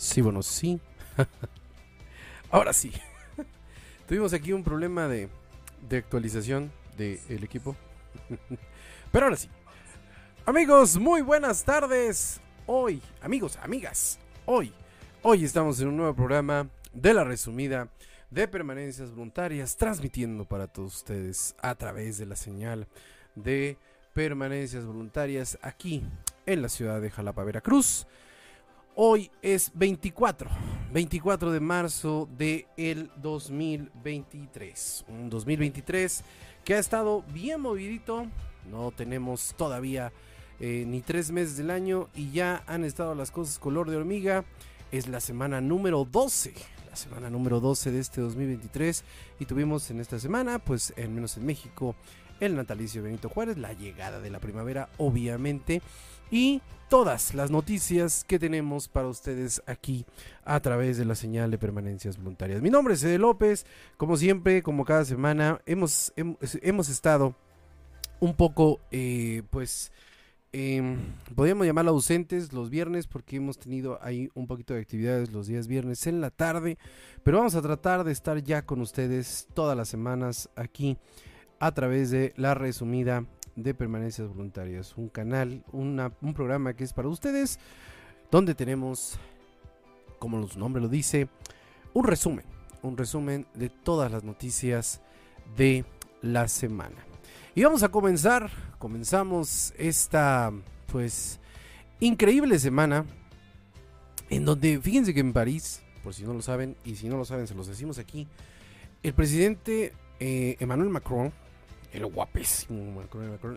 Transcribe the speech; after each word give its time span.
Sí, 0.00 0.22
bueno, 0.22 0.42
sí. 0.42 0.80
Ahora 2.50 2.72
sí. 2.72 2.90
Tuvimos 4.08 4.32
aquí 4.32 4.54
un 4.54 4.64
problema 4.64 5.06
de, 5.08 5.28
de 5.90 5.98
actualización 5.98 6.72
del 6.96 7.44
equipo. 7.44 7.76
Pero 9.12 9.26
ahora 9.26 9.36
sí. 9.36 9.50
Amigos, 10.46 10.96
muy 10.96 11.20
buenas 11.20 11.64
tardes. 11.64 12.40
Hoy, 12.64 13.02
amigos, 13.20 13.58
amigas, 13.62 14.18
hoy, 14.46 14.72
hoy 15.20 15.44
estamos 15.44 15.78
en 15.80 15.88
un 15.88 15.98
nuevo 15.98 16.14
programa 16.14 16.70
de 16.94 17.12
la 17.12 17.24
resumida 17.24 17.88
de 18.30 18.48
permanencias 18.48 19.10
voluntarias, 19.10 19.76
transmitiendo 19.76 20.46
para 20.46 20.66
todos 20.66 20.96
ustedes 20.96 21.54
a 21.60 21.74
través 21.74 22.16
de 22.16 22.24
la 22.24 22.36
señal 22.36 22.88
de 23.34 23.76
permanencias 24.14 24.86
voluntarias 24.86 25.58
aquí 25.60 26.02
en 26.46 26.62
la 26.62 26.70
ciudad 26.70 27.02
de 27.02 27.10
Jalapa, 27.10 27.44
Veracruz. 27.44 28.06
Hoy 29.02 29.30
es 29.40 29.72
24, 29.76 30.50
24 30.92 31.52
de 31.52 31.60
marzo 31.60 32.28
de 32.36 32.66
el 32.76 33.10
2023. 33.16 35.06
Un 35.08 35.30
2023 35.30 36.22
que 36.66 36.74
ha 36.74 36.78
estado 36.78 37.24
bien 37.32 37.62
movidito. 37.62 38.26
No 38.70 38.90
tenemos 38.90 39.54
todavía 39.56 40.12
eh, 40.58 40.84
ni 40.86 41.00
tres 41.00 41.30
meses 41.30 41.56
del 41.56 41.70
año 41.70 42.10
y 42.14 42.30
ya 42.30 42.62
han 42.66 42.84
estado 42.84 43.14
las 43.14 43.30
cosas 43.30 43.58
color 43.58 43.88
de 43.88 43.96
hormiga. 43.96 44.44
Es 44.92 45.08
la 45.08 45.20
semana 45.20 45.62
número 45.62 46.04
12, 46.04 46.52
la 46.90 46.94
semana 46.94 47.30
número 47.30 47.58
12 47.58 47.92
de 47.92 48.00
este 48.00 48.20
2023 48.20 49.02
y 49.38 49.46
tuvimos 49.46 49.90
en 49.90 50.00
esta 50.00 50.18
semana, 50.18 50.58
pues 50.58 50.92
al 50.98 51.08
menos 51.08 51.38
en 51.38 51.46
México, 51.46 51.96
el 52.38 52.54
natalicio 52.54 53.02
Benito 53.02 53.30
Juárez, 53.30 53.56
la 53.56 53.72
llegada 53.72 54.20
de 54.20 54.28
la 54.28 54.40
primavera, 54.40 54.90
obviamente, 54.98 55.80
y 56.30 56.62
todas 56.88 57.34
las 57.34 57.50
noticias 57.50 58.24
que 58.24 58.38
tenemos 58.38 58.88
para 58.88 59.06
ustedes 59.06 59.62
aquí 59.66 60.04
a 60.44 60.58
través 60.60 60.98
de 60.98 61.04
la 61.04 61.14
señal 61.14 61.50
de 61.50 61.58
permanencias 61.58 62.16
voluntarias. 62.16 62.62
Mi 62.62 62.70
nombre 62.70 62.94
es 62.94 63.04
Ede 63.04 63.18
López, 63.18 63.64
como 63.96 64.16
siempre, 64.16 64.62
como 64.62 64.84
cada 64.84 65.04
semana, 65.04 65.60
hemos, 65.66 66.12
hemos, 66.16 66.88
estado 66.88 67.36
un 68.18 68.34
poco, 68.34 68.80
eh, 68.90 69.42
pues, 69.50 69.92
eh, 70.52 70.96
podríamos 71.36 71.64
llamarlo 71.64 71.92
ausentes 71.92 72.52
los 72.52 72.70
viernes 72.70 73.06
porque 73.06 73.36
hemos 73.36 73.56
tenido 73.56 74.00
ahí 74.02 74.28
un 74.34 74.48
poquito 74.48 74.74
de 74.74 74.80
actividades 74.80 75.30
los 75.30 75.46
días 75.46 75.68
viernes 75.68 76.08
en 76.08 76.20
la 76.20 76.30
tarde, 76.30 76.76
pero 77.22 77.38
vamos 77.38 77.54
a 77.54 77.62
tratar 77.62 78.02
de 78.02 78.10
estar 78.10 78.42
ya 78.42 78.62
con 78.62 78.80
ustedes 78.80 79.46
todas 79.54 79.76
las 79.76 79.88
semanas 79.88 80.50
aquí 80.56 80.98
a 81.60 81.72
través 81.72 82.10
de 82.10 82.32
la 82.36 82.54
resumida 82.54 83.26
de 83.62 83.74
permanencias 83.74 84.28
voluntarias, 84.28 84.96
un 84.96 85.08
canal, 85.08 85.64
un 85.72 86.34
programa 86.34 86.74
que 86.74 86.84
es 86.84 86.92
para 86.92 87.08
ustedes, 87.08 87.58
donde 88.30 88.54
tenemos, 88.54 89.18
como 90.18 90.46
su 90.46 90.58
nombre 90.58 90.82
lo 90.82 90.88
dice, 90.88 91.28
un 91.94 92.04
resumen, 92.04 92.44
un 92.82 92.96
resumen 92.96 93.46
de 93.54 93.68
todas 93.68 94.10
las 94.10 94.24
noticias 94.24 95.00
de 95.56 95.84
la 96.22 96.48
semana. 96.48 96.96
Y 97.54 97.64
vamos 97.64 97.82
a 97.82 97.88
comenzar, 97.88 98.50
comenzamos 98.78 99.74
esta, 99.76 100.52
pues, 100.86 101.40
increíble 101.98 102.58
semana, 102.58 103.04
en 104.28 104.44
donde, 104.44 104.80
fíjense 104.80 105.12
que 105.12 105.20
en 105.20 105.32
París, 105.32 105.82
por 106.04 106.14
si 106.14 106.22
no 106.22 106.32
lo 106.32 106.42
saben, 106.42 106.76
y 106.84 106.94
si 106.94 107.08
no 107.08 107.16
lo 107.16 107.24
saben, 107.24 107.48
se 107.48 107.54
los 107.54 107.66
decimos 107.66 107.98
aquí, 107.98 108.28
el 109.02 109.14
presidente 109.14 109.92
eh, 110.20 110.56
Emmanuel 110.60 110.90
Macron, 110.90 111.32
el 111.92 112.06
guapísimo 112.06 113.02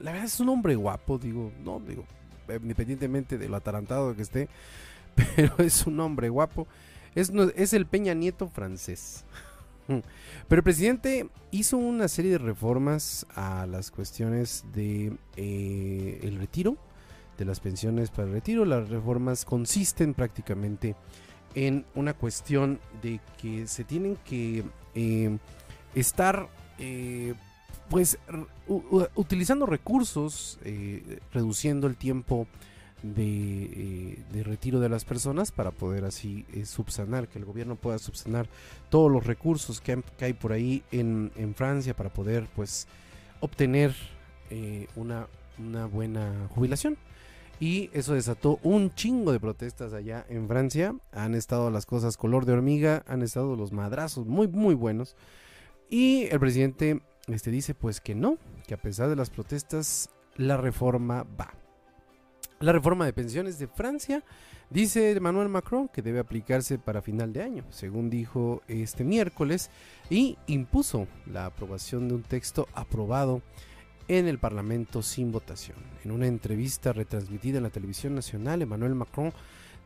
La 0.02 0.12
verdad 0.12 0.26
es 0.26 0.40
un 0.40 0.50
hombre 0.50 0.76
guapo, 0.76 1.18
digo, 1.18 1.52
no, 1.64 1.80
digo, 1.80 2.06
independientemente 2.62 3.38
de 3.38 3.50
lo 3.50 3.58
atarantado 3.58 4.16
que 4.16 4.22
esté, 4.22 4.50
pero 5.36 5.56
es 5.60 5.86
un 5.86 6.00
hombre 6.00 6.30
guapo. 6.30 6.68
Es, 7.16 7.32
es 7.56 7.74
el 7.74 7.86
Peña 7.86 8.14
Nieto 8.14 8.48
francés. 8.48 9.26
Pero 10.48 10.60
el 10.60 10.64
presidente 10.64 11.30
hizo 11.52 11.78
una 11.78 12.08
serie 12.08 12.32
de 12.32 12.38
reformas 12.38 13.26
a 13.36 13.66
las 13.66 13.92
cuestiones 13.92 14.64
de 14.74 15.14
eh, 15.36 16.20
el 16.24 16.38
retiro, 16.38 16.78
de 17.38 17.46
las 17.46 17.60
pensiones 17.60 18.10
para 18.10 18.28
el 18.28 18.34
retiro. 18.34 18.66
Las 18.66 18.90
reformas 18.90 19.46
consisten 19.46 20.14
prácticamente 20.14 20.96
en 21.56 21.86
una 21.96 22.14
cuestión 22.14 22.80
de 23.02 23.20
que 23.38 23.68
se 23.68 23.84
tienen 23.84 24.18
que 24.26 24.64
eh, 24.96 25.38
estar 25.96 26.48
eh, 26.80 27.34
pues 27.90 28.18
utilizando 29.16 29.66
recursos, 29.66 30.60
eh, 30.64 31.20
reduciendo 31.32 31.88
el 31.88 31.96
tiempo 31.96 32.48
eh, 33.04 34.24
de, 34.32 34.44
retiro 34.44 34.80
de 34.80 34.90
las 34.90 35.06
personas 35.06 35.52
para 35.52 35.72
poder 35.72 36.06
así 36.06 36.46
eh, 36.54 36.66
subsanar, 36.66 37.28
que 37.28 37.40
el 37.40 37.46
gobierno 37.46 37.76
pueda 37.76 38.00
subsanar 38.00 38.48
todos 38.90 39.12
los 39.12 39.26
recursos 39.26 39.82
que, 39.82 40.02
hay 40.22 40.34
por 40.34 40.54
ahí 40.54 40.84
en, 40.92 41.32
Francia 41.56 41.96
para 41.96 42.10
poder 42.10 42.48
pues 42.56 42.88
obtener 43.42 43.94
una, 44.96 45.28
una 45.58 45.88
buena 45.88 46.48
jubilación. 46.50 46.98
Y 47.60 47.90
eso 47.94 48.14
desató 48.14 48.60
un 48.62 48.94
chingo 48.94 49.32
de 49.32 49.40
protestas 49.40 49.94
allá 49.94 50.26
en 50.30 50.48
Francia. 50.48 50.96
Han 51.12 51.34
estado 51.34 51.72
las 51.72 51.86
cosas 51.86 52.18
color 52.18 52.46
de 52.46 52.54
hormiga, 52.54 53.04
han 53.08 53.22
estado 53.22 53.56
los 53.56 53.72
madrazos 53.72 54.26
muy, 54.26 54.48
muy 54.48 54.76
buenos. 54.76 55.16
Y 55.90 56.24
el 56.26 56.40
presidente 56.40 57.02
este 57.28 57.52
dice 57.52 57.74
pues 57.76 58.02
que 58.02 58.16
no, 58.16 58.38
que 58.68 58.74
a 58.74 58.82
pesar 58.82 59.10
de 59.10 59.16
las 59.16 59.30
protestas, 59.30 60.10
la 60.36 60.58
reforma 60.58 61.24
va. 61.40 61.54
La 62.60 62.72
reforma 62.72 63.06
de 63.06 63.14
pensiones 63.14 63.60
de 63.60 63.68
Francia, 63.68 64.24
dice 64.70 65.12
Emmanuel 65.12 65.50
Macron, 65.50 65.90
que 65.90 66.02
debe 66.02 66.20
aplicarse 66.20 66.80
para 66.80 67.02
final 67.02 67.34
de 67.34 67.44
año, 67.44 67.66
según 67.70 68.10
dijo 68.10 68.62
este 68.68 69.04
miércoles, 69.04 69.70
y 70.10 70.38
impuso 70.48 71.08
la 71.26 71.46
aprobación 71.46 72.08
de 72.08 72.16
un 72.16 72.24
texto 72.24 72.68
aprobado 72.74 73.42
en 74.08 74.28
el 74.28 74.40
Parlamento 74.40 75.02
sin 75.02 75.32
votación. 75.32 75.78
En 76.04 76.12
una 76.12 76.28
entrevista 76.28 76.94
retransmitida 76.94 77.58
en 77.58 77.64
la 77.64 77.70
televisión 77.70 78.16
nacional, 78.16 78.62
Emmanuel 78.62 78.96
Macron 78.96 79.34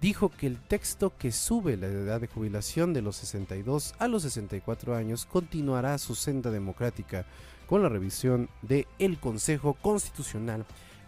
dijo 0.01 0.29
que 0.29 0.47
el 0.47 0.59
texto 0.59 1.13
que 1.17 1.31
sube 1.31 1.77
la 1.77 1.88
edad 1.88 2.21
de 2.21 2.27
jubilación 2.27 2.94
de 2.94 3.01
los 3.01 3.15
62 3.17 3.95
a 3.99 4.07
los 4.07 4.23
64 4.23 4.95
años 4.95 5.25
continuará 5.25 5.97
su 5.97 6.15
senda 6.15 6.51
democrática 6.51 7.25
con 7.67 7.83
la 7.83 7.89
revisión 7.89 8.49
del 8.61 8.88
el 8.99 9.19
Consejo 9.19 9.73
Constitucional 9.73 10.65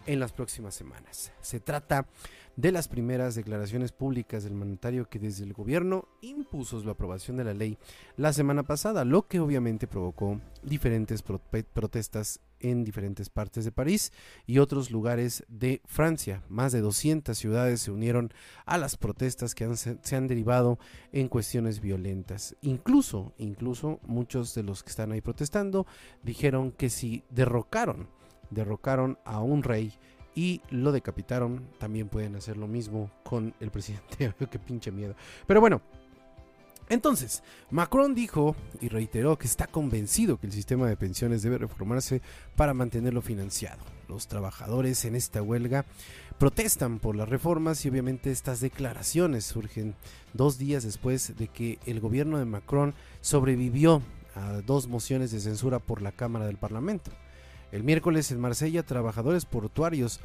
en 0.09 0.19
las 0.19 0.31
próximas 0.33 0.73
semanas. 0.73 1.31
Se 1.39 1.59
trata 1.59 2.07
de 2.55 2.71
las 2.71 2.87
primeras 2.87 3.35
declaraciones 3.35 3.91
públicas 3.91 4.43
del 4.43 4.55
mandatario 4.55 5.07
que 5.07 5.19
desde 5.19 5.43
el 5.43 5.53
gobierno 5.53 6.07
impuso 6.21 6.83
la 6.83 6.93
aprobación 6.93 7.37
de 7.37 7.43
la 7.43 7.53
ley 7.53 7.77
la 8.17 8.33
semana 8.33 8.63
pasada, 8.63 9.05
lo 9.05 9.27
que 9.27 9.39
obviamente 9.39 9.85
provocó 9.85 10.41
diferentes 10.63 11.21
protestas 11.21 12.41
en 12.59 12.83
diferentes 12.83 13.29
partes 13.29 13.65
de 13.65 13.71
París 13.71 14.11
y 14.47 14.57
otros 14.57 14.89
lugares 14.89 15.45
de 15.47 15.83
Francia. 15.85 16.43
Más 16.49 16.71
de 16.71 16.81
200 16.81 17.37
ciudades 17.37 17.81
se 17.81 17.91
unieron 17.91 18.33
a 18.65 18.79
las 18.79 18.97
protestas 18.97 19.53
que 19.53 19.73
se 19.75 20.15
han 20.15 20.27
derivado 20.27 20.79
en 21.11 21.27
cuestiones 21.27 21.81
violentas. 21.81 22.55
Incluso, 22.61 23.35
incluso 23.37 23.99
muchos 24.01 24.55
de 24.55 24.63
los 24.63 24.81
que 24.81 24.89
están 24.89 25.11
ahí 25.11 25.21
protestando 25.21 25.85
dijeron 26.23 26.71
que 26.71 26.89
si 26.89 27.23
derrocaron, 27.29 28.07
derrocaron 28.49 29.17
a 29.25 29.41
un 29.41 29.63
rey 29.63 29.93
y 30.35 30.61
lo 30.69 30.91
decapitaron, 30.91 31.67
también 31.79 32.07
pueden 32.07 32.35
hacer 32.35 32.57
lo 32.57 32.67
mismo 32.67 33.11
con 33.23 33.53
el 33.59 33.71
presidente. 33.71 34.33
Qué 34.51 34.59
pinche 34.59 34.91
miedo. 34.91 35.15
Pero 35.45 35.59
bueno, 35.59 35.81
entonces, 36.89 37.43
Macron 37.69 38.15
dijo 38.15 38.55
y 38.81 38.87
reiteró 38.87 39.37
que 39.37 39.45
está 39.45 39.67
convencido 39.67 40.39
que 40.39 40.47
el 40.47 40.53
sistema 40.53 40.87
de 40.87 40.97
pensiones 40.97 41.43
debe 41.43 41.59
reformarse 41.59 42.21
para 42.55 42.73
mantenerlo 42.73 43.21
financiado. 43.21 43.83
Los 44.07 44.27
trabajadores 44.27 45.05
en 45.05 45.15
esta 45.15 45.43
huelga 45.43 45.85
protestan 46.39 46.97
por 46.97 47.15
las 47.15 47.29
reformas 47.29 47.85
y 47.85 47.89
obviamente 47.89 48.31
estas 48.31 48.59
declaraciones 48.59 49.45
surgen 49.45 49.93
dos 50.33 50.57
días 50.57 50.83
después 50.83 51.37
de 51.37 51.47
que 51.47 51.77
el 51.85 51.99
gobierno 51.99 52.39
de 52.39 52.45
Macron 52.45 52.95
sobrevivió 53.21 54.01
a 54.33 54.61
dos 54.61 54.87
mociones 54.87 55.29
de 55.31 55.41
censura 55.41 55.77
por 55.77 56.01
la 56.01 56.11
Cámara 56.11 56.47
del 56.47 56.57
Parlamento. 56.57 57.11
El 57.71 57.83
miércoles 57.83 58.31
en 58.31 58.39
Marsella, 58.39 58.83
trabajadores 58.83 59.45
portuarios 59.45 60.19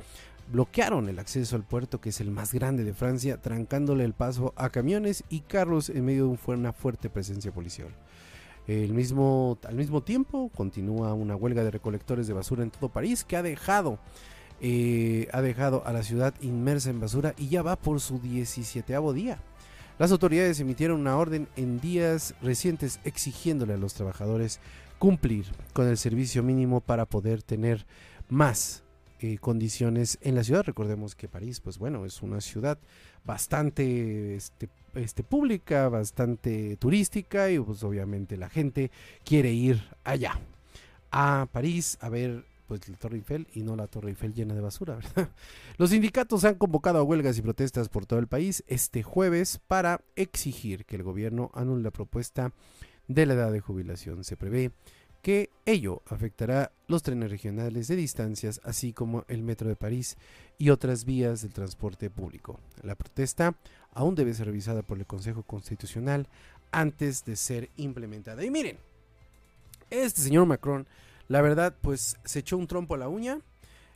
bloquearon 0.51 1.09
el 1.09 1.19
acceso 1.19 1.57
al 1.57 1.63
puerto, 1.63 2.01
que 2.01 2.09
es 2.09 2.21
el 2.21 2.31
más 2.31 2.53
grande 2.53 2.85
de 2.85 2.95
Francia, 2.95 3.41
trancándole 3.41 4.05
el 4.05 4.15
paso 4.15 4.53
a 4.57 4.71
camiones 4.71 5.25
y 5.29 5.41
carros 5.41 5.91
en 5.91 6.05
medio 6.05 6.29
de 6.29 6.55
una 6.55 6.73
fuerte 6.73 7.11
presencia 7.11 7.53
policial. 7.53 7.89
El 8.67 8.95
mismo, 8.95 9.59
al 9.65 9.75
mismo 9.75 10.03
tiempo, 10.03 10.51
continúa 10.55 11.13
una 11.13 11.37
huelga 11.37 11.65
de 11.65 11.71
recolectores 11.71 12.27
de 12.27 12.33
basura 12.33 12.63
en 12.63 12.71
todo 12.71 12.89
París 12.89 13.25
que 13.25 13.37
ha 13.37 13.43
dejado, 13.43 13.99
eh, 14.63 15.29
ha 15.33 15.43
dejado 15.43 15.87
a 15.87 15.93
la 15.93 16.03
ciudad 16.03 16.35
inmersa 16.41 16.89
en 16.89 17.01
basura 17.01 17.35
y 17.37 17.49
ya 17.49 17.63
va 17.63 17.77
por 17.77 18.01
su 18.01 18.21
17 18.21 18.95
día. 19.13 19.39
Las 19.99 20.11
autoridades 20.11 20.59
emitieron 20.61 21.01
una 21.01 21.17
orden 21.17 21.47
en 21.57 21.79
días 21.79 22.35
recientes 22.43 23.01
exigiéndole 23.05 23.75
a 23.75 23.77
los 23.79 23.95
trabajadores 23.95 24.59
cumplir 25.05 25.45
con 25.75 25.87
el 25.87 25.99
servicio 25.99 26.43
mínimo 26.43 26.81
para 26.81 27.05
poder 27.05 27.43
tener 27.43 27.85
más 28.31 28.85
eh, 29.21 29.37
condiciones 29.37 30.17
en 30.23 30.35
la 30.35 30.43
ciudad. 30.43 30.65
Recordemos 30.65 31.15
que 31.15 31.29
París, 31.29 31.61
pues 31.61 31.77
bueno, 31.77 32.07
es 32.07 32.23
una 32.23 32.41
ciudad 32.41 32.79
bastante 33.23 34.35
este, 34.35 34.71
este, 34.95 35.23
pública, 35.23 35.91
bastante 35.91 36.79
turística 36.79 37.51
y 37.51 37.59
pues 37.59 37.83
obviamente 37.83 38.39
la 38.39 38.49
gente 38.49 38.91
quiere 39.27 39.53
ir 39.53 39.83
allá, 40.05 40.41
a 41.11 41.49
París, 41.53 41.99
a 42.01 42.09
ver 42.09 42.47
pues 42.67 42.89
la 42.89 42.97
Torre 42.97 43.19
Eiffel 43.19 43.47
y 43.53 43.63
no 43.63 43.77
la 43.77 43.89
Torre 43.89 44.09
Eiffel 44.09 44.33
llena 44.33 44.55
de 44.55 44.63
basura. 44.63 45.01
Los 45.77 45.91
sindicatos 45.91 46.47
han 46.47 46.55
convocado 46.55 46.99
a 46.99 47.03
huelgas 47.03 47.37
y 47.37 47.43
protestas 47.43 47.91
por 47.91 48.07
todo 48.07 48.21
el 48.21 48.27
país 48.27 48.65
este 48.69 49.03
jueves 49.03 49.61
para 49.69 50.01
exigir 50.17 50.87
que 50.87 50.97
el 50.97 51.03
gobierno 51.03 51.51
anule 51.53 51.83
la 51.83 51.91
propuesta 51.91 52.55
de 53.09 53.27
la 53.27 53.35
edad 53.35 53.53
de 53.53 53.61
jubilación. 53.61 54.25
Se 54.25 54.37
prevé 54.37 54.73
que 55.23 55.49
ello 55.65 56.03
afectará 56.07 56.71
los 56.87 57.03
trenes 57.03 57.31
regionales 57.31 57.89
de 57.89 57.97
distancias, 57.97 58.61
así 58.63 58.93
como 58.93 59.25
el 59.29 59.43
metro 59.43 59.69
de 59.69 59.77
París 59.77 60.19
y 60.59 60.69
otras 60.69 61.07
vías 61.07 61.41
del 61.41 61.55
transporte 61.55 62.11
público. 62.11 62.61
La 62.83 62.95
protesta 62.95 63.55
aún 63.95 64.15
debe 64.15 64.35
ser 64.35 64.47
revisada 64.47 64.83
por 64.83 64.99
el 64.99 65.07
Consejo 65.07 65.43
Constitucional 65.43 66.29
antes 66.73 67.25
de 67.25 67.37
ser 67.37 67.71
implementada. 67.77 68.45
Y 68.45 68.51
miren, 68.51 68.77
este 69.89 70.21
señor 70.21 70.45
Macron, 70.45 70.87
la 71.29 71.41
verdad, 71.41 71.75
pues 71.81 72.19
se 72.25 72.41
echó 72.41 72.59
un 72.59 72.67
trompo 72.67 72.95
a 72.95 72.99
la 72.99 73.09
uña. 73.09 73.41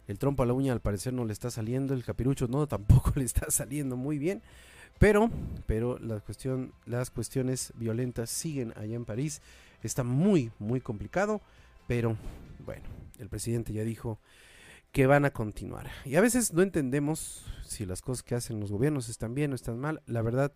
El 0.06 0.18
trompo 0.18 0.42
a 0.42 0.46
la 0.46 0.54
uña 0.54 0.72
al 0.72 0.80
parecer 0.80 1.12
no 1.12 1.26
le 1.26 1.34
está 1.34 1.50
saliendo, 1.50 1.92
el 1.92 2.04
capirucho 2.04 2.48
no, 2.48 2.66
tampoco 2.66 3.12
le 3.16 3.24
está 3.24 3.50
saliendo 3.50 3.96
muy 3.96 4.16
bien. 4.16 4.42
Pero, 4.98 5.30
pero 5.66 5.98
las 5.98 7.10
cuestiones 7.10 7.72
violentas 7.76 8.30
siguen 8.30 8.72
allá 8.76 8.96
en 8.96 9.04
París. 9.04 9.42
Está 9.82 10.02
muy, 10.02 10.50
muy 10.58 10.80
complicado. 10.80 11.40
Pero 11.86 12.16
bueno, 12.64 12.82
el 13.18 13.28
presidente 13.28 13.72
ya 13.72 13.84
dijo 13.84 14.18
que 14.92 15.06
van 15.06 15.24
a 15.24 15.30
continuar. 15.30 15.88
Y 16.04 16.16
a 16.16 16.20
veces 16.20 16.52
no 16.52 16.62
entendemos 16.62 17.46
si 17.66 17.86
las 17.86 18.02
cosas 18.02 18.22
que 18.22 18.34
hacen 18.34 18.60
los 18.60 18.72
gobiernos 18.72 19.08
están 19.08 19.34
bien 19.34 19.52
o 19.52 19.54
están 19.54 19.78
mal. 19.78 20.02
La 20.06 20.22
verdad, 20.22 20.52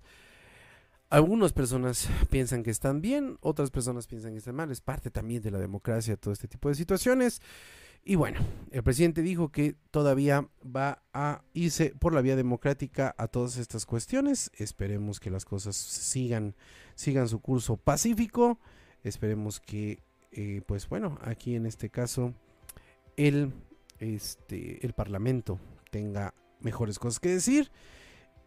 algunas 1.11 1.53
personas 1.53 2.09
piensan 2.31 2.63
que 2.63 2.71
están 2.71 3.01
bien, 3.01 3.39
otras 3.41 3.71
personas 3.71 4.07
piensan 4.07 4.33
que 4.33 4.39
están 4.39 4.57
mal. 4.57 4.71
Es 4.71 4.81
parte 4.81 5.11
también 5.11 5.43
de 5.43 5.51
la 5.51 5.59
democracia 5.59 6.17
todo 6.17 6.33
este 6.33 6.49
tipo 6.49 6.69
de 6.69 6.75
situaciones. 6.75 7.41
Y 8.05 8.17
bueno, 8.17 8.41
el 8.73 8.83
presidente 8.83 9.23
dijo 9.23 9.51
que 9.51 9.77
todavía 9.93 10.49
va 10.65 11.03
a 11.13 11.43
irse 11.55 11.95
por 12.01 12.13
la 12.13 12.21
vía 12.21 12.35
democrática 12.35 13.15
a 13.17 13.29
todas 13.29 13.59
estas 13.59 13.87
cuestiones. 13.87 14.51
Esperemos 14.57 15.21
que 15.21 15.31
las 15.31 15.45
cosas 15.45 15.77
sigan, 15.77 16.57
sigan 16.97 17.29
su 17.29 17.41
curso 17.41 17.77
pacífico. 17.77 18.59
Esperemos 19.05 19.61
que, 19.61 20.03
eh, 20.33 20.63
pues 20.67 20.89
bueno, 20.89 21.17
aquí 21.23 21.55
en 21.55 21.65
este 21.65 21.91
caso, 21.91 22.35
el, 23.17 23.53
este, 24.01 24.85
el 24.85 24.95
Parlamento 24.95 25.61
tenga 25.91 26.35
mejores 26.59 26.99
cosas 26.99 27.21
que 27.21 27.29
decir. 27.29 27.71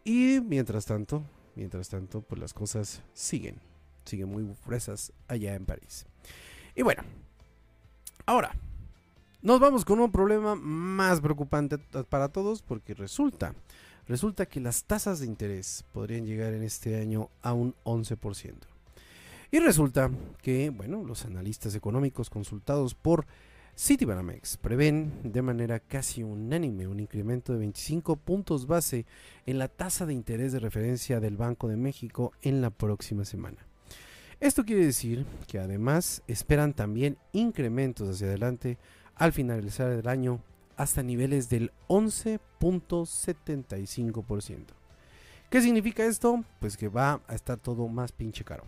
Y 0.04 0.40
mientras 0.42 0.84
tanto, 0.84 1.24
mientras 1.54 1.88
tanto, 1.88 2.20
pues 2.20 2.38
las 2.38 2.52
cosas 2.52 3.02
siguen, 3.14 3.60
siguen 4.04 4.28
muy 4.28 4.54
fresas 4.54 5.14
allá 5.28 5.54
en 5.54 5.64
París. 5.64 6.04
Y 6.74 6.82
bueno, 6.82 7.02
ahora 8.26 8.54
nos 9.46 9.60
vamos 9.60 9.84
con 9.84 10.00
un 10.00 10.10
problema 10.10 10.56
más 10.56 11.20
preocupante 11.20 11.78
para 11.78 12.30
todos 12.30 12.62
porque 12.62 12.94
resulta, 12.94 13.54
resulta 14.08 14.46
que 14.46 14.58
las 14.58 14.82
tasas 14.82 15.20
de 15.20 15.26
interés 15.26 15.84
podrían 15.92 16.26
llegar 16.26 16.52
en 16.52 16.64
este 16.64 17.00
año 17.00 17.30
a 17.42 17.52
un 17.52 17.72
11%. 17.84 18.54
Y 19.52 19.60
resulta 19.60 20.10
que, 20.42 20.70
bueno, 20.70 21.04
los 21.04 21.26
analistas 21.26 21.76
económicos 21.76 22.28
consultados 22.28 22.96
por 22.96 23.24
Citibanamex 23.78 24.56
prevén 24.56 25.12
de 25.22 25.42
manera 25.42 25.78
casi 25.78 26.24
unánime 26.24 26.88
un 26.88 26.98
incremento 26.98 27.52
de 27.52 27.60
25 27.60 28.16
puntos 28.16 28.66
base 28.66 29.06
en 29.46 29.60
la 29.60 29.68
tasa 29.68 30.06
de 30.06 30.12
interés 30.12 30.50
de 30.50 30.58
referencia 30.58 31.20
del 31.20 31.36
Banco 31.36 31.68
de 31.68 31.76
México 31.76 32.32
en 32.42 32.60
la 32.60 32.70
próxima 32.70 33.24
semana. 33.24 33.58
Esto 34.40 34.64
quiere 34.64 34.84
decir 34.84 35.24
que 35.46 35.60
además 35.60 36.24
esperan 36.26 36.74
también 36.74 37.16
incrementos 37.32 38.08
hacia 38.08 38.26
adelante 38.26 38.76
al 39.16 39.32
finalizar 39.32 39.90
el 39.90 40.06
año 40.08 40.40
hasta 40.76 41.02
niveles 41.02 41.48
del 41.48 41.72
11.75%. 41.88 44.58
¿Qué 45.50 45.62
significa 45.62 46.04
esto? 46.04 46.44
Pues 46.60 46.76
que 46.76 46.88
va 46.88 47.22
a 47.26 47.34
estar 47.34 47.58
todo 47.58 47.88
más 47.88 48.12
pinche 48.12 48.44
caro. 48.44 48.64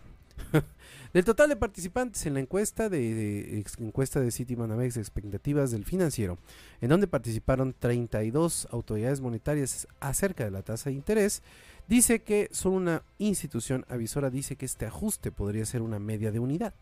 del 1.13 1.25
total 1.25 1.49
de 1.49 1.55
participantes 1.55 2.25
en 2.25 2.33
la 2.33 2.39
encuesta 2.39 2.89
de, 2.89 3.63
encuesta 3.79 4.19
de 4.19 4.31
Citibanamex 4.31 4.95
de 4.95 5.01
expectativas 5.01 5.71
del 5.71 5.85
financiero, 5.85 6.37
en 6.81 6.89
donde 6.89 7.07
participaron 7.07 7.75
32 7.77 8.67
autoridades 8.71 9.21
monetarias 9.21 9.87
acerca 9.99 10.45
de 10.45 10.51
la 10.51 10.61
tasa 10.61 10.89
de 10.89 10.95
interés, 10.95 11.43
dice 11.87 12.21
que 12.21 12.49
solo 12.51 12.77
una 12.77 13.03
institución 13.17 13.85
avisora 13.89 14.29
dice 14.29 14.55
que 14.55 14.65
este 14.65 14.85
ajuste 14.85 15.31
podría 15.31 15.65
ser 15.65 15.81
una 15.81 15.99
media 15.99 16.31
de 16.31 16.39
unidad. 16.39 16.73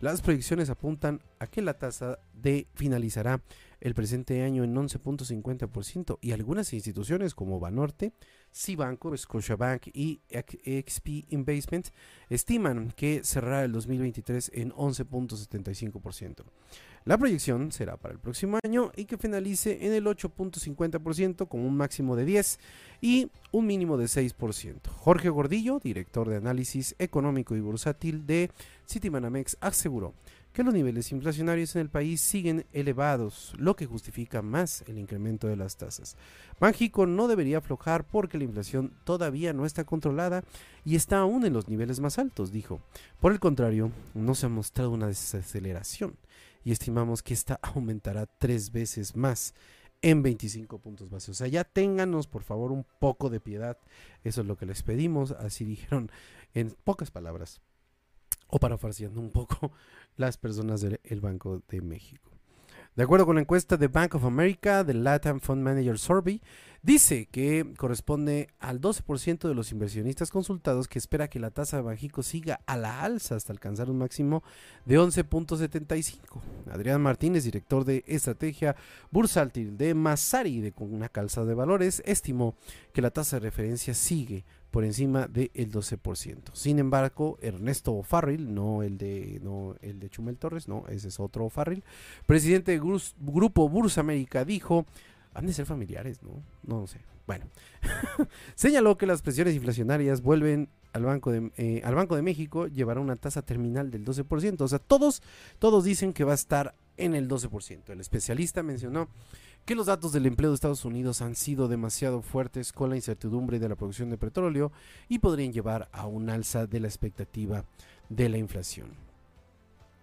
Las 0.00 0.22
proyecciones 0.22 0.70
apuntan 0.70 1.20
a 1.40 1.46
que 1.46 1.60
la 1.60 1.74
tasa 1.74 2.18
de 2.32 2.66
finalizará 2.74 3.42
el 3.80 3.94
presente 3.94 4.42
año 4.42 4.64
en 4.64 4.74
11.50% 4.74 6.18
y 6.20 6.32
algunas 6.32 6.72
instituciones 6.72 7.34
como 7.34 7.60
Banorte, 7.60 8.12
Cibanco, 8.52 9.16
Scotiabank 9.16 9.88
y 9.94 10.20
XP 10.30 11.30
Investment 11.30 11.88
estiman 12.28 12.92
que 12.96 13.22
cerrará 13.24 13.64
el 13.64 13.72
2023 13.72 14.50
en 14.54 14.72
11.75%. 14.72 16.44
La 17.06 17.16
proyección 17.16 17.72
será 17.72 17.96
para 17.96 18.12
el 18.12 18.20
próximo 18.20 18.58
año 18.62 18.92
y 18.94 19.06
que 19.06 19.16
finalice 19.16 19.86
en 19.86 19.94
el 19.94 20.04
8.50% 20.04 21.48
con 21.48 21.60
un 21.60 21.74
máximo 21.74 22.14
de 22.14 22.26
10 22.26 22.58
y 23.00 23.30
un 23.52 23.66
mínimo 23.66 23.96
de 23.96 24.04
6%. 24.04 24.86
Jorge 24.88 25.30
Gordillo, 25.30 25.78
director 25.78 26.28
de 26.28 26.36
análisis 26.36 26.94
económico 26.98 27.56
y 27.56 27.60
bursátil 27.60 28.26
de 28.26 28.50
Citibanamex, 28.86 29.56
aseguró 29.60 30.12
que 30.52 30.64
los 30.64 30.74
niveles 30.74 31.12
inflacionarios 31.12 31.74
en 31.76 31.82
el 31.82 31.90
país 31.90 32.20
siguen 32.20 32.66
elevados, 32.72 33.54
lo 33.56 33.76
que 33.76 33.86
justifica 33.86 34.42
más 34.42 34.82
el 34.88 34.98
incremento 34.98 35.46
de 35.46 35.56
las 35.56 35.76
tasas. 35.76 36.16
México 36.60 37.06
no 37.06 37.28
debería 37.28 37.58
aflojar 37.58 38.04
porque 38.04 38.38
la 38.38 38.44
inflación 38.44 38.92
todavía 39.04 39.52
no 39.52 39.64
está 39.64 39.84
controlada 39.84 40.44
y 40.84 40.96
está 40.96 41.18
aún 41.18 41.44
en 41.46 41.52
los 41.52 41.68
niveles 41.68 42.00
más 42.00 42.18
altos, 42.18 42.52
dijo. 42.52 42.80
Por 43.20 43.32
el 43.32 43.40
contrario, 43.40 43.92
no 44.14 44.34
se 44.34 44.46
ha 44.46 44.48
mostrado 44.48 44.90
una 44.90 45.06
desaceleración 45.06 46.16
y 46.64 46.72
estimamos 46.72 47.22
que 47.22 47.34
esta 47.34 47.58
aumentará 47.62 48.26
tres 48.26 48.72
veces 48.72 49.16
más 49.16 49.54
en 50.02 50.22
25 50.22 50.78
puntos 50.78 51.10
base. 51.10 51.30
O 51.30 51.34
sea, 51.34 51.46
ya 51.46 51.64
ténganos 51.64 52.26
por 52.26 52.42
favor 52.42 52.72
un 52.72 52.86
poco 52.98 53.30
de 53.30 53.40
piedad. 53.40 53.78
Eso 54.24 54.40
es 54.40 54.46
lo 54.46 54.56
que 54.56 54.66
les 54.66 54.82
pedimos. 54.82 55.32
Así 55.32 55.64
dijeron 55.64 56.10
en 56.54 56.70
pocas 56.84 57.10
palabras. 57.10 57.60
O 58.50 58.58
parafraseando 58.58 59.20
un 59.20 59.30
poco 59.30 59.72
las 60.16 60.36
personas 60.36 60.80
del 60.80 61.20
Banco 61.20 61.62
de 61.68 61.80
México. 61.80 62.30
De 62.96 63.04
acuerdo 63.04 63.24
con 63.24 63.36
la 63.36 63.42
encuesta 63.42 63.76
de 63.76 63.86
Bank 63.86 64.16
of 64.16 64.24
America, 64.24 64.82
del 64.82 65.04
Latam 65.04 65.38
Fund 65.38 65.62
Manager 65.62 65.96
Survey, 65.96 66.42
dice 66.82 67.26
que 67.30 67.72
corresponde 67.76 68.48
al 68.58 68.80
12% 68.80 69.46
de 69.46 69.54
los 69.54 69.70
inversionistas 69.70 70.32
consultados 70.32 70.88
que 70.88 70.98
espera 70.98 71.28
que 71.28 71.38
la 71.38 71.52
tasa 71.52 71.76
de 71.76 71.84
Banjico 71.84 72.24
siga 72.24 72.60
a 72.66 72.76
la 72.76 73.02
alza 73.02 73.36
hasta 73.36 73.52
alcanzar 73.52 73.90
un 73.90 73.98
máximo 73.98 74.42
de 74.86 74.98
11.75. 74.98 76.18
Adrián 76.72 77.00
Martínez, 77.00 77.44
director 77.44 77.84
de 77.84 78.02
estrategia 78.08 78.74
bursátil 79.12 79.78
de 79.78 79.94
Masari 79.94 80.60
de 80.60 80.74
una 80.78 81.08
calza 81.08 81.44
de 81.44 81.54
valores, 81.54 82.02
estimó 82.04 82.56
que 82.92 83.02
la 83.02 83.10
tasa 83.10 83.36
de 83.36 83.40
referencia 83.40 83.94
sigue 83.94 84.44
por 84.70 84.84
encima 84.84 85.26
del 85.26 85.50
12%. 85.52 86.54
Sin 86.54 86.78
embargo, 86.78 87.38
Ernesto 87.40 88.02
Farril, 88.02 88.54
no 88.54 88.82
el 88.82 88.98
de 88.98 89.40
no 89.42 89.74
el 89.82 89.98
de 90.00 90.10
Chumel 90.10 90.36
Torres, 90.36 90.68
no, 90.68 90.84
ese 90.88 91.08
es 91.08 91.20
otro 91.20 91.48
Farril, 91.48 91.84
presidente 92.26 92.72
del 92.72 92.80
Grupo 93.18 93.68
Bursa 93.68 94.00
América 94.00 94.44
dijo, 94.44 94.86
han 95.34 95.46
de 95.46 95.52
ser 95.52 95.66
familiares, 95.66 96.22
¿no? 96.22 96.42
No 96.62 96.86
sé. 96.86 97.00
Bueno, 97.26 97.46
señaló 98.54 98.98
que 98.98 99.06
las 99.06 99.22
presiones 99.22 99.54
inflacionarias 99.54 100.20
vuelven 100.20 100.68
al 100.92 101.04
Banco 101.04 101.30
de, 101.30 101.52
eh, 101.56 101.80
al 101.84 101.94
Banco 101.94 102.16
de 102.16 102.22
México 102.22 102.66
llevará 102.66 103.00
una 103.00 103.16
tasa 103.16 103.42
terminal 103.42 103.90
del 103.90 104.04
12%. 104.04 104.60
O 104.60 104.68
sea, 104.68 104.80
todos, 104.80 105.22
todos 105.60 105.84
dicen 105.84 106.12
que 106.12 106.24
va 106.24 106.32
a 106.32 106.34
estar 106.34 106.74
en 106.96 107.14
el 107.14 107.28
12%. 107.28 107.90
El 107.90 108.00
especialista 108.00 108.62
mencionó 108.62 109.08
que 109.64 109.74
los 109.74 109.86
datos 109.86 110.12
del 110.12 110.26
empleo 110.26 110.50
de 110.50 110.54
Estados 110.54 110.84
Unidos 110.84 111.22
han 111.22 111.34
sido 111.34 111.68
demasiado 111.68 112.22
fuertes 112.22 112.72
con 112.72 112.90
la 112.90 112.96
incertidumbre 112.96 113.58
de 113.58 113.68
la 113.68 113.76
producción 113.76 114.10
de 114.10 114.18
petróleo 114.18 114.72
y 115.08 115.18
podrían 115.18 115.52
llevar 115.52 115.88
a 115.92 116.06
un 116.06 116.28
alza 116.30 116.66
de 116.66 116.80
la 116.80 116.88
expectativa 116.88 117.64
de 118.08 118.28
la 118.28 118.38
inflación. 118.38 119.10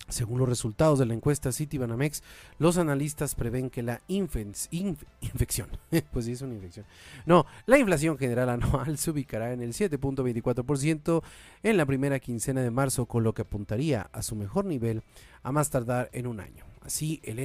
Según 0.10 0.40
los 0.40 0.48
resultados 0.48 1.00
de 1.00 1.06
la 1.06 1.14
encuesta 1.14 1.52
Citibanamex, 1.52 2.24
los 2.60 2.78
analistas 2.78 3.36
prevén 3.36 3.70
que 3.70 3.84
la 3.84 4.02
infección, 4.08 5.68
pues 6.14 6.26
sí 6.26 6.32
es 6.32 6.42
una 6.42 6.54
infección, 6.54 6.86
no, 7.26 7.46
la 7.66 7.78
inflación 7.78 8.18
general 8.18 8.50
anual 8.50 8.98
se 8.98 9.12
ubicará 9.12 9.52
en 9.52 9.62
el 9.62 9.74
7.24% 9.74 11.24
en 11.64 11.78
la 11.78 11.86
primera 11.86 12.20
quincena 12.20 12.62
de 12.62 12.72
marzo, 12.72 13.06
con 13.06 13.26
lo 13.26 13.34
que 13.34 13.42
apuntaría 13.42 14.10
a 14.14 14.22
su 14.22 14.38
mejor 14.38 14.64
nivel 14.64 15.04
a 15.44 15.52
más 15.52 15.70
tardar 15.70 16.10
en 16.14 16.28
un 16.28 16.40
año. 16.40 16.67
Así, 16.88 17.20
el 17.24 17.40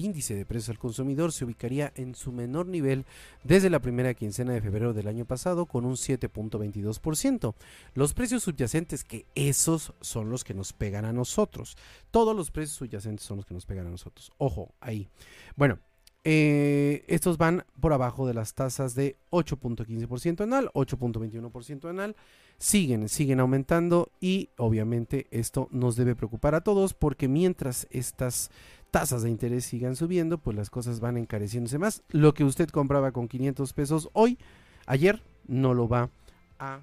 índice, 0.00 0.34
de 0.34 0.44
precios 0.44 0.70
al 0.70 0.78
consumidor 0.80 1.30
se 1.30 1.44
ubicaría 1.44 1.92
en 1.94 2.16
su 2.16 2.32
menor 2.32 2.66
nivel 2.66 3.06
desde 3.44 3.70
la 3.70 3.78
primera 3.78 4.14
quincena 4.14 4.52
de 4.52 4.60
febrero 4.60 4.92
del 4.92 5.06
año 5.06 5.26
pasado 5.26 5.66
con 5.66 5.84
un 5.84 5.94
7.22%. 5.94 7.54
Los 7.94 8.14
precios 8.14 8.42
subyacentes, 8.42 9.04
que 9.04 9.26
esos 9.36 9.94
son 10.00 10.28
los 10.28 10.42
que 10.42 10.54
nos 10.54 10.72
pegan 10.72 11.04
a 11.04 11.12
nosotros. 11.12 11.76
Todos 12.10 12.34
los 12.34 12.50
precios 12.50 12.78
subyacentes 12.78 13.24
son 13.24 13.36
los 13.36 13.46
que 13.46 13.54
nos 13.54 13.64
pegan 13.64 13.86
a 13.86 13.90
nosotros. 13.90 14.32
Ojo, 14.38 14.74
ahí. 14.80 15.08
Bueno, 15.54 15.78
eh, 16.24 17.04
estos 17.06 17.38
van 17.38 17.64
por 17.80 17.92
abajo 17.92 18.26
de 18.26 18.34
las 18.34 18.54
tasas 18.54 18.96
de 18.96 19.16
8.15% 19.30 20.42
anual, 20.42 20.68
8.21% 20.74 21.88
anual, 21.88 22.14
siguen, 22.58 23.08
siguen 23.08 23.40
aumentando 23.40 24.10
y 24.20 24.50
obviamente 24.58 25.28
esto 25.30 25.68
nos 25.70 25.96
debe 25.96 26.14
preocupar 26.14 26.54
a 26.54 26.60
todos 26.60 26.92
porque 26.92 27.26
mientras 27.26 27.86
estas 27.90 28.50
tasas 28.90 29.22
de 29.22 29.30
interés 29.30 29.64
sigan 29.64 29.96
subiendo, 29.96 30.38
pues 30.38 30.56
las 30.56 30.70
cosas 30.70 31.00
van 31.00 31.16
encareciéndose 31.16 31.78
más. 31.78 32.02
Lo 32.08 32.34
que 32.34 32.44
usted 32.44 32.68
compraba 32.68 33.12
con 33.12 33.28
500 33.28 33.72
pesos 33.72 34.10
hoy, 34.12 34.38
ayer, 34.86 35.22
no 35.46 35.74
lo 35.74 35.88
va 35.88 36.10
a 36.58 36.80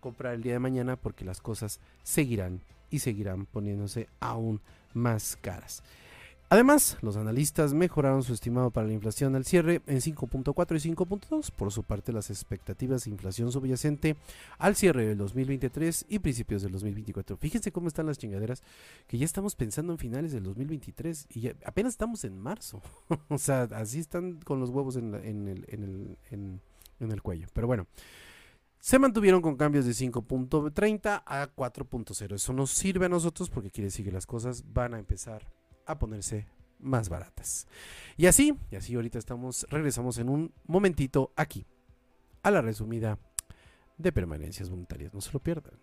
comprar 0.00 0.34
el 0.34 0.42
día 0.42 0.54
de 0.54 0.58
mañana 0.58 0.96
porque 0.96 1.24
las 1.24 1.40
cosas 1.40 1.80
seguirán 2.02 2.60
y 2.90 3.00
seguirán 3.00 3.46
poniéndose 3.46 4.08
aún 4.20 4.60
más 4.94 5.36
caras. 5.40 5.82
Además, 6.48 6.96
los 7.02 7.16
analistas 7.16 7.74
mejoraron 7.74 8.22
su 8.22 8.32
estimado 8.32 8.70
para 8.70 8.86
la 8.86 8.92
inflación 8.92 9.34
al 9.34 9.44
cierre 9.44 9.82
en 9.88 9.98
5.4 9.98 10.76
y 10.76 10.94
5.2. 10.94 11.50
Por 11.50 11.72
su 11.72 11.82
parte, 11.82 12.12
las 12.12 12.30
expectativas 12.30 13.04
de 13.04 13.10
inflación 13.10 13.50
subyacente 13.50 14.16
al 14.58 14.76
cierre 14.76 15.06
del 15.06 15.18
2023 15.18 16.06
y 16.08 16.20
principios 16.20 16.62
del 16.62 16.70
2024. 16.70 17.36
Fíjense 17.36 17.72
cómo 17.72 17.88
están 17.88 18.06
las 18.06 18.18
chingaderas, 18.18 18.62
que 19.08 19.18
ya 19.18 19.24
estamos 19.24 19.56
pensando 19.56 19.92
en 19.92 19.98
finales 19.98 20.30
del 20.30 20.44
2023 20.44 21.26
y 21.34 21.48
apenas 21.64 21.94
estamos 21.94 22.22
en 22.22 22.38
marzo. 22.38 22.80
o 23.28 23.38
sea, 23.38 23.62
así 23.72 23.98
están 23.98 24.40
con 24.42 24.60
los 24.60 24.70
huevos 24.70 24.94
en, 24.94 25.14
el, 25.14 26.16
en 26.30 26.60
el 27.00 27.22
cuello. 27.22 27.48
Pero 27.52 27.66
bueno. 27.66 27.86
Se 28.78 29.00
mantuvieron 29.00 29.42
con 29.42 29.56
cambios 29.56 29.84
de 29.84 29.90
5.30 29.90 31.22
a 31.26 31.48
4.0. 31.56 32.34
Eso 32.34 32.52
nos 32.52 32.70
sirve 32.70 33.06
a 33.06 33.08
nosotros 33.08 33.50
porque 33.50 33.70
quiere 33.72 33.86
decir 33.86 34.04
que 34.04 34.12
las 34.12 34.26
cosas 34.26 34.62
van 34.72 34.94
a 34.94 35.00
empezar 35.00 35.44
a 35.86 35.98
ponerse 35.98 36.46
más 36.78 37.08
baratas. 37.08 37.66
Y 38.16 38.26
así, 38.26 38.54
y 38.70 38.76
así 38.76 38.94
ahorita 38.94 39.18
estamos, 39.18 39.66
regresamos 39.70 40.18
en 40.18 40.28
un 40.28 40.52
momentito 40.66 41.32
aquí 41.36 41.66
a 42.42 42.50
la 42.50 42.60
resumida 42.60 43.18
de 43.98 44.12
permanencias 44.12 44.70
voluntarias. 44.70 45.14
No 45.14 45.20
se 45.20 45.32
lo 45.32 45.40
pierdan. 45.40 45.74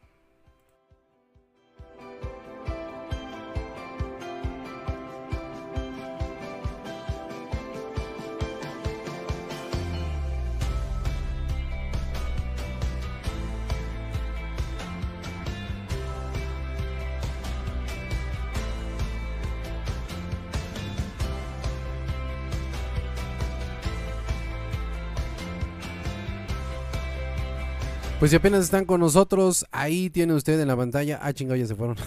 Pues 28.23 28.29
si 28.29 28.37
apenas 28.37 28.63
están 28.63 28.85
con 28.85 29.01
nosotros, 29.01 29.65
ahí 29.73 30.09
tiene 30.09 30.33
usted 30.33 30.57
en 30.57 30.69
la 30.69 30.77
pantalla. 30.77 31.19
Ah, 31.21 31.33
chingado, 31.33 31.57
ya 31.57 31.67
se 31.67 31.75
fueron. 31.75 31.97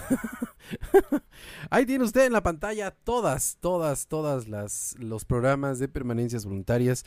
ahí 1.69 1.85
tiene 1.85 2.03
usted 2.03 2.25
en 2.25 2.33
la 2.33 2.41
pantalla 2.41 2.89
todas, 2.89 3.57
todas, 3.61 4.07
todas 4.07 4.47
las 4.47 4.95
los 4.97 5.25
programas 5.25 5.77
de 5.77 5.87
permanencias 5.87 6.43
voluntarias. 6.43 7.05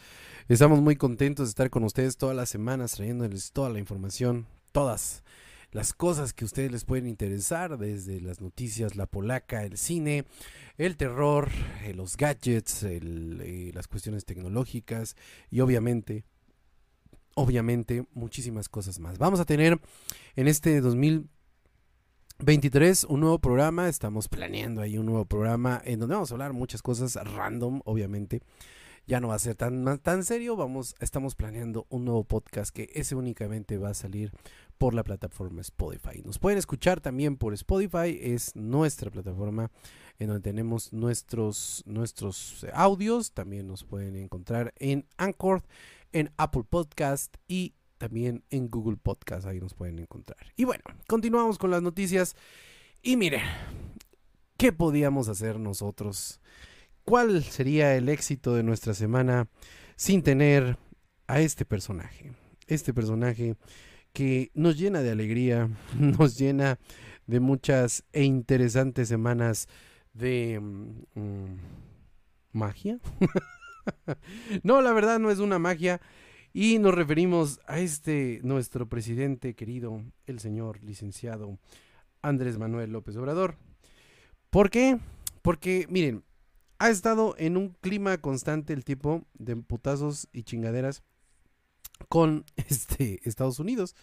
Estamos 0.48 0.80
muy 0.80 0.94
contentos 0.94 1.48
de 1.48 1.50
estar 1.50 1.70
con 1.70 1.82
ustedes 1.82 2.18
todas 2.18 2.36
las 2.36 2.50
semanas 2.50 2.92
trayéndoles 2.92 3.50
toda 3.50 3.68
la 3.68 3.80
información, 3.80 4.46
todas 4.70 5.24
las 5.72 5.92
cosas 5.92 6.32
que 6.32 6.44
a 6.44 6.46
ustedes 6.46 6.70
les 6.70 6.84
pueden 6.84 7.08
interesar, 7.08 7.78
desde 7.78 8.20
las 8.20 8.40
noticias, 8.40 8.94
la 8.94 9.06
polaca, 9.06 9.64
el 9.64 9.76
cine, 9.76 10.24
el 10.78 10.96
terror, 10.96 11.48
eh, 11.82 11.94
los 11.94 12.16
gadgets, 12.16 12.84
eh, 12.84 13.72
las 13.74 13.88
cuestiones 13.88 14.24
tecnológicas 14.24 15.16
y 15.50 15.62
obviamente 15.62 16.24
obviamente 17.40 18.04
muchísimas 18.12 18.68
cosas 18.68 19.00
más. 19.00 19.16
Vamos 19.16 19.40
a 19.40 19.46
tener 19.46 19.80
en 20.36 20.46
este 20.46 20.82
2023 20.82 23.04
un 23.04 23.20
nuevo 23.20 23.38
programa, 23.38 23.88
estamos 23.88 24.28
planeando 24.28 24.82
ahí 24.82 24.98
un 24.98 25.06
nuevo 25.06 25.24
programa 25.24 25.80
en 25.84 26.00
donde 26.00 26.16
vamos 26.16 26.30
a 26.30 26.34
hablar 26.34 26.52
muchas 26.52 26.82
cosas 26.82 27.14
random, 27.14 27.80
obviamente. 27.86 28.42
Ya 29.06 29.20
no 29.20 29.28
va 29.28 29.36
a 29.36 29.38
ser 29.38 29.56
tan, 29.56 29.98
tan 30.00 30.22
serio, 30.22 30.54
vamos, 30.54 30.94
estamos 31.00 31.34
planeando 31.34 31.86
un 31.88 32.04
nuevo 32.04 32.24
podcast 32.24 32.70
que 32.70 32.90
ese 32.92 33.14
únicamente 33.14 33.78
va 33.78 33.88
a 33.88 33.94
salir 33.94 34.32
por 34.76 34.92
la 34.92 35.02
plataforma 35.02 35.62
Spotify. 35.62 36.20
Nos 36.22 36.38
pueden 36.38 36.58
escuchar 36.58 37.00
también 37.00 37.38
por 37.38 37.54
Spotify, 37.54 38.18
es 38.20 38.54
nuestra 38.54 39.10
plataforma 39.10 39.70
en 40.18 40.26
donde 40.28 40.42
tenemos 40.42 40.92
nuestros, 40.92 41.82
nuestros 41.86 42.66
audios, 42.74 43.32
también 43.32 43.66
nos 43.66 43.84
pueden 43.84 44.16
encontrar 44.16 44.74
en 44.76 45.06
Anchor 45.16 45.62
en 46.12 46.32
Apple 46.36 46.64
Podcast 46.68 47.36
y 47.48 47.74
también 47.98 48.44
en 48.50 48.68
Google 48.68 48.96
Podcast. 48.96 49.46
Ahí 49.46 49.60
nos 49.60 49.74
pueden 49.74 49.98
encontrar. 49.98 50.40
Y 50.56 50.64
bueno, 50.64 50.84
continuamos 51.06 51.58
con 51.58 51.70
las 51.70 51.82
noticias. 51.82 52.34
Y 53.02 53.16
miren, 53.16 53.42
¿qué 54.56 54.72
podíamos 54.72 55.28
hacer 55.28 55.58
nosotros? 55.58 56.40
¿Cuál 57.04 57.42
sería 57.44 57.96
el 57.96 58.08
éxito 58.08 58.54
de 58.54 58.62
nuestra 58.62 58.94
semana 58.94 59.48
sin 59.96 60.22
tener 60.22 60.78
a 61.26 61.40
este 61.40 61.64
personaje? 61.64 62.32
Este 62.66 62.94
personaje 62.94 63.56
que 64.12 64.50
nos 64.54 64.78
llena 64.78 65.02
de 65.02 65.10
alegría, 65.10 65.68
nos 65.98 66.38
llena 66.38 66.78
de 67.26 67.40
muchas 67.40 68.04
e 68.12 68.24
interesantes 68.24 69.08
semanas 69.08 69.68
de 70.12 70.58
mm, 70.60 71.56
magia. 72.52 72.98
no, 74.62 74.80
la 74.82 74.92
verdad 74.92 75.18
no 75.18 75.30
es 75.30 75.38
una 75.38 75.58
magia. 75.58 76.00
Y 76.52 76.78
nos 76.78 76.94
referimos 76.94 77.60
a 77.66 77.78
este, 77.78 78.40
nuestro 78.42 78.88
presidente 78.88 79.54
querido, 79.54 80.02
el 80.26 80.40
señor 80.40 80.82
licenciado 80.82 81.58
Andrés 82.22 82.58
Manuel 82.58 82.90
López 82.90 83.16
Obrador. 83.16 83.56
¿Por 84.50 84.68
qué? 84.68 84.98
Porque, 85.42 85.86
miren, 85.88 86.24
ha 86.80 86.90
estado 86.90 87.34
en 87.38 87.56
un 87.56 87.68
clima 87.80 88.18
constante 88.18 88.72
el 88.72 88.84
tipo 88.84 89.24
de 89.34 89.54
putazos 89.56 90.28
y 90.32 90.42
chingaderas 90.42 91.04
con 92.08 92.44
este 92.56 93.20
Estados 93.22 93.60
Unidos. 93.60 93.94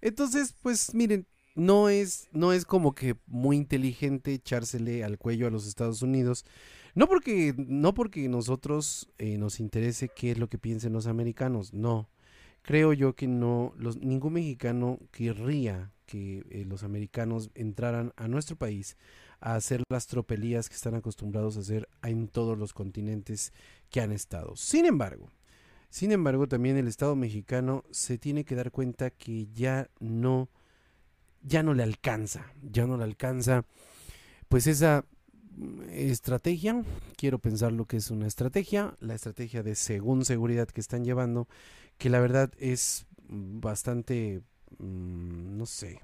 Entonces, 0.00 0.54
pues 0.60 0.94
miren, 0.94 1.26
no 1.56 1.88
es, 1.88 2.28
no 2.32 2.52
es 2.52 2.64
como 2.64 2.94
que 2.94 3.16
muy 3.26 3.56
inteligente 3.56 4.34
echársele 4.34 5.02
al 5.02 5.18
cuello 5.18 5.48
a 5.48 5.50
los 5.50 5.66
Estados 5.66 6.02
Unidos. 6.02 6.44
No 6.94 7.08
porque, 7.08 7.54
no 7.56 7.94
porque 7.94 8.28
nosotros 8.28 9.10
eh, 9.18 9.36
nos 9.38 9.58
interese 9.58 10.08
qué 10.08 10.30
es 10.30 10.38
lo 10.38 10.48
que 10.48 10.58
piensen 10.58 10.92
los 10.92 11.06
americanos, 11.06 11.74
no. 11.74 12.08
Creo 12.62 12.92
yo 12.92 13.14
que 13.14 13.26
no, 13.26 13.74
ningún 14.00 14.34
mexicano 14.34 14.98
querría 15.10 15.92
que 16.06 16.44
eh, 16.50 16.64
los 16.66 16.82
americanos 16.84 17.50
entraran 17.54 18.12
a 18.16 18.28
nuestro 18.28 18.56
país 18.56 18.96
a 19.40 19.54
hacer 19.54 19.82
las 19.88 20.06
tropelías 20.06 20.68
que 20.68 20.74
están 20.74 20.94
acostumbrados 20.94 21.56
a 21.56 21.60
hacer 21.60 21.88
en 22.02 22.28
todos 22.28 22.58
los 22.58 22.72
continentes 22.72 23.52
que 23.90 24.00
han 24.00 24.12
estado. 24.12 24.56
Sin 24.56 24.86
embargo, 24.86 25.30
sin 25.90 26.12
embargo, 26.12 26.46
también 26.46 26.76
el 26.76 26.88
Estado 26.88 27.16
mexicano 27.16 27.84
se 27.90 28.18
tiene 28.18 28.44
que 28.44 28.54
dar 28.54 28.70
cuenta 28.70 29.10
que 29.10 29.46
ya 29.54 29.88
no 30.00 30.48
ya 31.46 31.62
no 31.62 31.74
le 31.74 31.82
alcanza, 31.82 32.52
ya 32.62 32.86
no 32.86 32.96
le 32.96 33.04
alcanza 33.04 33.64
pues 34.48 34.66
esa 34.66 35.04
mm, 35.56 35.82
estrategia, 35.90 36.82
quiero 37.16 37.38
pensar 37.38 37.72
lo 37.72 37.86
que 37.86 37.98
es 37.98 38.10
una 38.10 38.26
estrategia, 38.26 38.96
la 39.00 39.14
estrategia 39.14 39.62
de 39.62 39.74
según 39.74 40.24
seguridad 40.24 40.68
que 40.68 40.80
están 40.80 41.04
llevando, 41.04 41.48
que 41.98 42.10
la 42.10 42.20
verdad 42.20 42.52
es 42.58 43.06
bastante, 43.28 44.42
mm, 44.78 45.56
no 45.56 45.66
sé, 45.66 46.00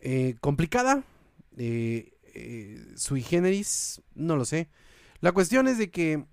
eh, 0.00 0.36
complicada, 0.40 1.02
eh, 1.56 2.12
eh, 2.34 2.92
sui 2.96 3.22
generis, 3.22 4.00
no 4.14 4.36
lo 4.36 4.44
sé. 4.44 4.68
La 5.20 5.32
cuestión 5.32 5.66
es 5.66 5.78
de 5.78 5.90
que 5.90 6.24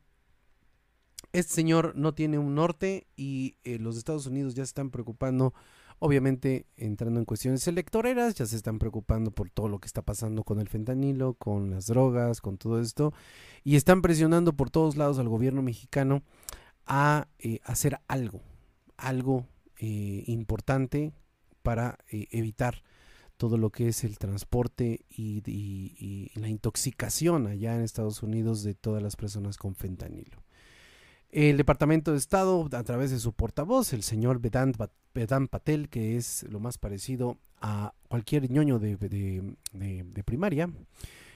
este 1.33 1.53
señor 1.53 1.93
no 1.95 2.13
tiene 2.13 2.37
un 2.37 2.55
norte 2.55 3.07
y 3.17 3.55
los 3.63 3.97
Estados 3.97 4.27
Unidos 4.27 4.53
ya 4.53 4.63
se 4.63 4.69
están 4.69 4.91
preocupando 4.91 5.53
Obviamente, 5.99 6.65
entrando 6.75 7.19
en 7.19 7.25
cuestiones 7.25 7.67
electoreras, 7.67 8.35
ya 8.35 8.45
se 8.45 8.57
están 8.57 8.79
preocupando 8.79 9.31
por 9.31 9.49
todo 9.49 9.69
lo 9.69 9.79
que 9.79 9.87
está 9.87 10.01
pasando 10.01 10.43
con 10.43 10.59
el 10.59 10.67
fentanilo, 10.67 11.35
con 11.35 11.71
las 11.71 11.87
drogas, 11.87 12.41
con 12.41 12.57
todo 12.57 12.81
esto, 12.81 13.13
y 13.63 13.75
están 13.75 14.01
presionando 14.01 14.53
por 14.53 14.69
todos 14.69 14.97
lados 14.97 15.19
al 15.19 15.29
gobierno 15.29 15.61
mexicano 15.61 16.21
a 16.85 17.27
eh, 17.39 17.59
hacer 17.63 17.99
algo, 18.07 18.41
algo 18.97 19.47
eh, 19.79 20.23
importante 20.27 21.13
para 21.63 21.97
eh, 22.11 22.27
evitar 22.31 22.83
todo 23.37 23.57
lo 23.57 23.69
que 23.69 23.87
es 23.87 24.03
el 24.03 24.17
transporte 24.17 25.05
y, 25.09 25.41
y, 25.45 26.31
la 26.39 26.47
intoxicación 26.47 27.47
allá 27.47 27.75
en 27.75 27.81
Estados 27.81 28.23
Unidos 28.23 28.63
de 28.63 28.75
todas 28.75 29.03
las 29.03 29.15
personas 29.15 29.57
con 29.57 29.75
fentanilo. 29.75 30.44
El 31.31 31.57
Departamento 31.57 32.11
de 32.11 32.17
Estado, 32.17 32.67
a 32.71 32.83
través 32.83 33.11
de 33.11 33.19
su 33.19 33.33
portavoz, 33.33 33.93
el 33.93 34.03
señor 34.03 34.39
Vedant, 34.39 34.77
Patel, 35.49 35.89
que 35.89 36.17
es 36.17 36.43
lo 36.49 36.59
más 36.59 36.77
parecido 36.77 37.37
a 37.61 37.93
cualquier 38.07 38.49
ñoño 38.49 38.79
de, 38.79 38.95
de 38.97 40.23
primaria, 40.23 40.69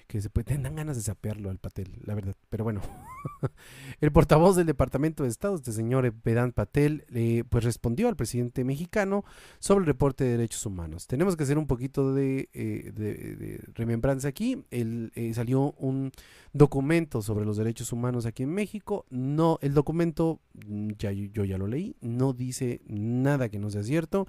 que 0.10 0.22
se 0.22 0.32
puede, 0.32 0.58
dan 0.58 0.76
ganas 0.76 0.98
de 0.98 1.04
sapearlo 1.04 1.52
al 1.52 1.60
Patel, 1.60 1.88
la 2.04 2.16
verdad. 2.16 2.36
Pero 2.50 2.64
bueno, 2.64 2.82
el 4.02 4.12
portavoz 4.12 4.56
del 4.56 4.66
Departamento 4.66 5.22
de 5.22 5.30
Estado, 5.30 5.54
este 5.54 5.72
señor 5.72 6.12
Vedant 6.24 6.56
Patel, 6.56 7.06
eh, 7.14 7.44
pues 7.48 7.64
respondió 7.64 8.08
al 8.08 8.16
presidente 8.16 8.64
mexicano 8.64 9.24
sobre 9.60 9.82
el 9.82 9.86
reporte 9.86 10.24
de 10.24 10.32
derechos 10.32 10.66
humanos. 10.66 11.06
Tenemos 11.06 11.38
que 11.38 11.44
hacer 11.44 11.60
un 11.60 11.68
poquito 11.68 12.12
de, 12.16 12.50
eh, 12.54 13.62
remembranza 13.76 14.28
aquí. 14.28 14.66
El, 14.72 15.12
eh, 15.14 15.32
salió 15.36 15.74
un 15.78 16.12
documento 16.54 17.22
sobre 17.22 17.46
los 17.46 17.58
derechos 17.58 17.94
humanos 17.94 18.26
aquí 18.26 18.42
en 18.42 18.50
México. 18.50 19.06
No, 19.12 19.60
el 19.62 19.76
documento, 19.76 20.40
mm, 20.66 20.94
ya, 20.98 21.12
yo 21.12 21.46
ya 21.46 21.60
lo 21.60 21.68
leí, 21.68 21.96
no 22.02 22.34
dice 22.34 22.82
nada 22.88 23.50
que 23.50 23.60
no 23.60 23.70
sea 23.70 23.84
cierto. 23.84 24.26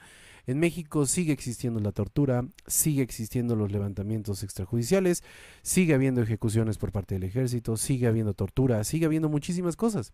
En 0.51 0.59
México 0.59 1.07
sigue 1.07 1.33
existiendo 1.33 1.79
la 1.79 1.93
tortura, 1.93 2.45
sigue 2.67 3.03
existiendo 3.03 3.55
los 3.55 3.71
levantamientos 3.71 4.43
extrajudiciales, 4.43 5.23
sigue 5.63 5.95
habiendo 5.95 6.23
ejecuciones 6.23 6.77
por 6.77 6.91
parte 6.91 7.15
del 7.15 7.23
ejército, 7.23 7.77
sigue 7.77 8.09
habiendo 8.09 8.35
tortura, 8.35 8.83
sigue 8.83 9.07
habiendo 9.07 9.29
muchísimas 9.29 9.77
cosas. 9.77 10.11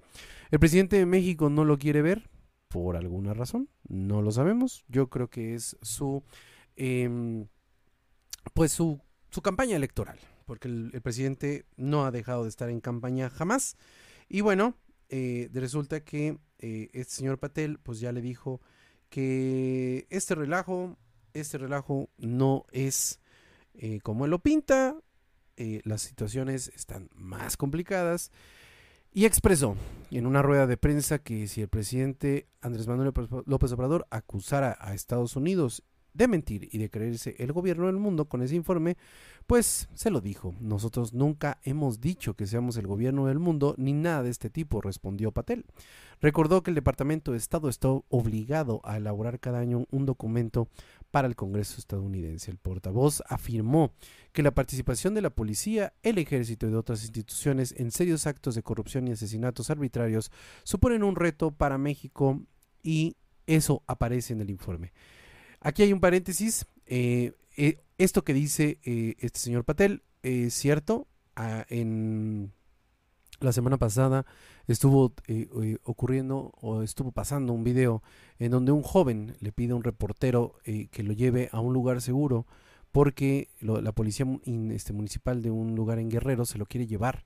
El 0.51 0.59
presidente 0.59 0.96
de 0.99 1.07
México 1.07 1.49
no 1.49 1.64
lo 1.64 1.79
quiere 1.79 2.03
ver 2.03 2.29
por 2.68 2.96
alguna 2.96 3.33
razón, 3.33 3.70
no 3.88 4.20
lo 4.20 4.31
sabemos. 4.31 4.85
Yo 4.88 5.09
creo 5.09 5.31
que 5.31 5.55
es 5.55 5.79
su, 5.81 6.22
em, 6.77 7.46
pues 8.53 8.72
su, 8.72 9.01
su 9.31 9.40
campaña 9.40 9.77
electoral, 9.77 10.18
porque 10.44 10.68
el, 10.68 11.01
presidente 11.01 11.64
no 11.79 12.05
ha 12.05 12.11
dejado 12.11 12.42
de 12.42 12.51
estar 12.51 12.68
en 12.68 12.83
campaña 12.83 13.31
jamás. 13.31 13.79
Y 14.29 14.42
bueno, 14.42 14.77
eh, 15.09 15.49
resulta 15.55 16.01
que 16.05 16.37
eh, 16.59 16.90
este 16.92 17.14
señor 17.14 17.38
Patel, 17.38 17.79
pues 17.79 18.01
ya 18.01 18.12
le 18.12 18.20
dijo 18.20 18.61
que 19.09 20.07
este 20.11 20.35
relajo, 20.35 20.97
este 21.35 21.59
relajo 21.59 22.09
no 22.19 22.64
es 22.73 23.21
eh, 23.75 24.01
como 24.03 24.25
él 24.25 24.31
lo 24.31 24.38
pinta, 24.38 24.97
eh, 25.57 25.81
las 25.85 26.03
situaciones 26.03 26.69
están 26.75 27.09
más 27.14 27.57
complicadas 27.57 28.31
y 29.12 29.25
expresó 29.25 29.77
en 30.11 30.27
una 30.27 30.42
rueda 30.42 30.66
de 30.66 30.77
prensa 30.77 31.19
que 31.19 31.49
si 31.49 31.62
el 31.62 31.69
presidente 31.69 32.47
Andrés 32.61 32.87
Manuel 32.87 33.12
López 33.47 33.73
Obrador 33.73 34.07
acusara 34.11 34.77
a 34.81 34.95
Estados 34.95 35.37
Unidos 35.37 35.83
de 36.16 36.29
mentir 36.29 36.68
y 36.72 36.79
de 36.79 36.90
creerse 36.90 37.35
el 37.38 37.52
gobierno 37.52 37.87
del 37.87 37.96
mundo 37.96 38.26
con 38.26 38.42
ese 38.42 38.57
informe, 38.57 38.96
pues 39.46 39.88
se 39.94 40.11
lo 40.11 40.20
dijo. 40.20 40.55
Nosotros 40.61 41.12
nunca 41.12 41.59
hemos 41.62 42.00
dicho 42.00 42.35
que 42.35 42.46
seamos 42.46 42.76
el 42.76 42.87
gobierno 42.87 43.26
del 43.26 43.38
mundo 43.38 43.74
ni 43.79 43.92
nada 43.92 44.22
de 44.22 44.31
este 44.31 44.50
tipo, 44.50 44.81
respondió 44.81 45.33
Patel. 45.33 45.64
Recordó 46.20 46.62
que 46.62 46.70
el 46.70 46.74
Departamento 46.74 47.33
de 47.33 47.38
Estado 47.38 47.68
está 47.68 47.88
obligado 47.88 48.81
a 48.85 48.96
elaborar 48.96 49.38
cada 49.38 49.61
año 49.61 49.87
un 49.90 50.07
documento 50.07 50.68
para 51.11 51.29
el 51.29 51.37
Congreso 51.37 51.79
estadounidense. 51.79 52.50
El 52.50 52.59
portavoz 52.59 53.22
afirmó 53.29 53.92
que 54.33 54.42
la 54.42 54.50
participación 54.50 55.14
de 55.14 55.22
la 55.22 55.31
policía, 55.31 55.92
el 56.02 56.18
ejército 56.18 56.66
y 56.66 56.70
de 56.70 56.76
otras 56.76 57.02
instituciones 57.02 57.74
en 57.76 57.90
serios 57.90 58.26
actos 58.26 58.55
de 58.55 58.62
corrupción 58.62 59.07
y 59.07 59.12
asesinatos 59.12 59.70
arbitrarios 59.70 60.31
suponen 60.64 61.02
un 61.02 61.16
reto 61.16 61.52
para 61.52 61.79
México 61.79 62.42
y 62.83 63.16
eso 63.46 63.83
aparece 63.87 64.33
en 64.33 64.40
el 64.40 64.50
informe. 64.50 64.92
Aquí 65.66 65.83
hay 65.83 65.92
un 65.92 65.98
paréntesis. 65.98 66.64
Eh, 66.87 67.33
eh, 67.57 67.83
esto 67.98 68.22
que 68.22 68.33
dice 68.33 68.79
eh, 68.85 69.16
este 69.18 69.40
señor 69.40 69.64
Patel 69.64 70.05
es 70.22 70.55
cierto. 70.55 71.09
Ah, 71.35 71.66
en 71.68 72.52
la 73.40 73.50
semana 73.52 73.76
pasada 73.76 74.26
estuvo 74.68 75.12
ocurriendo 75.83 76.52
o 76.61 76.83
estuvo 76.83 77.11
pasando 77.11 77.52
un 77.52 77.64
video 77.64 78.05
en 78.38 78.52
donde 78.52 78.70
un 78.70 78.83
joven 78.83 79.35
le 79.40 79.50
pide 79.50 79.72
a 79.72 79.74
un 79.74 79.83
reportero 79.83 80.55
que 80.64 81.02
lo 81.02 81.12
lleve 81.12 81.48
a 81.50 81.59
un 81.59 81.74
lugar 81.74 82.00
seguro 82.00 82.46
porque 82.92 83.50
la 83.61 83.90
policía 83.90 84.24
este, 84.70 84.92
municipal 84.92 85.42
de 85.42 85.50
un 85.50 85.74
lugar 85.74 85.98
en 85.98 86.09
Guerrero 86.09 86.46
se 86.46 86.59
lo 86.59 86.66
quiere 86.66 86.87
llevar. 86.87 87.24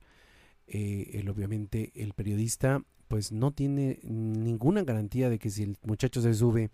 obviamente 0.67 1.91
el 1.93 2.13
periodista 2.13 2.83
pues 3.07 3.31
no 3.31 3.51
tiene 3.51 3.99
ninguna 4.03 4.83
garantía 4.83 5.29
de 5.29 5.37
que 5.37 5.51
si 5.51 5.63
el 5.63 5.77
muchacho 5.83 6.21
se 6.21 6.33
sube 6.33 6.71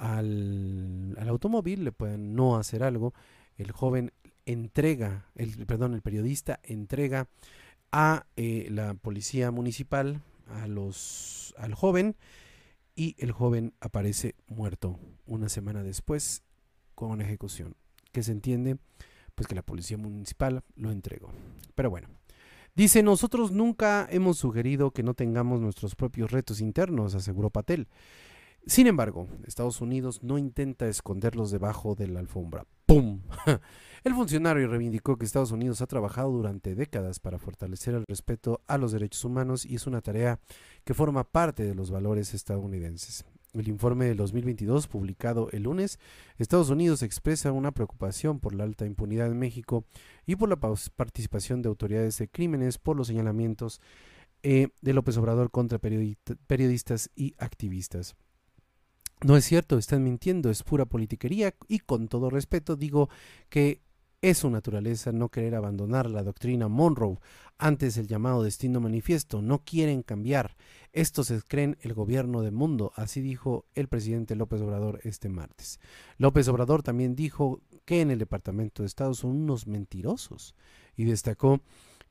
al, 0.00 1.14
automóvil, 1.28 1.84
le 1.84 1.92
pueden 1.92 2.34
no 2.34 2.56
hacer 2.56 2.82
algo. 2.82 3.12
El 3.56 3.70
joven 3.70 4.12
entrega, 4.46 5.26
el, 5.34 5.66
perdón, 5.66 5.94
el 5.94 6.00
periodista 6.00 6.58
entrega 6.62 7.28
a 7.92 8.26
eh, 8.36 8.68
la 8.70 8.94
policía 8.94 9.50
municipal 9.50 10.22
a 10.48 10.66
los, 10.66 11.54
al 11.58 11.74
joven 11.74 12.16
y 12.96 13.14
el 13.18 13.32
joven 13.32 13.74
aparece 13.80 14.34
muerto 14.48 14.98
una 15.26 15.48
semana 15.48 15.82
después 15.82 16.42
con 16.94 17.10
una 17.10 17.24
ejecución 17.24 17.76
que 18.10 18.22
se 18.22 18.32
entiende 18.32 18.78
pues 19.34 19.46
que 19.46 19.54
la 19.54 19.62
policía 19.62 19.96
municipal 19.96 20.62
lo 20.76 20.90
entregó. 20.90 21.30
Pero 21.74 21.90
bueno, 21.90 22.08
dice, 22.74 23.02
nosotros 23.02 23.52
nunca 23.52 24.08
hemos 24.10 24.38
sugerido 24.38 24.90
que 24.90 25.02
no 25.02 25.14
tengamos 25.14 25.60
nuestros 25.60 25.94
propios 25.94 26.30
retos 26.30 26.60
internos, 26.60 27.14
aseguró 27.14 27.50
Patel. 27.50 27.86
Sin 28.66 28.86
embargo, 28.86 29.26
Estados 29.46 29.80
Unidos 29.80 30.22
no 30.22 30.38
intenta 30.38 30.86
esconderlos 30.86 31.50
debajo 31.50 31.94
de 31.94 32.08
la 32.08 32.20
alfombra. 32.20 32.66
¡Pum! 32.86 33.22
El 34.04 34.14
funcionario 34.14 34.68
reivindicó 34.68 35.16
que 35.16 35.24
Estados 35.24 35.52
Unidos 35.52 35.80
ha 35.80 35.86
trabajado 35.86 36.30
durante 36.30 36.74
décadas 36.74 37.20
para 37.20 37.38
fortalecer 37.38 37.94
el 37.94 38.04
respeto 38.08 38.62
a 38.66 38.78
los 38.78 38.92
derechos 38.92 39.24
humanos 39.24 39.66
y 39.66 39.74
es 39.74 39.86
una 39.86 40.00
tarea 40.00 40.40
que 40.84 40.94
forma 40.94 41.24
parte 41.24 41.64
de 41.64 41.74
los 41.74 41.90
valores 41.90 42.32
estadounidenses. 42.32 43.26
El 43.52 43.68
informe 43.68 44.06
del 44.06 44.16
2022, 44.16 44.86
publicado 44.86 45.50
el 45.50 45.64
lunes, 45.64 45.98
Estados 46.38 46.70
Unidos 46.70 47.02
expresa 47.02 47.52
una 47.52 47.72
preocupación 47.72 48.40
por 48.40 48.54
la 48.54 48.64
alta 48.64 48.86
impunidad 48.86 49.26
en 49.26 49.38
México 49.38 49.84
y 50.24 50.36
por 50.36 50.48
la 50.48 50.56
participación 50.56 51.60
de 51.60 51.68
autoridades 51.68 52.16
de 52.18 52.28
crímenes 52.28 52.78
por 52.78 52.96
los 52.96 53.08
señalamientos 53.08 53.80
eh, 54.42 54.68
de 54.80 54.94
López 54.94 55.16
Obrador 55.16 55.50
contra 55.50 55.78
periodistas 55.78 57.10
y 57.14 57.34
activistas. 57.38 58.16
No 59.22 59.36
es 59.36 59.44
cierto, 59.44 59.76
están 59.76 60.02
mintiendo, 60.02 60.48
es 60.48 60.62
pura 60.62 60.86
politiquería 60.86 61.54
y 61.68 61.80
con 61.80 62.08
todo 62.08 62.30
respeto 62.30 62.76
digo 62.76 63.10
que 63.50 63.82
Es 64.22 64.38
su 64.38 64.50
naturaleza 64.50 65.12
no 65.12 65.30
querer 65.30 65.54
abandonar 65.54 66.10
la 66.10 66.22
doctrina 66.22 66.68
Monroe 66.68 67.18
antes 67.56 67.96
el 67.96 68.06
llamado 68.06 68.42
destino 68.42 68.78
manifiesto. 68.78 69.40
No 69.40 69.64
quieren 69.64 70.02
cambiar. 70.02 70.56
Estos 70.92 71.28
se 71.28 71.40
creen 71.40 71.78
el 71.80 71.94
gobierno 71.94 72.42
del 72.42 72.52
mundo, 72.52 72.92
así 72.96 73.22
dijo 73.22 73.64
el 73.74 73.88
presidente 73.88 74.36
López 74.36 74.60
Obrador 74.60 75.00
este 75.04 75.30
martes. 75.30 75.80
López 76.18 76.48
Obrador 76.48 76.82
también 76.82 77.16
dijo 77.16 77.62
que 77.86 78.02
en 78.02 78.10
el 78.10 78.18
Departamento 78.18 78.82
de 78.82 78.88
Estado 78.88 79.14
son 79.14 79.30
unos 79.30 79.66
mentirosos 79.66 80.54
y 80.96 81.04
destacó 81.04 81.62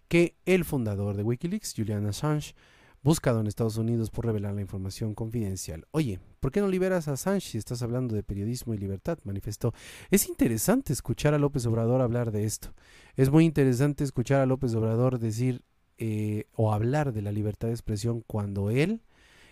que 0.07 0.35
el 0.45 0.65
fundador 0.65 1.15
de 1.15 1.21
Wikileaks, 1.21 1.75
Julian 1.77 2.07
Assange, 2.07 2.55
buscado 3.01 3.39
en 3.39 3.47
Estados 3.47 3.77
Unidos 3.77 4.09
por 4.09 4.25
revelar 4.25 4.53
la 4.53 4.61
información 4.61 5.13
confidencial. 5.15 5.87
Oye, 5.91 6.19
¿por 6.39 6.51
qué 6.51 6.61
no 6.61 6.67
liberas 6.67 7.07
a 7.07 7.17
si 7.39 7.57
estás 7.57 7.81
hablando 7.81 8.15
de 8.15 8.23
periodismo 8.23 8.73
y 8.73 8.77
libertad? 8.77 9.19
manifestó. 9.23 9.73
Es 10.11 10.27
interesante 10.27 10.93
escuchar 10.93 11.33
a 11.33 11.39
López 11.39 11.65
Obrador 11.65 12.01
hablar 12.01 12.31
de 12.31 12.45
esto. 12.45 12.73
Es 13.15 13.29
muy 13.29 13.45
interesante 13.45 14.03
escuchar 14.03 14.41
a 14.41 14.45
López 14.45 14.73
Obrador 14.75 15.19
decir 15.19 15.63
eh, 15.97 16.45
o 16.53 16.73
hablar 16.73 17.13
de 17.13 17.21
la 17.21 17.31
libertad 17.31 17.67
de 17.67 17.73
expresión 17.73 18.23
cuando 18.25 18.69
él 18.69 19.01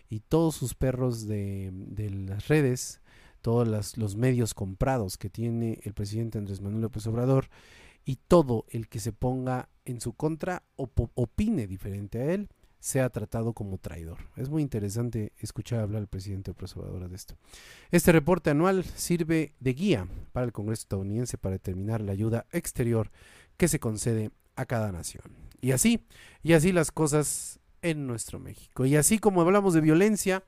y 0.10 0.22
todos 0.22 0.56
sus 0.56 0.76
perros 0.76 1.28
de, 1.28 1.72
las 2.28 2.48
redes, 2.48 3.02
todos 3.42 3.98
los 3.98 4.16
medios 4.16 4.54
comprados 4.54 5.18
que 5.18 5.30
tiene 5.30 5.80
el 5.84 5.94
presidente 5.94 6.38
Andrés 6.38 6.62
Manuel 6.62 6.84
López 6.84 7.06
Obrador, 7.08 7.50
y 8.06 8.16
todo 8.16 8.66
el 8.70 8.88
que 8.88 9.02
se 9.02 9.12
ponga 9.12 9.68
en 9.84 10.00
su 10.00 10.14
contra 10.14 10.64
o 10.78 10.90
opine 11.16 11.68
diferente 11.68 12.20
a 12.22 12.34
él, 12.34 12.48
sea 12.88 13.10
tratado 13.10 13.52
como 13.52 13.78
traidor. 13.78 14.18
Es 14.38 14.48
muy 14.50 14.62
interesante 14.62 15.34
escuchar 15.40 15.82
hablar 15.82 16.00
al 16.00 16.08
presidente 16.08 16.52
Obrador 16.52 17.10
de 17.10 17.16
esto. 17.18 17.36
Este 17.92 18.14
reporte 18.14 18.50
anual 18.50 18.86
sirve 18.86 19.54
de 19.60 19.74
guía 19.74 20.08
para 20.32 20.46
el 20.46 20.54
Congreso 20.54 20.84
estadounidense 20.84 21.38
para 21.38 21.56
determinar 21.56 22.00
la 22.00 22.14
ayuda 22.14 22.46
exterior 22.54 23.12
que 23.58 23.68
se 23.68 23.82
concede 23.82 24.32
a 24.56 24.66
cada 24.66 24.94
nación. 24.94 25.26
Y 25.60 25.72
así, 25.72 26.06
y 26.44 26.54
así 26.54 26.72
las 26.72 26.94
cosas 26.94 27.60
en 27.82 28.08
nuestro 28.08 28.40
México. 28.40 28.86
Y 28.86 28.96
así 28.96 29.20
como 29.20 29.42
hablamos 29.42 29.74
de 29.74 29.82
violencia, 29.82 30.46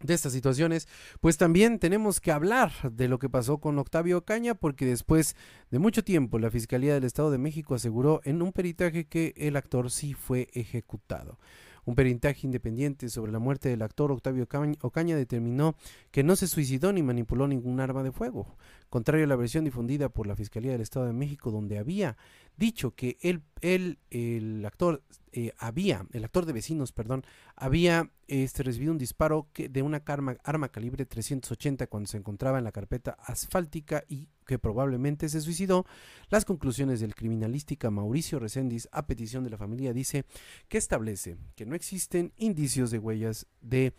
de 0.00 0.14
estas 0.14 0.32
situaciones, 0.32 0.88
pues 1.20 1.38
también 1.38 1.78
tenemos 1.78 2.20
que 2.20 2.32
hablar 2.32 2.72
de 2.92 3.08
lo 3.08 3.18
que 3.18 3.28
pasó 3.28 3.58
con 3.58 3.78
Octavio 3.78 4.24
Caña, 4.24 4.54
porque 4.54 4.84
después 4.84 5.36
de 5.70 5.78
mucho 5.78 6.04
tiempo 6.04 6.38
la 6.38 6.50
Fiscalía 6.50 6.94
del 6.94 7.04
Estado 7.04 7.30
de 7.30 7.38
México 7.38 7.74
aseguró 7.74 8.20
en 8.24 8.42
un 8.42 8.52
peritaje 8.52 9.06
que 9.06 9.32
el 9.36 9.56
actor 9.56 9.90
sí 9.90 10.14
fue 10.14 10.48
ejecutado. 10.52 11.38
Un 11.86 11.94
peritaje 11.94 12.40
independiente 12.44 13.08
sobre 13.08 13.30
la 13.30 13.38
muerte 13.38 13.68
del 13.68 13.80
actor 13.80 14.10
Octavio 14.10 14.48
Ocaña 14.80 15.16
determinó 15.16 15.76
que 16.10 16.24
no 16.24 16.34
se 16.34 16.48
suicidó 16.48 16.92
ni 16.92 17.00
manipuló 17.00 17.46
ningún 17.46 17.78
arma 17.78 18.02
de 18.02 18.10
fuego, 18.10 18.56
contrario 18.90 19.24
a 19.24 19.28
la 19.28 19.36
versión 19.36 19.64
difundida 19.64 20.08
por 20.08 20.26
la 20.26 20.34
Fiscalía 20.34 20.72
del 20.72 20.80
Estado 20.80 21.06
de 21.06 21.12
México, 21.12 21.52
donde 21.52 21.78
había 21.78 22.16
dicho 22.56 22.96
que 22.96 23.18
él, 23.20 23.42
el 23.60 24.64
actor 24.66 25.04
eh, 25.38 25.52
había, 25.58 26.06
el 26.14 26.24
actor 26.24 26.46
de 26.46 26.54
vecinos, 26.54 26.92
perdón, 26.92 27.22
había 27.56 28.10
este, 28.26 28.62
recibido 28.62 28.90
un 28.90 28.96
disparo 28.96 29.50
que, 29.52 29.68
de 29.68 29.82
una 29.82 30.02
arma, 30.06 30.68
calibre 30.70 31.04
380 31.04 31.88
cuando 31.88 32.08
se 32.08 32.16
encontraba 32.16 32.56
en 32.56 32.64
la 32.64 32.72
carpeta 32.72 33.18
asfáltica 33.22 34.02
y 34.08 34.30
que 34.46 34.58
probablemente 34.58 35.28
se 35.28 35.42
suicidó. 35.42 35.84
Las 36.30 36.46
conclusiones 36.46 37.00
del 37.00 37.14
criminalística 37.14 37.90
Mauricio 37.90 38.38
Reséndiz, 38.38 38.88
a 38.92 39.06
petición 39.06 39.44
de 39.44 39.50
la 39.50 39.58
familia, 39.58 39.92
dice 39.92 40.24
que 40.68 40.78
establece 40.78 41.36
que 41.54 41.66
no 41.66 41.74
existen 41.74 42.32
indicios 42.38 42.90
de 42.90 42.98
huellas 42.98 43.46
de 43.60 43.92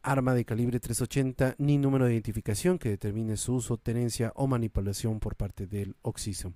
arma 0.00 0.32
de 0.32 0.44
calibre 0.44 0.78
380 0.78 1.56
ni 1.58 1.76
número 1.76 2.04
de 2.04 2.12
identificación 2.12 2.78
que 2.78 2.90
determine 2.90 3.36
su 3.36 3.54
uso, 3.54 3.78
tenencia 3.78 4.32
o 4.36 4.46
manipulación 4.46 5.18
por 5.18 5.34
parte 5.34 5.66
del 5.66 5.96
occiso. 6.02 6.54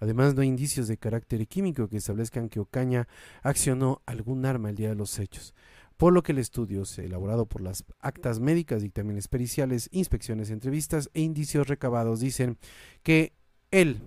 Además, 0.00 0.34
no 0.34 0.42
hay 0.42 0.48
indicios 0.48 0.88
de 0.88 0.96
carácter 0.96 1.46
químico 1.46 1.88
que 1.88 1.98
establezcan 1.98 2.48
que 2.48 2.58
Ocaña 2.58 3.06
accionó 3.42 4.02
algún 4.06 4.44
arma 4.46 4.70
el 4.70 4.76
día 4.76 4.88
de 4.88 4.94
los 4.96 5.18
hechos, 5.18 5.54
por 5.96 6.12
lo 6.12 6.22
que 6.22 6.32
el 6.32 6.38
estudio, 6.38 6.82
elaborado 6.96 7.46
por 7.46 7.60
las 7.60 7.84
actas 8.00 8.40
médicas, 8.40 8.82
dictámenes 8.82 9.28
periciales, 9.28 9.88
inspecciones, 9.92 10.50
entrevistas 10.50 11.10
e 11.12 11.20
indicios 11.20 11.68
recabados, 11.68 12.20
dicen 12.20 12.56
que 13.02 13.34
el 13.70 14.00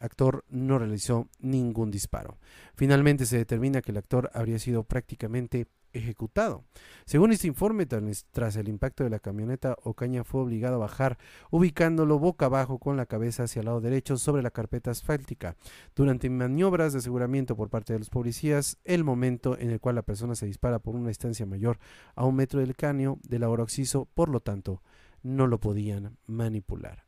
actor 0.00 0.44
no 0.48 0.78
realizó 0.78 1.28
ningún 1.40 1.90
disparo. 1.90 2.38
Finalmente 2.74 3.26
se 3.26 3.36
determina 3.36 3.82
que 3.82 3.90
el 3.90 3.98
actor 3.98 4.30
habría 4.32 4.58
sido 4.58 4.84
prácticamente 4.84 5.66
ejecutado. 5.92 6.64
Según 7.04 7.32
este 7.32 7.46
informe, 7.46 7.86
tras 7.86 8.56
el 8.56 8.68
impacto 8.68 9.04
de 9.04 9.10
la 9.10 9.18
camioneta, 9.18 9.76
Ocaña 9.82 10.24
fue 10.24 10.42
obligado 10.42 10.76
a 10.76 10.78
bajar, 10.78 11.18
ubicándolo 11.50 12.18
boca 12.18 12.46
abajo 12.46 12.78
con 12.78 12.96
la 12.96 13.06
cabeza 13.06 13.44
hacia 13.44 13.60
el 13.60 13.66
lado 13.66 13.80
derecho 13.80 14.16
sobre 14.16 14.42
la 14.42 14.50
carpeta 14.50 14.90
asfáltica. 14.90 15.56
Durante 15.94 16.30
maniobras 16.30 16.92
de 16.92 17.00
aseguramiento 17.00 17.56
por 17.56 17.70
parte 17.70 17.92
de 17.92 17.98
los 17.98 18.10
policías, 18.10 18.78
el 18.84 19.04
momento 19.04 19.58
en 19.58 19.70
el 19.70 19.80
cual 19.80 19.96
la 19.96 20.02
persona 20.02 20.34
se 20.34 20.46
dispara 20.46 20.78
por 20.78 20.94
una 20.94 21.08
distancia 21.08 21.46
mayor 21.46 21.78
a 22.14 22.24
un 22.24 22.36
metro 22.36 22.60
del 22.60 22.76
cráneo 22.76 23.18
del 23.22 23.42
ahora 23.42 23.62
occiso, 23.62 24.08
por 24.14 24.28
lo 24.28 24.40
tanto, 24.40 24.82
no 25.22 25.46
lo 25.46 25.60
podían 25.60 26.16
manipular. 26.26 27.06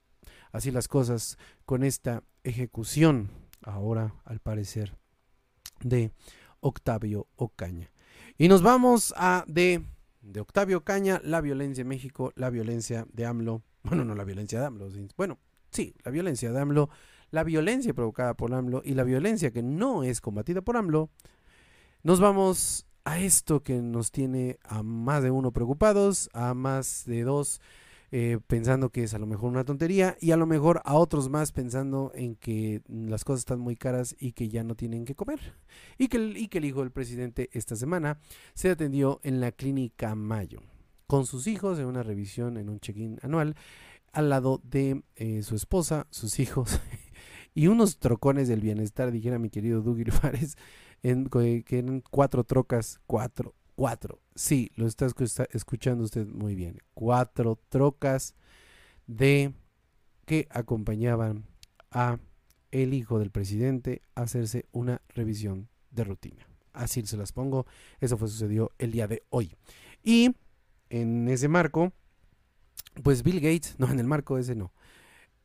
Así 0.51 0.71
las 0.71 0.89
cosas 0.89 1.39
con 1.65 1.83
esta 1.83 2.25
ejecución, 2.45 3.31
ahora 3.63 4.15
al 4.25 4.41
parecer, 4.41 4.97
de 5.81 6.13
Octavio 6.61 7.29
Ocaña. 7.37 7.92
Y 8.39 8.49
nos 8.49 8.63
vamos 8.63 9.13
a 9.17 9.45
de, 9.47 9.83
de 10.23 10.41
Octavio 10.41 10.83
Caña, 10.85 11.21
la 11.23 11.41
violencia 11.41 11.83
en 11.83 11.89
México, 11.89 12.33
la 12.35 12.51
violencia 12.51 13.07
de 13.13 13.27
AMLO. 13.27 13.63
Bueno, 13.85 14.05
no 14.05 14.15
la 14.15 14.25
violencia 14.25 14.61
de 14.61 14.67
AMLO. 14.67 14.89
Bueno, 15.17 15.39
sí, 15.71 15.95
la 16.05 16.13
violencia 16.13 16.53
de 16.53 16.61
AMLO, 16.61 16.89
la 17.31 17.43
violencia 17.43 17.93
provocada 17.93 18.35
por 18.35 18.55
AMLO 18.55 18.83
y 18.85 18.95
la 18.95 19.03
violencia 19.03 19.51
que 19.51 19.63
no 19.63 20.05
es 20.05 20.21
combatida 20.21 20.63
por 20.63 20.77
AMLO. 20.77 21.11
Nos 22.05 22.21
vamos 22.21 22.87
a 23.05 23.19
esto 23.19 23.63
que 23.63 23.83
nos 23.83 24.13
tiene 24.13 24.59
a 24.63 24.83
más 24.83 25.23
de 25.23 25.31
uno 25.31 25.53
preocupados, 25.53 26.31
a 26.33 26.55
más 26.55 27.05
de 27.07 27.23
dos 27.25 27.61
eh, 28.15 28.39
pensando 28.47 28.91
que 28.91 29.05
es 29.05 29.15
a 29.15 29.19
lo 29.19 29.27
mejor 29.27 29.51
una 29.51 29.65
tontería 29.65 30.19
y 30.21 30.33
a 30.33 30.37
lo 30.37 30.47
mejor 30.47 30.83
a 30.85 30.97
otros 30.97 31.31
más 31.31 31.51
pensando 31.51 32.13
en 32.15 32.37
que 32.37 32.83
las 32.87 33.25
cosas 33.25 33.41
están 33.41 33.59
muy 33.59 33.75
caras 33.75 34.15
y 34.19 34.33
que 34.33 34.51
ya 34.51 34.63
no 34.65 34.75
tienen 34.75 35.07
que 35.07 35.15
comer. 35.15 35.41
Y 35.97 36.09
que 36.09 36.19
el, 36.19 36.37
y 36.37 36.49
que 36.49 36.59
el 36.59 36.67
hijo 36.67 36.81
del 36.81 36.91
presidente 36.91 37.49
esta 37.53 37.75
semana 37.75 38.21
se 38.53 38.69
atendió 38.69 39.19
en 39.23 39.41
la 39.41 39.51
clínica 39.51 40.15
Mayo 40.15 40.61
con 41.07 41.25
sus 41.25 41.47
hijos 41.47 41.79
en 41.79 41.87
una 41.87 42.03
revisión 42.03 42.59
en 42.59 42.69
un 42.69 42.81
check-in 42.81 43.19
anual 43.23 43.57
al 44.13 44.29
lado 44.29 44.61
de 44.63 45.03
eh, 45.17 45.43
su 45.43 45.55
esposa, 45.55 46.07
sus 46.11 46.39
hijos 46.39 46.81
y 47.55 47.69
unos 47.69 47.99
trocones 47.99 48.47
del 48.47 48.61
bienestar, 48.61 49.11
dijera 49.11 49.39
mi 49.39 49.49
querido 49.49 49.81
Doug 49.81 50.11
Fares, 50.11 50.57
que 51.01 51.65
eran 51.71 52.03
cuatro 52.11 52.45
trocas, 52.45 53.01
cuatro 53.07 53.55
Cuatro. 53.75 54.21
Sí, 54.35 54.71
lo 54.77 54.87
está 54.87 55.07
escuchando 55.53 56.05
usted 56.05 56.27
muy 56.27 56.55
bien. 56.55 56.79
Cuatro 56.95 57.59
trocas 57.69 58.35
de 59.07 59.53
que 60.27 60.47
acompañaban 60.51 61.47
a 61.91 62.19
el 62.71 62.95
hijo 62.95 63.19
del 63.19 63.31
presidente 63.31 64.03
a 64.15 64.23
hacerse 64.23 64.67
una 64.73 65.03
revisión 65.09 65.69
de 65.91 66.05
rutina. 66.05 66.47
Así 66.73 67.05
se 67.07 67.17
las 67.17 67.33
pongo. 67.33 67.67
Eso 68.01 68.17
fue 68.17 68.29
sucedió 68.29 68.73
el 68.79 68.93
día 68.93 69.07
de 69.07 69.23
hoy. 69.31 69.55
Y 70.03 70.35
en 70.91 71.29
ese 71.29 71.49
marco, 71.49 71.93
pues 73.03 73.23
Bill 73.23 73.41
Gates, 73.41 73.77
no, 73.79 73.91
en 73.91 74.01
el 74.01 74.07
marco 74.07 74.39
ese 74.39 74.55
no. 74.55 74.73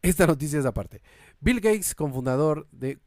Esta 0.02 0.28
noticia 0.28 0.60
es 0.60 0.66
aparte. 0.66 1.02
Bill 1.40 1.60
Gates, 1.60 1.94
cofundador 1.94 2.68
de, 2.72 2.98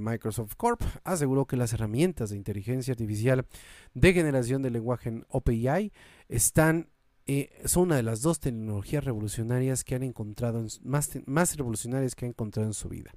Microsoft 0.00 0.54
Corp, 0.56 0.82
aseguró 1.02 1.46
que 1.46 1.56
las 1.56 1.72
herramientas 1.72 2.30
de 2.30 2.36
inteligencia 2.36 2.92
artificial 2.92 3.46
de 3.94 4.12
generación 4.12 4.60
de 4.62 4.70
lenguaje 4.70 5.08
en 5.08 5.26
OpenAI 5.30 5.92
están 6.28 6.88
eh, 7.26 7.50
son 7.64 7.84
una 7.84 7.96
de 7.96 8.02
las 8.02 8.20
dos 8.20 8.38
tecnologías 8.38 9.02
revolucionarias 9.02 9.82
que 9.82 9.94
han 9.94 10.02
encontrado 10.02 10.62
más, 10.82 11.10
más 11.24 11.56
revolucionarias 11.56 12.14
que 12.14 12.26
ha 12.26 12.28
encontrado 12.28 12.68
en 12.68 12.74
su 12.74 12.90
vida. 12.90 13.12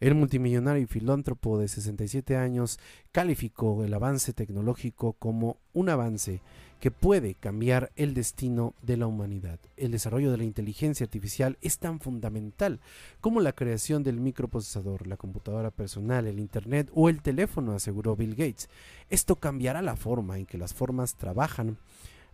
El 0.00 0.16
multimillonario 0.16 0.82
y 0.82 0.86
filántropo 0.86 1.56
de 1.56 1.68
67 1.68 2.36
años 2.36 2.78
calificó 3.12 3.84
el 3.84 3.94
avance 3.94 4.32
tecnológico 4.32 5.12
como 5.14 5.58
un 5.72 5.88
avance 5.88 6.42
que 6.80 6.90
puede 6.90 7.34
cambiar 7.34 7.90
el 7.96 8.14
destino 8.14 8.74
de 8.82 8.96
la 8.96 9.06
humanidad. 9.06 9.58
El 9.76 9.90
desarrollo 9.90 10.30
de 10.30 10.38
la 10.38 10.44
inteligencia 10.44 11.04
artificial 11.04 11.58
es 11.62 11.78
tan 11.78 12.00
fundamental 12.00 12.80
como 13.20 13.40
la 13.40 13.52
creación 13.52 14.02
del 14.02 14.20
microprocesador, 14.20 15.06
la 15.06 15.16
computadora 15.16 15.70
personal, 15.70 16.26
el 16.26 16.38
Internet 16.38 16.90
o 16.94 17.08
el 17.08 17.22
teléfono, 17.22 17.72
aseguró 17.72 18.16
Bill 18.16 18.34
Gates. 18.34 18.68
Esto 19.10 19.36
cambiará 19.36 19.82
la 19.82 19.96
forma 19.96 20.38
en 20.38 20.46
que 20.46 20.58
las 20.58 20.74
formas 20.74 21.16
trabajan 21.16 21.78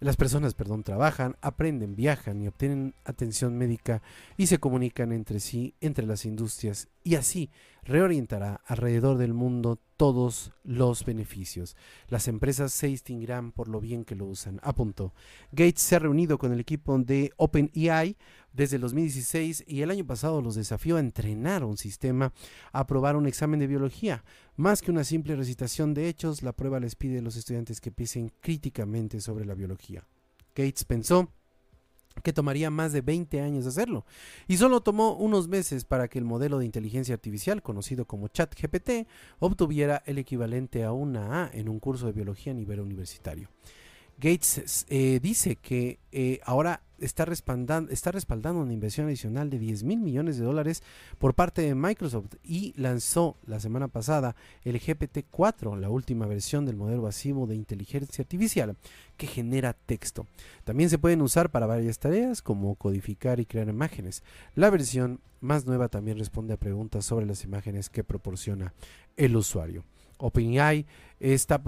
las 0.03 0.17
personas, 0.17 0.55
perdón, 0.55 0.83
trabajan, 0.83 1.37
aprenden, 1.43 1.95
viajan 1.95 2.43
y 2.43 2.49
obtienen 2.49 2.93
atención 3.05 3.57
médica 3.57 4.03
y 4.37 4.49
se 4.49 4.59
comunican 4.59 5.13
entre 5.13 5.39
sí, 5.39 5.75
entre 5.81 6.07
las 6.07 6.25
industrias, 6.25 6.89
y 7.05 7.15
así 7.15 7.51
reorientará 7.85 8.61
alrededor 8.67 9.17
del 9.17 9.33
mundo 9.33 9.79
todos 10.03 10.51
los 10.65 11.05
beneficios. 11.05 11.77
Las 12.09 12.27
empresas 12.27 12.73
se 12.73 12.89
distinguirán 12.89 13.53
por 13.53 13.69
lo 13.69 13.81
bien 13.81 14.05
que 14.05 14.17
lo 14.17 14.27
usan. 14.27 14.59
Apuntó. 14.65 15.15
Gates 15.53 15.81
se 15.81 15.95
ha 15.95 16.01
reunido 16.01 16.39
con 16.39 16.53
el 16.53 16.59
equipo 16.59 16.99
de 16.99 17.31
OpenEI 17.37 18.17
desde 18.53 18.75
el 18.75 18.83
2016 18.83 19.63
y 19.65 19.83
el 19.83 19.93
año 19.93 20.05
pasado 20.05 20.43
los 20.43 20.57
desafió 20.57 20.97
a 20.97 20.99
entrenar 20.99 21.63
un 21.63 21.77
sistema 21.77 22.33
a 22.73 22.81
aprobar 22.81 23.15
un 23.15 23.29
examen 23.29 23.61
de 23.61 23.69
biología. 23.69 24.25
Más 24.57 24.83
que 24.83 24.91
una 24.91 25.05
simple 25.05 25.37
recitación 25.37 25.95
de 25.95 26.09
hechos, 26.09 26.43
la 26.43 26.53
prueba 26.53 26.81
les 26.81 26.97
pide 26.97 27.21
a 27.21 27.23
los 27.23 27.37
estudiantes 27.37 27.81
que 27.81 27.93
piensen 27.93 28.33
críticamente 28.41 29.21
sobre 29.21 29.45
la 29.45 29.55
biología. 29.55 30.05
Gates 30.57 30.85
pensó 30.85 31.29
que 32.23 32.33
tomaría 32.33 32.71
más 32.71 32.93
de 32.93 33.01
20 33.01 33.41
años 33.41 33.67
hacerlo, 33.67 34.05
y 34.49 34.57
solo 34.57 34.81
tomó 34.81 35.17
unos 35.17 35.49
meses 35.49 35.85
para 35.85 36.09
que 36.09 36.19
el 36.19 36.25
modelo 36.25 36.59
de 36.59 36.67
inteligencia 36.67 37.15
artificial, 37.15 37.63
conocido 37.63 38.07
como 38.07 38.29
ChatGPT, 38.29 39.07
obtuviera 39.39 40.03
el 40.07 40.19
equivalente 40.19 40.85
a 40.85 40.93
una 40.93 41.45
A 41.45 41.51
en 41.53 41.69
un 41.69 41.81
curso 41.81 42.07
de 42.07 42.13
biología 42.13 42.53
a 42.53 42.57
nivel 42.57 42.81
universitario. 42.81 43.49
Gates 44.23 44.87
eh, 44.89 45.19
dice 45.21 45.57
que 45.57 45.99
eh, 46.13 46.39
ahora 46.45 46.81
está 47.01 47.25
respaldando, 47.25 48.61
una 48.61 48.73
inversión 48.73 49.09
adicional 49.09 49.51
de 49.51 49.59
10 49.59 49.83
mil 49.83 49.99
millones 49.99 50.39
de 50.39 50.45
dólares 50.45 50.85
por 51.19 51.35
parte 51.35 51.63
de 51.63 51.75
Microsoft 51.75 52.37
y 52.45 52.73
lanzó 52.81 53.37
la 53.47 53.59
semana 53.59 53.89
pasada 53.89 54.37
el 54.63 54.81
GPT-4, 54.81 55.77
la 55.77 55.91
última 55.91 56.27
versión 56.27 56.65
del 56.65 56.77
modelo 56.77 57.03
masivo 57.03 57.49
de 57.49 57.57
inteligencia 57.57 58.23
artificial 58.23 58.77
que 59.17 59.27
genera 59.27 59.73
texto. 59.73 60.29
También 60.63 60.89
se 60.89 60.99
pueden 60.99 61.21
usar 61.21 61.51
para 61.51 61.67
varias 61.67 61.99
tareas 61.99 62.43
como 62.43 62.77
codificar 62.77 63.41
y 63.41 63.47
crear 63.47 63.67
imágenes. 63.67 64.23
La 64.55 64.71
versión 64.71 65.19
más 65.41 65.67
nueva 65.67 65.89
también 65.89 66.17
responde 66.17 66.55
a 66.55 66.59
preguntas 66.59 67.05
sobre 67.05 67.27
las 67.27 67.43
imágenes 67.43 67.91
que 67.91 68.05
proporciona 68.05 68.73
el 69.17 69.35
usuario. 69.35 69.83
OpenAI 70.23 70.87
está, 71.21 71.59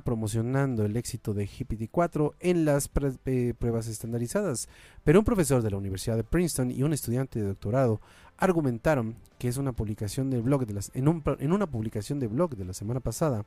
promocionando 0.00 0.84
el 0.84 0.96
éxito 0.96 1.34
de 1.34 1.46
GPT-4 1.46 2.34
en 2.40 2.64
las 2.64 2.90
eh, 3.26 3.54
pruebas 3.58 3.88
estandarizadas, 3.88 4.68
pero 5.02 5.18
un 5.18 5.24
profesor 5.24 5.62
de 5.62 5.70
la 5.70 5.76
Universidad 5.76 6.16
de 6.16 6.24
Princeton 6.24 6.70
y 6.70 6.82
un 6.82 6.92
estudiante 6.92 7.40
de 7.40 7.48
doctorado 7.48 8.00
argumentaron 8.36 9.16
que 9.38 9.48
es 9.48 9.56
una 9.58 9.72
publicación 9.72 10.30
de 10.30 10.40
blog 10.40 10.66
de 10.66 10.80
en, 10.94 11.22
en 11.38 11.52
una 11.52 11.66
publicación 11.66 12.18
de 12.18 12.26
blog 12.26 12.56
de 12.56 12.64
la 12.64 12.72
semana 12.72 13.00
pasada 13.00 13.44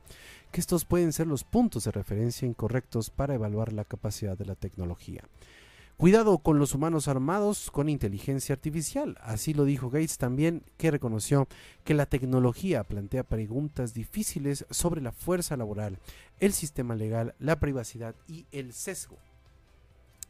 que 0.50 0.60
estos 0.60 0.84
pueden 0.84 1.12
ser 1.12 1.26
los 1.26 1.44
puntos 1.44 1.84
de 1.84 1.90
referencia 1.90 2.46
incorrectos 2.46 3.10
para 3.10 3.34
evaluar 3.34 3.72
la 3.72 3.84
capacidad 3.84 4.36
de 4.36 4.46
la 4.46 4.54
tecnología. 4.54 5.22
Cuidado 5.98 6.38
con 6.38 6.60
los 6.60 6.76
humanos 6.76 7.08
armados 7.08 7.72
con 7.72 7.88
inteligencia 7.88 8.52
artificial. 8.52 9.18
Así 9.20 9.52
lo 9.52 9.64
dijo 9.64 9.90
Gates 9.90 10.16
también, 10.16 10.62
que 10.76 10.92
reconoció 10.92 11.48
que 11.82 11.92
la 11.92 12.06
tecnología 12.06 12.84
plantea 12.84 13.24
preguntas 13.24 13.94
difíciles 13.94 14.64
sobre 14.70 15.00
la 15.00 15.10
fuerza 15.10 15.56
laboral, 15.56 15.98
el 16.38 16.52
sistema 16.52 16.94
legal, 16.94 17.34
la 17.40 17.58
privacidad 17.58 18.14
y 18.28 18.46
el 18.52 18.74
sesgo. 18.74 19.16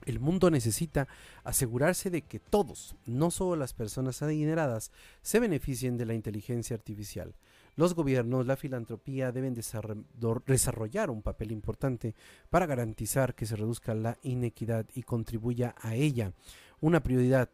El 0.06 0.20
mundo 0.20 0.50
necesita 0.50 1.06
asegurarse 1.44 2.08
de 2.08 2.22
que 2.22 2.38
todos, 2.38 2.96
no 3.04 3.30
solo 3.30 3.54
las 3.54 3.74
personas 3.74 4.22
adineradas, 4.22 4.90
se 5.20 5.38
beneficien 5.38 5.98
de 5.98 6.06
la 6.06 6.14
inteligencia 6.14 6.76
artificial. 6.76 7.34
Los 7.78 7.94
gobiernos, 7.94 8.44
la 8.44 8.56
filantropía 8.56 9.30
deben 9.30 9.54
desarrollar 9.54 11.10
un 11.10 11.22
papel 11.22 11.52
importante 11.52 12.16
para 12.50 12.66
garantizar 12.66 13.36
que 13.36 13.46
se 13.46 13.54
reduzca 13.54 13.94
la 13.94 14.18
inequidad 14.24 14.84
y 14.96 15.04
contribuya 15.04 15.76
a 15.80 15.94
ella, 15.94 16.32
una 16.80 17.04
prioridad 17.04 17.48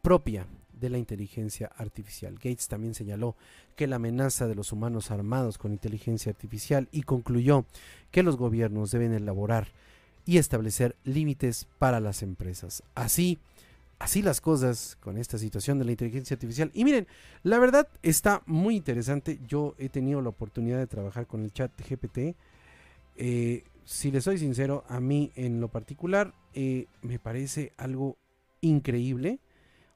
propia 0.00 0.46
de 0.72 0.88
la 0.88 0.96
inteligencia 0.96 1.70
artificial. 1.76 2.36
Gates 2.36 2.66
también 2.66 2.94
señaló 2.94 3.36
que 3.76 3.86
la 3.86 3.96
amenaza 3.96 4.46
de 4.46 4.54
los 4.54 4.72
humanos 4.72 5.10
armados 5.10 5.58
con 5.58 5.72
inteligencia 5.72 6.30
artificial 6.30 6.88
y 6.90 7.02
concluyó 7.02 7.66
que 8.10 8.22
los 8.22 8.38
gobiernos 8.38 8.90
deben 8.90 9.12
elaborar 9.12 9.68
y 10.24 10.38
establecer 10.38 10.96
límites 11.04 11.68
para 11.78 12.00
las 12.00 12.22
empresas. 12.22 12.82
Así, 12.94 13.38
así 13.98 14.22
las 14.22 14.40
cosas 14.40 14.96
con 15.00 15.18
esta 15.18 15.38
situación 15.38 15.78
de 15.78 15.84
la 15.84 15.90
inteligencia 15.92 16.34
artificial. 16.34 16.70
Y 16.74 16.84
miren, 16.84 17.06
la 17.42 17.58
verdad 17.58 17.88
está 18.02 18.42
muy 18.46 18.76
interesante. 18.76 19.40
Yo 19.46 19.74
he 19.78 19.88
tenido 19.88 20.20
la 20.22 20.28
oportunidad 20.28 20.78
de 20.78 20.86
trabajar 20.86 21.26
con 21.26 21.42
el 21.42 21.52
chat 21.52 21.72
GPT. 21.78 22.36
Eh, 23.16 23.64
si 23.84 24.10
les 24.10 24.24
soy 24.24 24.38
sincero, 24.38 24.84
a 24.88 25.00
mí 25.00 25.32
en 25.34 25.60
lo 25.60 25.68
particular 25.68 26.34
eh, 26.54 26.86
me 27.02 27.18
parece 27.18 27.72
algo 27.76 28.18
increíble. 28.60 29.40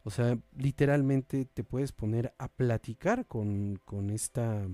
O 0.04 0.10
sea, 0.10 0.36
literalmente 0.56 1.44
te 1.44 1.62
puedes 1.62 1.92
poner 1.92 2.34
a 2.38 2.48
platicar 2.48 3.26
con, 3.26 3.78
con 3.84 4.10
esta, 4.10 4.66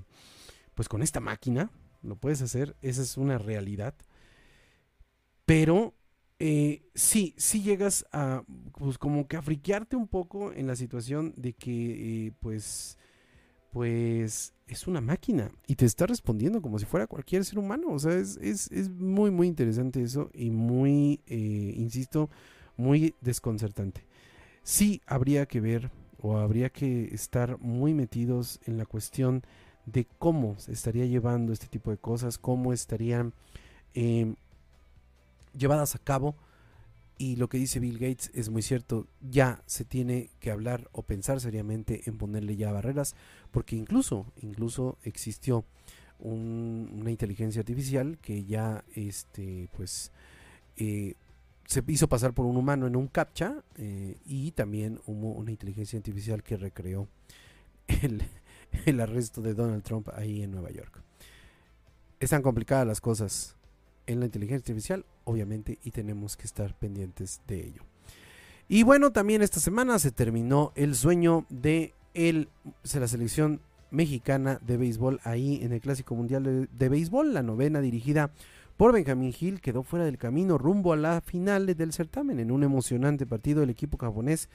pues 0.75 0.89
con 0.89 1.03
esta 1.03 1.21
máquina. 1.21 1.71
Lo 2.03 2.17
puedes 2.17 2.41
hacer, 2.41 2.77
esa 2.81 3.03
es 3.03 3.19
una 3.19 3.37
realidad. 3.37 3.95
Pero 5.45 5.95
eh, 6.39 6.83
sí, 6.95 7.35
sí 7.37 7.63
llegas 7.63 8.07
a, 8.13 8.45
pues 8.79 8.99
como 8.99 9.27
que 9.27 9.37
a 9.37 9.43
friquearte 9.43 9.97
un 9.97 10.09
poco 10.09 10.53
en 10.53 10.67
la 10.67 10.77
situación 10.77 11.35
de 11.37 11.53
que, 11.53 12.27
eh, 12.27 12.33
pues, 12.41 12.97
pues 13.73 14.55
es 14.67 14.87
una 14.87 15.01
máquina 15.01 15.51
y 15.67 15.75
te 15.75 15.85
está 15.85 16.07
respondiendo 16.07 16.63
como 16.63 16.79
si 16.79 16.85
fuera 16.87 17.07
cualquier 17.07 17.45
ser 17.45 17.59
humano. 17.59 17.89
O 17.91 17.99
sea, 17.99 18.15
es, 18.15 18.37
es, 18.39 18.71
es 18.71 18.89
muy, 18.91 19.31
muy 19.31 19.47
interesante 19.49 20.03
eso 20.03 20.31
y 20.33 20.51
muy, 20.51 21.21
eh, 21.27 21.75
insisto, 21.77 22.31
muy 22.77 23.15
desconcertante. 23.21 24.05
Sí 24.63 25.01
habría 25.07 25.47
que 25.47 25.61
ver 25.61 25.91
o 26.21 26.39
habría 26.39 26.71
que 26.71 27.15
estar 27.15 27.59
muy 27.59 27.95
metidos 27.95 28.61
en 28.67 28.77
la 28.77 28.87
cuestión 28.87 29.43
de 29.87 30.07
cómo 30.19 30.59
se 30.59 30.73
estaría 30.73 31.07
llevando 31.07 31.53
este 31.53 31.67
tipo 31.67 31.91
de 31.91 31.99
cosas, 31.99 32.39
cómo 32.39 32.73
estarían 32.73 33.33
eh, 33.95 34.35
llevadas 35.57 35.95
a 35.95 35.99
cabo. 35.99 36.37
Y 37.21 37.37
lo 37.37 37.49
que 37.49 37.59
dice 37.59 37.81
Bill 37.81 37.99
Gates 37.99 38.31
es 38.33 38.49
muy 38.49 38.63
cierto, 38.63 39.09
ya 39.21 39.63
se 39.67 39.85
tiene 39.85 40.31
que 40.39 40.53
hablar 40.53 40.89
o 40.93 41.03
pensar 41.03 41.41
seriamente 41.41 42.03
en 42.07 42.17
ponerle 42.17 42.57
ya 42.57 42.71
barreras, 42.71 43.17
porque 43.51 43.75
incluso, 43.75 44.33
incluso 44.41 44.99
existió 45.03 45.65
una 46.21 47.11
inteligencia 47.11 47.61
artificial 47.61 48.19
que 48.19 48.45
ya 48.45 48.85
este 48.95 49.69
pues 49.77 50.11
eh, 50.77 51.15
se 51.67 51.85
hizo 51.87 52.09
pasar 52.09 52.33
por 52.33 52.47
un 52.47 52.57
humano 52.57 52.87
en 52.87 52.97
un 52.97 53.09
captcha 53.09 53.63
eh, 53.77 54.17
y 54.25 54.53
también 54.53 55.01
hubo 55.07 55.33
una 55.33 55.51
inteligencia 55.51 55.99
artificial 55.99 56.43
que 56.43 56.57
recreó 56.57 57.09
el, 58.03 58.23
el 58.87 59.01
arresto 59.01 59.43
de 59.43 59.55
Donald 59.55 59.83
Trump 59.83 60.09
ahí 60.15 60.43
en 60.43 60.51
Nueva 60.51 60.71
York. 60.71 61.03
Están 62.21 62.43
complicadas 62.43 62.87
las 62.87 63.01
cosas 63.01 63.55
en 64.07 64.21
la 64.21 64.27
inteligencia 64.27 64.73
artificial, 64.73 65.05
obviamente, 65.29 65.79
y 65.85 65.91
tenemos 65.91 66.37
que 66.37 66.47
estar 66.47 66.75
pendientes 66.75 67.43
de 67.47 67.67
ello. 67.67 67.83
Y 68.67 68.83
bueno, 68.83 69.13
también 69.13 69.43
esta 69.43 69.61
semana 69.61 69.99
se 69.99 70.11
terminó 70.11 70.73
el 70.75 70.95
sueño 70.95 71.45
de, 71.51 71.93
el, 72.15 72.49
la 72.95 73.09
selección 73.09 73.61
mexicana 73.91 74.59
de 74.67 74.79
béisbol 74.79 75.21
ahí 75.25 75.61
en 75.63 75.73
el 75.73 75.81
Clásico 75.81 76.15
Mundial 76.15 76.43
de, 76.45 76.67
de, 76.67 76.89
Béisbol. 76.89 77.35
La 77.35 77.43
novena 77.43 77.81
dirigida 77.81 78.31
por 78.79 78.93
Benjamín 78.93 79.33
Gil 79.33 79.61
quedó 79.61 79.83
fuera 79.83 80.07
del 80.07 80.17
camino 80.17 80.57
rumbo 80.57 80.95
a 80.95 80.97
la 80.97 81.21
final 81.21 81.67
del 81.67 81.93
certamen. 81.93 82.41
En 82.41 82.51
un 82.51 82.63
emocionante 82.63 83.27
partido 83.27 83.63
el 83.63 83.71
equipo 83.71 83.99
japonés 83.99 84.49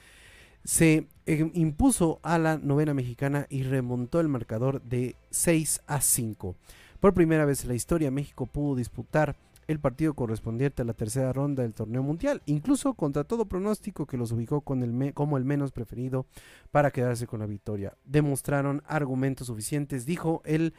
se 0.64 1.06
eh, 1.26 1.50
impuso 1.54 2.18
a 2.22 2.38
la 2.38 2.58
novena 2.58 2.94
mexicana 2.94 3.46
y 3.48 3.62
remontó 3.62 4.18
el 4.20 4.28
marcador 4.28 4.82
de 4.82 5.14
6 5.30 5.82
a 5.86 6.00
5. 6.00 6.56
Por 6.98 7.14
primera 7.14 7.44
vez 7.44 7.62
en 7.62 7.68
la 7.68 7.74
historia, 7.74 8.10
México 8.10 8.46
pudo 8.46 8.76
disputar 8.76 9.36
el 9.66 9.80
partido 9.80 10.14
correspondiente 10.14 10.82
a 10.82 10.84
la 10.84 10.92
tercera 10.92 11.32
ronda 11.32 11.62
del 11.62 11.74
torneo 11.74 12.02
mundial, 12.02 12.42
incluso 12.46 12.94
contra 12.94 13.24
todo 13.24 13.46
pronóstico 13.46 14.06
que 14.06 14.16
los 14.16 14.32
ubicó 14.32 14.60
como 14.62 15.36
el 15.36 15.44
menos 15.44 15.72
preferido 15.72 16.26
para 16.70 16.90
quedarse 16.90 17.26
con 17.26 17.40
la 17.40 17.46
victoria. 17.46 17.96
Demostraron 18.04 18.82
argumentos 18.86 19.46
suficientes, 19.46 20.06
dijo 20.06 20.42
el, 20.44 20.74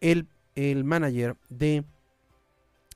el, 0.00 0.28
el 0.54 0.84
manager 0.84 1.36
de 1.48 1.84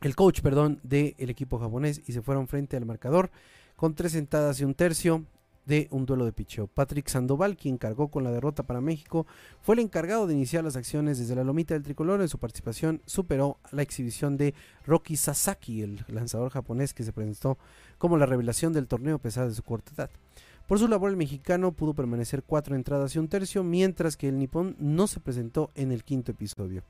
el 0.00 0.16
coach, 0.16 0.40
perdón, 0.42 0.80
del 0.82 1.14
equipo 1.18 1.58
japonés 1.58 2.02
y 2.06 2.12
se 2.12 2.22
fueron 2.22 2.46
frente 2.46 2.76
al 2.76 2.84
marcador 2.84 3.30
con 3.76 3.94
tres 3.94 4.12
sentadas 4.12 4.60
y 4.60 4.64
un 4.64 4.74
tercio 4.74 5.24
de 5.66 5.88
un 5.90 6.06
duelo 6.06 6.24
de 6.24 6.32
picheo. 6.32 6.66
Patrick 6.66 7.08
Sandoval, 7.08 7.56
quien 7.56 7.78
cargó 7.78 8.08
con 8.08 8.24
la 8.24 8.30
derrota 8.30 8.62
para 8.62 8.80
México, 8.80 9.26
fue 9.60 9.74
el 9.74 9.80
encargado 9.80 10.26
de 10.26 10.34
iniciar 10.34 10.64
las 10.64 10.76
acciones 10.76 11.18
desde 11.18 11.34
la 11.34 11.44
lomita 11.44 11.74
del 11.74 11.82
tricolor. 11.82 12.20
En 12.20 12.28
su 12.28 12.38
participación 12.38 13.00
superó 13.06 13.58
la 13.72 13.82
exhibición 13.82 14.36
de 14.36 14.54
Rocky 14.86 15.16
Sasaki, 15.16 15.82
el 15.82 16.04
lanzador 16.08 16.50
japonés 16.50 16.94
que 16.94 17.04
se 17.04 17.12
presentó 17.12 17.58
como 17.98 18.16
la 18.16 18.26
revelación 18.26 18.72
del 18.72 18.86
torneo 18.86 19.16
a 19.16 19.22
pesar 19.22 19.48
de 19.48 19.54
su 19.54 19.62
corta 19.62 19.92
edad. 19.94 20.10
Por 20.66 20.78
su 20.78 20.88
labor 20.88 21.10
el 21.10 21.16
mexicano 21.16 21.72
pudo 21.72 21.92
permanecer 21.92 22.42
cuatro 22.42 22.74
entradas 22.74 23.14
y 23.14 23.18
un 23.18 23.28
tercio, 23.28 23.62
mientras 23.62 24.16
que 24.16 24.28
el 24.28 24.38
nipón 24.38 24.76
no 24.78 25.06
se 25.06 25.20
presentó 25.20 25.70
en 25.74 25.92
el 25.92 26.04
quinto 26.04 26.32
episodio. 26.32 26.82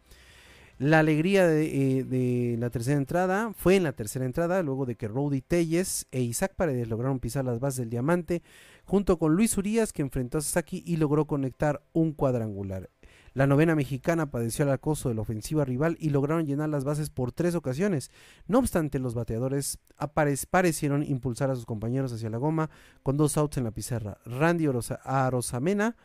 La 0.78 0.98
alegría 0.98 1.46
de, 1.46 2.00
eh, 2.00 2.56
la 2.58 2.68
tercera 2.68 2.96
entrada 2.96 3.52
fue 3.54 3.76
en 3.76 3.84
la 3.84 3.92
tercera 3.92 4.24
entrada, 4.24 4.60
luego 4.64 4.86
de 4.86 4.96
que 4.96 5.06
Rowdy 5.06 5.40
Telles 5.40 6.08
e 6.10 6.20
Isaac 6.20 6.54
Paredes 6.56 6.88
lograron 6.88 7.20
pisar 7.20 7.44
las 7.44 7.60
bases 7.60 7.78
del 7.78 7.90
diamante, 7.90 8.42
junto 8.84 9.16
con 9.16 9.36
Luis 9.36 9.56
Urias, 9.56 9.92
que 9.92 10.02
enfrentó 10.02 10.38
a 10.38 10.40
Sasaki 10.40 10.82
y 10.84 10.96
logró 10.96 11.26
conectar 11.26 11.80
un 11.92 12.12
cuadrangular. 12.12 12.90
La 13.34 13.46
novena 13.46 13.76
mexicana 13.76 14.32
padeció 14.32 14.64
el 14.64 14.72
acoso 14.72 15.08
de 15.08 15.14
la 15.14 15.22
ofensiva 15.22 15.64
rival 15.64 15.96
y 16.00 16.10
lograron 16.10 16.44
llenar 16.44 16.68
las 16.68 16.84
bases 16.84 17.08
por 17.08 17.30
tres 17.30 17.54
ocasiones. 17.54 18.10
No 18.48 18.58
obstante, 18.58 18.98
los 18.98 19.14
bateadores 19.14 19.78
parecieron 20.50 21.04
impulsar 21.04 21.50
a 21.50 21.54
sus 21.54 21.66
compañeros 21.66 22.12
hacia 22.12 22.30
la 22.30 22.38
goma 22.38 22.68
con 23.04 23.16
dos 23.16 23.36
outs 23.36 23.58
en 23.58 23.64
la 23.64 23.70
pizarra. 23.70 24.18
Randy 24.24 24.66
Arosamena, 25.04 25.96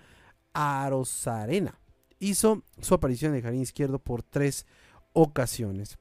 Arosarena 0.54 1.80
hizo 2.20 2.64
su 2.80 2.94
aparición 2.94 3.32
en 3.32 3.38
el 3.38 3.44
jardín 3.44 3.62
izquierdo 3.62 4.00
por 4.00 4.24
tres 4.24 4.66
ocasiones. 5.14 5.98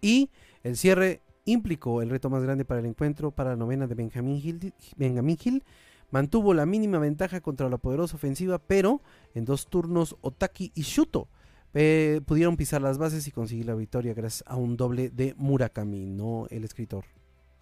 Y 0.00 0.30
el 0.62 0.76
cierre 0.76 1.22
implicó 1.44 2.02
el 2.02 2.10
reto 2.10 2.30
más 2.30 2.42
grande 2.42 2.64
para 2.64 2.80
el 2.80 2.86
encuentro 2.86 3.30
para 3.30 3.50
la 3.50 3.56
novena 3.56 3.86
de 3.86 3.94
Benjamín 3.94 4.40
Gil, 4.40 4.74
Benjamín 4.96 5.62
mantuvo 6.10 6.54
la 6.54 6.66
mínima 6.66 6.98
ventaja 6.98 7.40
contra 7.40 7.68
la 7.68 7.78
poderosa 7.78 8.16
ofensiva, 8.16 8.58
pero 8.58 9.02
en 9.34 9.44
dos 9.44 9.68
turnos 9.68 10.16
Otaki 10.20 10.72
y 10.74 10.82
Shuto 10.82 11.28
eh, 11.74 12.20
pudieron 12.26 12.56
pisar 12.56 12.82
las 12.82 12.98
bases 12.98 13.26
y 13.28 13.30
conseguir 13.30 13.66
la 13.66 13.74
victoria 13.74 14.14
gracias 14.14 14.44
a 14.46 14.56
un 14.56 14.76
doble 14.76 15.10
de 15.10 15.34
Murakami, 15.36 16.06
no 16.06 16.46
el 16.50 16.64
escritor 16.64 17.04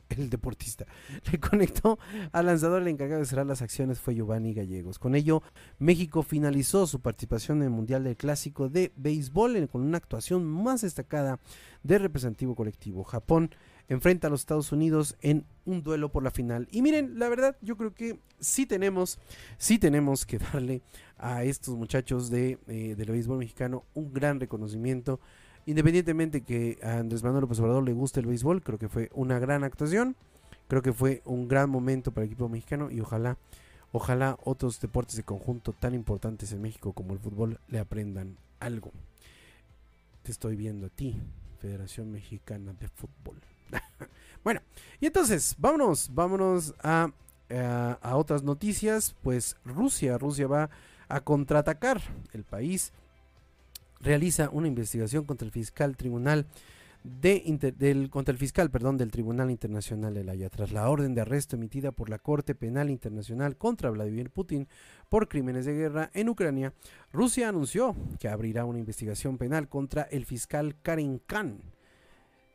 el 0.17 0.31
deportista. 0.31 0.87
Le 1.33 1.39
conectó 1.39 1.99
al 2.33 2.47
lanzador, 2.47 2.83
el 2.83 2.89
encargado 2.89 3.21
de 3.21 3.27
cerrar 3.27 3.47
las 3.47 3.63
acciones 3.63 4.01
fue 4.01 4.15
Giovanni 4.15 4.55
Gallegos. 4.55 4.99
Con 4.99 5.15
ello, 5.15 5.43
México 5.79 6.23
finalizó 6.23 6.87
su 6.87 7.01
participación 7.01 7.59
en 7.59 7.65
el 7.65 7.71
Mundial 7.71 8.05
del 8.05 8.17
Clásico 8.17 8.69
de 8.69 8.93
Béisbol 8.97 9.69
con 9.69 9.83
una 9.83 9.99
actuación 9.99 10.45
más 10.45 10.83
destacada 10.83 11.39
de 11.83 11.99
representativo 11.99 12.55
colectivo. 12.55 13.05
Japón 13.05 13.51
enfrenta 13.89 14.27
a 14.27 14.31
los 14.31 14.41
Estados 14.41 14.73
Unidos 14.73 15.17
en 15.21 15.47
un 15.65 15.83
duelo 15.83 16.11
por 16.11 16.23
la 16.23 16.31
final. 16.31 16.69
Y 16.71 16.83
miren, 16.83 17.19
la 17.19 17.29
verdad, 17.29 17.57
yo 17.61 17.77
creo 17.77 17.95
que 17.95 18.19
sí 18.41 18.67
tenemos, 18.67 19.19
sí 19.59 19.79
tenemos 19.79 20.27
que 20.27 20.39
darle 20.39 20.83
a 21.19 21.45
estos 21.45 21.77
muchachos 21.77 22.31
de, 22.31 22.59
eh, 22.67 22.95
del 22.97 23.11
béisbol 23.11 23.39
mexicano 23.39 23.85
un 23.95 24.13
gran 24.13 24.41
reconocimiento 24.41 25.21
Independientemente 25.67 26.43
que 26.43 26.79
a 26.83 26.99
Andrés 26.99 27.25
Manuel 27.25 27.43
López 27.43 27.59
Obrador 27.59 27.83
le 27.83 27.93
guste 27.93 28.21
el 28.21 28.27
béisbol, 28.27 28.63
creo 28.63 28.79
que 28.79 28.89
fue 28.89 29.11
una 29.13 29.41
gran 29.41 29.65
actuación. 29.65 30.17
Creo 30.69 30.81
que 30.81 30.93
fue 30.93 31.23
un 31.25 31.49
gran 31.49 31.69
momento 31.71 32.13
para 32.13 32.25
el 32.25 32.31
equipo 32.31 32.49
mexicano 32.49 32.91
y 32.91 33.01
ojalá, 33.01 33.37
ojalá 33.93 34.39
otros 34.45 34.81
deportes 34.81 35.17
de 35.17 35.25
conjunto 35.25 35.73
tan 35.73 35.95
importantes 35.95 36.53
en 36.53 36.63
México 36.63 36.93
como 36.93 37.13
el 37.13 37.19
fútbol 37.19 37.59
le 37.69 37.81
aprendan 37.81 38.37
algo. 38.61 38.93
Te 40.23 40.33
estoy 40.33 40.57
viendo 40.57 40.87
a 40.87 40.91
ti, 40.91 41.17
Federación 41.61 42.11
Mexicana 42.11 42.73
de 42.73 42.89
Fútbol. 42.89 43.41
bueno, 44.45 44.61
y 45.01 45.07
entonces, 45.07 45.55
vámonos, 45.59 46.11
vámonos 46.13 46.75
a, 46.83 47.11
a, 47.51 47.99
a 48.01 48.17
otras 48.17 48.43
noticias. 48.43 49.15
Pues 49.23 49.57
Rusia, 49.65 50.19
Rusia 50.19 50.47
va 50.47 50.71
a 51.09 51.21
contraatacar 51.21 52.01
el 52.33 52.43
país 52.43 52.93
realiza 54.07 54.49
una 54.51 54.69
investigación 54.69 55.25
contra 55.25 55.45
el 55.45 55.53
fiscal 55.53 55.97
tribunal 55.97 56.47
de 57.03 57.75
del, 57.77 58.09
contra 58.09 58.33
el 58.33 58.39
fiscal 58.39 58.71
perdón, 58.71 58.97
del 58.97 59.11
Tribunal 59.11 59.51
Internacional 59.51 60.15
de 60.15 60.25
la. 60.25 60.49
Tras 60.49 60.73
la 60.73 60.89
orden 60.89 61.15
de 61.15 61.21
arresto 61.21 61.57
emitida 61.57 61.93
por 61.93 62.09
la 62.09 62.19
Corte 62.19 62.55
Penal 62.55 62.89
Internacional 62.91 63.57
contra 63.57 63.91
Vladimir 63.91 64.31
Putin 64.31 64.69
por 65.09 65.29
crímenes 65.29 65.67
de 65.67 65.75
guerra 65.75 66.11
en 66.15 66.29
Ucrania, 66.29 66.73
Rusia 67.13 67.49
anunció 67.49 67.95
que 68.19 68.29
abrirá 68.29 68.65
una 68.65 68.79
investigación 68.79 69.39
penal 69.39 69.69
contra 69.69 70.03
el 70.03 70.25
fiscal 70.25 70.77
Karen 70.83 71.21
Khan. 71.27 71.61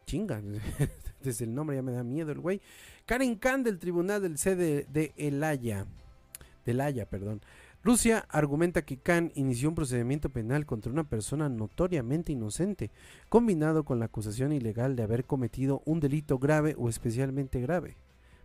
Chinga, 0.05 0.41
desde 1.23 1.45
el 1.45 1.53
nombre 1.53 1.75
ya 1.75 1.81
me 1.81 1.91
da 1.91 2.03
miedo 2.03 2.31
el 2.31 2.39
güey. 2.39 2.61
Karen 3.05 3.35
Khan 3.35 3.63
del 3.63 3.77
Tribunal 3.77 4.21
del 4.21 4.37
Sede 4.37 4.85
de 4.91 5.13
El 5.17 5.43
Haya. 5.43 5.85
Del 6.65 7.05
perdón. 7.09 7.41
Rusia 7.83 8.27
argumenta 8.29 8.83
que 8.83 8.97
Khan 8.97 9.31
inició 9.33 9.69
un 9.69 9.75
procedimiento 9.75 10.29
penal 10.29 10.67
contra 10.67 10.91
una 10.91 11.03
persona 11.03 11.49
notoriamente 11.49 12.31
inocente, 12.31 12.91
combinado 13.27 13.83
con 13.83 13.97
la 13.97 14.05
acusación 14.05 14.53
ilegal 14.53 14.95
de 14.95 15.01
haber 15.01 15.25
cometido 15.25 15.81
un 15.85 15.99
delito 15.99 16.37
grave 16.37 16.75
o 16.77 16.89
especialmente 16.89 17.59
grave. 17.59 17.97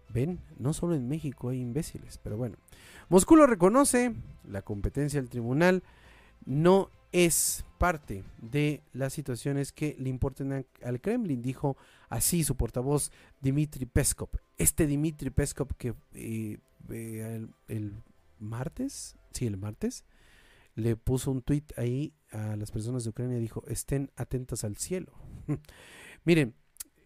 Ven, 0.08 0.40
no 0.58 0.72
solo 0.72 0.94
en 0.94 1.06
México 1.06 1.50
hay 1.50 1.60
imbéciles, 1.60 2.18
pero 2.22 2.38
bueno. 2.38 2.56
Moscú 3.10 3.36
lo 3.36 3.46
reconoce, 3.46 4.14
la 4.48 4.62
competencia 4.62 5.20
del 5.20 5.28
tribunal 5.28 5.82
no 6.46 6.88
es 7.12 7.64
parte 7.76 8.24
de 8.40 8.82
las 8.94 9.12
situaciones 9.12 9.70
que 9.70 9.96
le 9.98 10.08
importan 10.08 10.64
al 10.82 11.00
Kremlin, 11.02 11.42
dijo 11.42 11.76
así 12.08 12.42
su 12.42 12.56
portavoz 12.56 13.12
Dmitry 13.42 13.84
Peskov. 13.84 14.30
Este 14.56 14.86
Dmitry 14.86 15.28
Peskov 15.28 15.74
que 15.76 15.94
eh, 16.14 16.58
el 17.68 17.94
martes, 18.38 19.16
sí, 19.32 19.46
el 19.46 19.56
martes, 19.56 20.04
le 20.74 20.96
puso 20.96 21.30
un 21.30 21.42
tweet 21.42 21.64
ahí 21.76 22.14
a 22.30 22.56
las 22.56 22.70
personas 22.70 23.04
de 23.04 23.10
Ucrania 23.10 23.38
dijo, 23.38 23.64
estén 23.66 24.10
atentas 24.16 24.64
al 24.64 24.76
cielo. 24.76 25.12
Miren, 26.24 26.54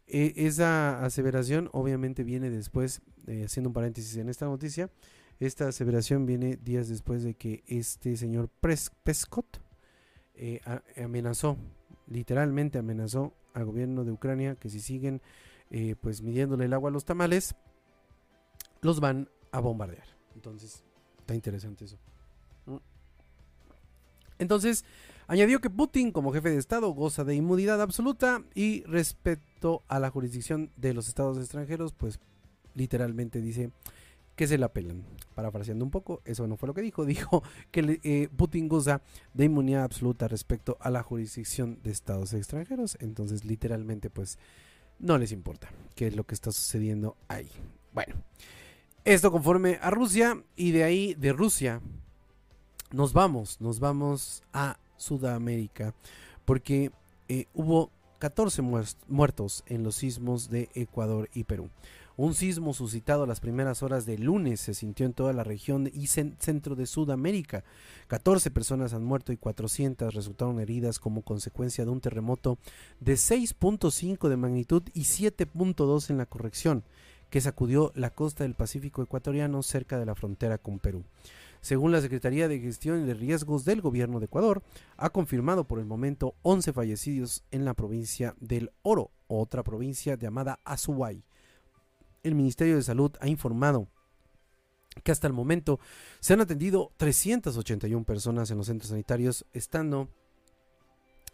e, 0.07 0.33
esa 0.37 1.05
aseveración 1.05 1.69
obviamente 1.73 2.25
viene 2.25 2.51
después, 2.51 3.03
eh, 3.27 3.45
haciendo 3.45 3.71
un 3.71 3.75
paréntesis 3.75 4.17
en 4.17 4.29
esta 4.29 4.47
noticia, 4.47 4.91
esta 5.39 5.69
aseveración 5.69 6.27
viene 6.27 6.57
días 6.57 6.89
después 6.89 7.23
de 7.23 7.35
que 7.35 7.63
este 7.67 8.17
señor 8.17 8.51
Peskot 8.51 9.63
eh, 10.35 10.61
amenazó, 11.03 11.57
literalmente 12.07 12.79
amenazó 12.79 13.35
al 13.55 13.65
gobierno 13.65 14.05
de 14.05 14.13
Ucrania 14.13 14.57
que 14.57 14.69
si 14.69 14.81
siguen 14.81 15.23
eh, 15.71 15.95
pues 16.01 16.23
midiéndole 16.23 16.65
el 16.65 16.73
agua 16.73 16.91
a 16.91 16.93
los 16.93 17.05
tamales, 17.05 17.55
los 18.83 19.01
van 19.01 19.31
a 19.53 19.61
bombardear. 19.61 20.07
Entonces, 20.35 20.85
interesante 21.35 21.85
eso. 21.85 21.97
Mm. 22.67 22.77
Entonces, 24.39 24.85
añadió 25.27 25.61
que 25.61 25.71
Putin, 25.71 26.13
como 26.13 26.33
jefe 26.33 26.51
de 26.51 26.59
Estado, 26.59 26.89
goza 26.91 27.25
de 27.25 27.35
inmunidad 27.35 27.81
absoluta 27.81 28.43
y 28.55 28.83
respecto 28.85 29.83
a 29.89 29.99
la 29.99 30.11
jurisdicción 30.11 30.71
de 30.77 30.95
los 30.95 31.09
estados 31.09 31.39
extranjeros, 31.39 31.93
pues 31.93 32.19
literalmente 32.75 33.41
dice 33.41 33.71
que 34.41 34.47
se 34.47 34.57
la 34.57 34.73
pelan. 34.73 35.05
Parafraseando 35.35 35.85
un 35.85 35.91
poco, 35.91 36.23
eso 36.25 36.47
no 36.47 36.57
fue 36.57 36.67
lo 36.67 36.75
que 36.75 36.81
dijo. 36.81 37.05
Dijo 37.11 37.43
que 37.71 38.01
eh, 38.03 38.29
Putin 38.35 38.69
goza 38.69 39.03
de 39.35 39.45
inmunidad 39.45 39.85
absoluta 39.85 40.29
respecto 40.29 40.79
a 40.81 40.91
la 40.91 41.03
jurisdicción 41.03 41.79
de 41.83 41.91
estados 41.91 42.33
extranjeros. 42.33 42.97
Entonces, 43.01 43.45
literalmente, 43.45 44.09
pues 44.09 44.39
no 44.99 45.19
les 45.19 45.33
importa 45.33 45.69
qué 45.95 46.07
es 46.07 46.17
lo 46.17 46.25
que 46.25 46.35
está 46.35 46.53
sucediendo 46.53 47.17
ahí. 47.29 47.51
Bueno. 47.93 48.15
Esto 49.11 49.33
conforme 49.33 49.81
a 49.83 49.91
Rusia 49.91 50.41
y 50.55 50.71
de 50.71 50.85
ahí 50.85 51.15
de 51.15 51.33
Rusia 51.33 51.81
nos 52.93 53.13
vamos, 53.13 53.61
nos 53.61 53.81
vamos 53.81 54.45
a 54.53 54.79
Sudamérica 54.99 55.97
porque 56.45 56.93
eh, 57.29 57.47
hubo 57.53 57.91
14 58.21 58.63
muertos 59.09 59.65
en 59.67 59.83
los 59.83 59.97
sismos 59.97 60.49
de 60.49 60.69
Ecuador 60.77 61.29
y 61.35 61.43
Perú. 61.43 61.71
Un 62.17 62.35
sismo 62.35 62.73
suscitado 62.73 63.25
a 63.25 63.27
las 63.27 63.41
primeras 63.41 63.83
horas 63.83 64.07
del 64.07 64.23
lunes 64.23 64.61
se 64.61 64.75
sintió 64.75 65.07
en 65.07 65.13
toda 65.13 65.33
la 65.33 65.43
región 65.43 65.91
y 65.93 66.07
centro 66.07 66.77
de 66.77 66.87
Sudamérica. 66.87 67.65
14 68.07 68.53
personas 68.53 68.95
han 68.95 69.05
muerto 69.05 69.33
y 69.33 69.37
400 69.37 70.15
resultaron 70.15 70.61
heridas 70.61 71.01
como 71.01 71.23
consecuencia 71.23 71.85
de 71.85 71.91
un 71.91 72.01
terremoto 72.01 72.59
de 73.01 73.15
6.5 73.15 74.29
de 74.29 74.37
magnitud 74.37 74.85
y 74.95 75.01
7.2 75.01 76.11
en 76.11 76.19
la 76.19 76.27
corrección 76.27 76.85
que 77.31 77.41
sacudió 77.41 77.93
la 77.95 78.11
costa 78.11 78.45
del 78.45 78.55
Pacífico 78.55 79.03
ecuatoriano 79.03 79.63
cerca 79.63 79.99
de 79.99 80.07
la 80.07 80.15
frontera 80.15 80.59
con 80.59 80.79
Perú. 80.79 81.05
Según 81.61 81.93
la 81.93 82.01
Secretaría 82.01 82.49
de 82.49 82.59
Gestión 82.59 83.07
de 83.07 83.15
Riesgos 83.15 83.65
del 83.65 83.83
Gobierno 83.83 84.19
de 84.19 84.27
Ecuador, 84.27 84.63
ha 84.97 85.11
confirmado 85.11 85.65
por 85.65 85.79
el 85.79 85.85
momento 85.85 86.35
11 86.43 86.73
fallecidos 86.73 87.45
en 87.51 87.65
la 87.65 87.75
provincia 87.75 88.35
del 88.41 88.71
Oro, 88.83 89.11
otra 89.29 89.63
provincia 89.63 90.17
llamada 90.17 90.59
Azuay. 90.65 91.23
El 92.23 92.35
Ministerio 92.35 92.77
de 92.77 92.83
Salud 92.83 93.13
ha 93.21 93.29
informado 93.29 93.89
que 95.05 95.13
hasta 95.13 95.27
el 95.27 95.33
momento 95.33 95.79
se 96.19 96.33
han 96.33 96.41
atendido 96.41 96.93
381 96.97 98.05
personas 98.05 98.51
en 98.51 98.57
los 98.57 98.67
centros 98.67 98.91
sanitarios, 98.91 99.47
estando 99.53 100.09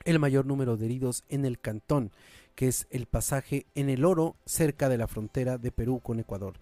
el 0.04 0.18
mayor 0.18 0.44
número 0.46 0.76
de 0.76 0.86
heridos 0.86 1.24
en 1.28 1.44
el 1.44 1.58
cantón 1.58 2.12
que 2.56 2.66
es 2.66 2.88
el 2.90 3.06
pasaje 3.06 3.66
en 3.76 3.88
el 3.88 4.04
oro 4.04 4.34
cerca 4.44 4.88
de 4.88 4.98
la 4.98 5.06
frontera 5.06 5.58
de 5.58 5.70
Perú 5.70 6.00
con 6.02 6.18
Ecuador. 6.18 6.54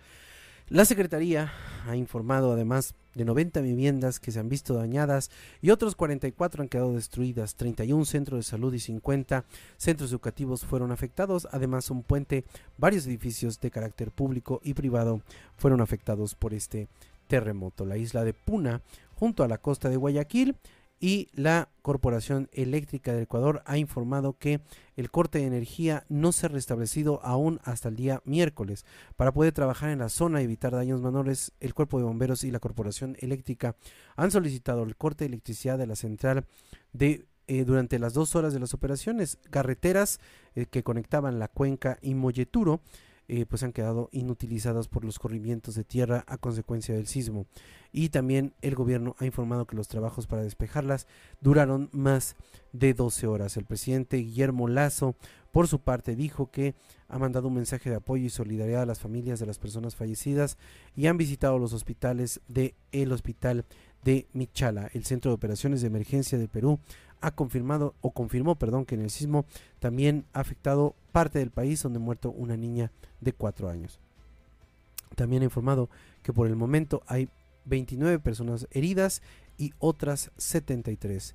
La 0.68 0.84
Secretaría 0.86 1.52
ha 1.86 1.94
informado 1.94 2.52
además 2.52 2.94
de 3.14 3.26
90 3.26 3.60
viviendas 3.60 4.18
que 4.18 4.32
se 4.32 4.40
han 4.40 4.48
visto 4.48 4.74
dañadas 4.74 5.30
y 5.60 5.70
otros 5.70 5.94
44 5.94 6.62
han 6.62 6.68
quedado 6.68 6.94
destruidas. 6.94 7.54
31 7.54 8.04
centros 8.06 8.38
de 8.38 8.50
salud 8.50 8.72
y 8.72 8.80
50 8.80 9.44
centros 9.76 10.10
educativos 10.10 10.64
fueron 10.64 10.90
afectados. 10.90 11.46
Además, 11.52 11.90
un 11.90 12.02
puente, 12.02 12.44
varios 12.78 13.06
edificios 13.06 13.60
de 13.60 13.70
carácter 13.70 14.10
público 14.10 14.60
y 14.64 14.72
privado 14.72 15.20
fueron 15.58 15.82
afectados 15.82 16.34
por 16.34 16.54
este 16.54 16.88
terremoto. 17.28 17.84
La 17.84 17.98
isla 17.98 18.24
de 18.24 18.32
Puna, 18.32 18.80
junto 19.14 19.44
a 19.44 19.48
la 19.48 19.58
costa 19.58 19.90
de 19.90 19.96
Guayaquil, 19.96 20.56
y 21.04 21.28
la 21.34 21.68
Corporación 21.82 22.48
Eléctrica 22.50 23.12
del 23.12 23.24
Ecuador 23.24 23.62
ha 23.66 23.76
informado 23.76 24.38
que 24.38 24.62
el 24.96 25.10
corte 25.10 25.38
de 25.38 25.44
energía 25.44 26.06
no 26.08 26.32
se 26.32 26.46
ha 26.46 26.48
restablecido 26.48 27.20
aún 27.22 27.60
hasta 27.62 27.90
el 27.90 27.96
día 27.96 28.22
miércoles. 28.24 28.86
Para 29.14 29.30
poder 29.30 29.52
trabajar 29.52 29.90
en 29.90 29.98
la 29.98 30.08
zona 30.08 30.40
y 30.40 30.44
evitar 30.44 30.72
daños 30.72 31.02
menores, 31.02 31.52
el 31.60 31.74
Cuerpo 31.74 31.98
de 31.98 32.04
Bomberos 32.04 32.42
y 32.42 32.50
la 32.50 32.58
Corporación 32.58 33.18
Eléctrica 33.20 33.76
han 34.16 34.30
solicitado 34.30 34.82
el 34.82 34.96
corte 34.96 35.24
de 35.24 35.28
electricidad 35.28 35.76
de 35.76 35.86
la 35.86 35.94
central 35.94 36.46
de 36.94 37.26
eh, 37.48 37.64
durante 37.66 37.98
las 37.98 38.14
dos 38.14 38.34
horas 38.34 38.54
de 38.54 38.60
las 38.60 38.72
operaciones. 38.72 39.38
Carreteras 39.50 40.20
eh, 40.54 40.64
que 40.64 40.82
conectaban 40.82 41.38
la 41.38 41.48
cuenca 41.48 41.98
y 42.00 42.14
Molleturo 42.14 42.80
eh, 43.28 43.46
pues 43.46 43.62
han 43.62 43.72
quedado 43.72 44.08
inutilizadas 44.12 44.88
por 44.88 45.04
los 45.04 45.18
corrimientos 45.18 45.74
de 45.74 45.84
tierra 45.84 46.24
a 46.26 46.36
consecuencia 46.36 46.94
del 46.94 47.06
sismo. 47.06 47.46
Y 47.92 48.08
también 48.08 48.52
el 48.60 48.74
gobierno 48.74 49.16
ha 49.18 49.24
informado 49.24 49.66
que 49.66 49.76
los 49.76 49.88
trabajos 49.88 50.26
para 50.26 50.42
despejarlas 50.42 51.06
duraron 51.40 51.88
más 51.92 52.36
de 52.72 52.92
12 52.92 53.26
horas. 53.26 53.56
El 53.56 53.64
presidente 53.64 54.16
Guillermo 54.18 54.68
Lazo, 54.68 55.14
por 55.52 55.68
su 55.68 55.80
parte, 55.80 56.16
dijo 56.16 56.50
que 56.50 56.74
ha 57.08 57.18
mandado 57.18 57.48
un 57.48 57.54
mensaje 57.54 57.88
de 57.88 57.96
apoyo 57.96 58.24
y 58.24 58.30
solidaridad 58.30 58.82
a 58.82 58.86
las 58.86 58.98
familias 58.98 59.38
de 59.38 59.46
las 59.46 59.58
personas 59.58 59.94
fallecidas 59.94 60.58
y 60.96 61.06
han 61.06 61.16
visitado 61.16 61.58
los 61.58 61.72
hospitales 61.72 62.40
de 62.48 62.74
el 62.92 63.12
hospital 63.12 63.64
de 64.02 64.26
Michala, 64.32 64.90
el 64.92 65.04
Centro 65.04 65.30
de 65.30 65.36
Operaciones 65.36 65.80
de 65.80 65.86
Emergencia 65.86 66.36
del 66.36 66.48
Perú, 66.48 66.78
ha 67.24 67.30
confirmado 67.30 67.94
o 68.02 68.10
confirmó, 68.10 68.56
perdón, 68.56 68.84
que 68.84 68.94
en 68.94 69.00
el 69.00 69.10
sismo 69.10 69.46
también 69.78 70.26
ha 70.34 70.40
afectado 70.40 70.94
parte 71.10 71.38
del 71.38 71.50
país 71.50 71.82
donde 71.82 71.98
ha 71.98 72.02
muerto 72.02 72.30
una 72.30 72.56
niña 72.56 72.92
de 73.20 73.32
4 73.32 73.70
años. 73.70 73.98
También 75.16 75.42
ha 75.42 75.46
informado 75.46 75.88
que 76.22 76.34
por 76.34 76.46
el 76.46 76.54
momento 76.54 77.02
hay 77.06 77.30
29 77.64 78.18
personas 78.18 78.68
heridas 78.72 79.22
y 79.56 79.72
otras 79.78 80.32
73 80.36 81.34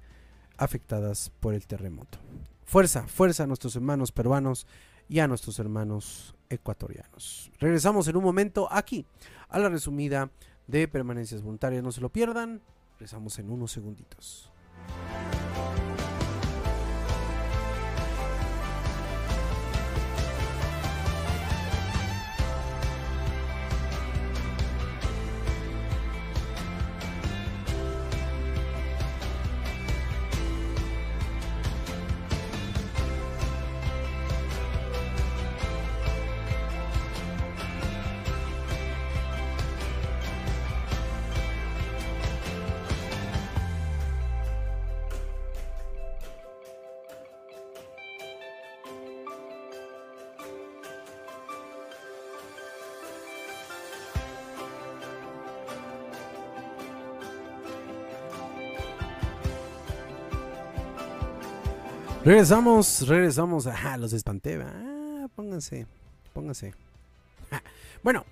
afectadas 0.57 1.31
por 1.39 1.55
el 1.55 1.65
terremoto. 1.65 2.19
Fuerza, 2.65 3.07
fuerza 3.07 3.43
a 3.43 3.47
nuestros 3.47 3.75
hermanos 3.75 4.11
peruanos 4.11 4.67
y 5.07 5.19
a 5.19 5.27
nuestros 5.27 5.57
hermanos 5.57 6.35
ecuatorianos. 6.49 7.51
Regresamos 7.59 8.07
en 8.07 8.17
un 8.17 8.23
momento 8.23 8.67
aquí 8.71 9.07
a 9.47 9.57
la 9.57 9.69
resumida 9.69 10.29
de 10.67 10.87
permanencias 10.87 11.41
voluntarias. 11.41 11.81
No 11.81 11.91
se 11.91 12.01
lo 12.01 12.09
pierdan. 12.09 12.61
Regresamos 12.99 13.39
en 13.39 13.49
unos 13.49 13.71
segunditos. 13.71 14.51
Regresamos, 62.29 63.07
regresamos. 63.07 63.65
Ajá, 63.65 63.97
los 63.97 64.13
espanté. 64.13 64.61
Ah, 64.61 65.27
pónganse, 65.35 65.87
pónganse. 66.31 66.75
Bueno, 68.03 68.23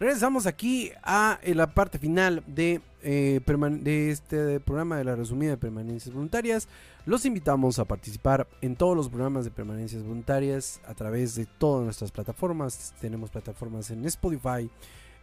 regresamos 0.00 0.46
aquí 0.46 0.90
a 1.02 1.38
eh, 1.42 1.54
la 1.54 1.66
parte 1.74 1.98
final 1.98 2.42
de, 2.46 2.80
eh, 3.02 3.40
de 3.44 4.10
este 4.10 4.58
programa 4.58 4.96
de 4.96 5.04
la 5.04 5.16
resumida 5.16 5.50
de 5.50 5.56
permanencias 5.58 6.14
voluntarias. 6.14 6.66
Los 7.04 7.26
invitamos 7.26 7.78
a 7.78 7.84
participar 7.84 8.48
en 8.62 8.74
todos 8.74 8.96
los 8.96 9.10
programas 9.10 9.44
de 9.44 9.50
permanencias 9.50 10.02
voluntarias 10.02 10.80
a 10.86 10.94
través 10.94 11.34
de 11.34 11.44
todas 11.44 11.84
nuestras 11.84 12.10
plataformas. 12.10 12.94
Tenemos 13.02 13.28
plataformas 13.28 13.90
en 13.90 14.06
Spotify, 14.06 14.70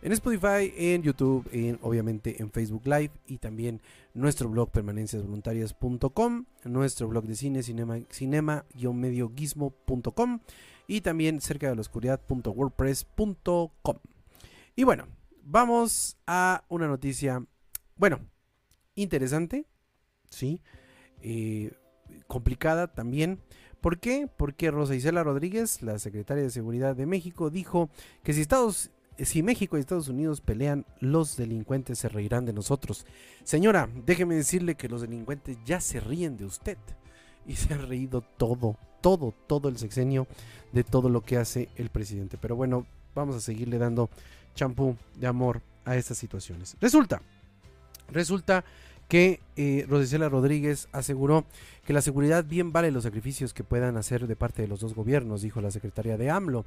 en 0.01 0.13
Spotify, 0.13 0.73
en 0.77 1.03
YouTube, 1.03 1.45
en, 1.51 1.77
obviamente 1.81 2.41
en 2.41 2.49
Facebook 2.51 2.83
Live 2.85 3.11
y 3.27 3.37
también 3.37 3.81
nuestro 4.13 4.47
blog 4.49 4.71
permanenciasvoluntarias.com, 4.71 6.45
nuestro 6.63 7.07
blog 7.07 7.25
de 7.25 7.35
cine, 7.35 7.61
cinema, 7.63 7.99
cinema-medioguismo.com 8.09 10.39
y 10.87 11.01
también 11.01 11.41
cerca 11.41 11.69
de 11.69 11.75
la 11.75 11.81
oscuridad.wordpress.com. 11.81 13.97
Y 14.75 14.83
bueno, 14.83 15.07
vamos 15.43 16.17
a 16.25 16.63
una 16.69 16.87
noticia, 16.87 17.45
bueno, 17.95 18.21
interesante, 18.95 19.67
¿sí? 20.29 20.61
Eh, 21.21 21.71
complicada 22.27 22.87
también. 22.87 23.39
¿Por 23.81 23.99
qué? 23.99 24.27
Porque 24.27 24.71
Rosa 24.71 24.95
Isela 24.95 25.23
Rodríguez, 25.23 25.81
la 25.81 25.99
secretaria 25.99 26.43
de 26.43 26.49
Seguridad 26.49 26.95
de 26.95 27.05
México, 27.05 27.49
dijo 27.49 27.89
que 28.23 28.33
si 28.33 28.41
Estados 28.41 28.91
si 29.25 29.43
México 29.43 29.77
y 29.77 29.79
Estados 29.79 30.07
Unidos 30.07 30.41
pelean, 30.41 30.85
los 30.99 31.37
delincuentes 31.37 31.99
se 31.99 32.09
reirán 32.09 32.45
de 32.45 32.53
nosotros. 32.53 33.05
Señora, 33.43 33.89
déjeme 34.05 34.35
decirle 34.35 34.75
que 34.75 34.89
los 34.89 35.01
delincuentes 35.01 35.57
ya 35.65 35.81
se 35.81 35.99
ríen 35.99 36.37
de 36.37 36.45
usted. 36.45 36.77
Y 37.47 37.55
se 37.55 37.73
ha 37.73 37.77
reído 37.77 38.21
todo, 38.21 38.77
todo, 39.01 39.33
todo 39.47 39.69
el 39.69 39.77
sexenio 39.77 40.27
de 40.71 40.83
todo 40.83 41.09
lo 41.09 41.21
que 41.21 41.37
hace 41.37 41.69
el 41.77 41.89
presidente. 41.89 42.37
Pero 42.37 42.55
bueno, 42.55 42.85
vamos 43.15 43.35
a 43.35 43.41
seguirle 43.41 43.77
dando 43.77 44.09
champú 44.55 44.95
de 45.15 45.27
amor 45.27 45.61
a 45.85 45.95
estas 45.95 46.17
situaciones. 46.17 46.77
Resulta, 46.79 47.21
resulta 48.11 48.63
que 49.07 49.39
eh, 49.55 49.85
Rosicela 49.89 50.29
Rodríguez 50.29 50.87
aseguró 50.91 51.45
que 51.85 51.93
la 51.93 52.01
seguridad 52.01 52.45
bien 52.45 52.71
vale 52.71 52.91
los 52.91 53.03
sacrificios 53.03 53.53
que 53.53 53.63
puedan 53.63 53.97
hacer 53.97 54.27
de 54.27 54.35
parte 54.35 54.61
de 54.61 54.67
los 54.67 54.79
dos 54.79 54.93
gobiernos, 54.93 55.41
dijo 55.41 55.61
la 55.61 55.71
secretaria 55.71 56.15
de 56.15 56.29
AMLO. 56.29 56.65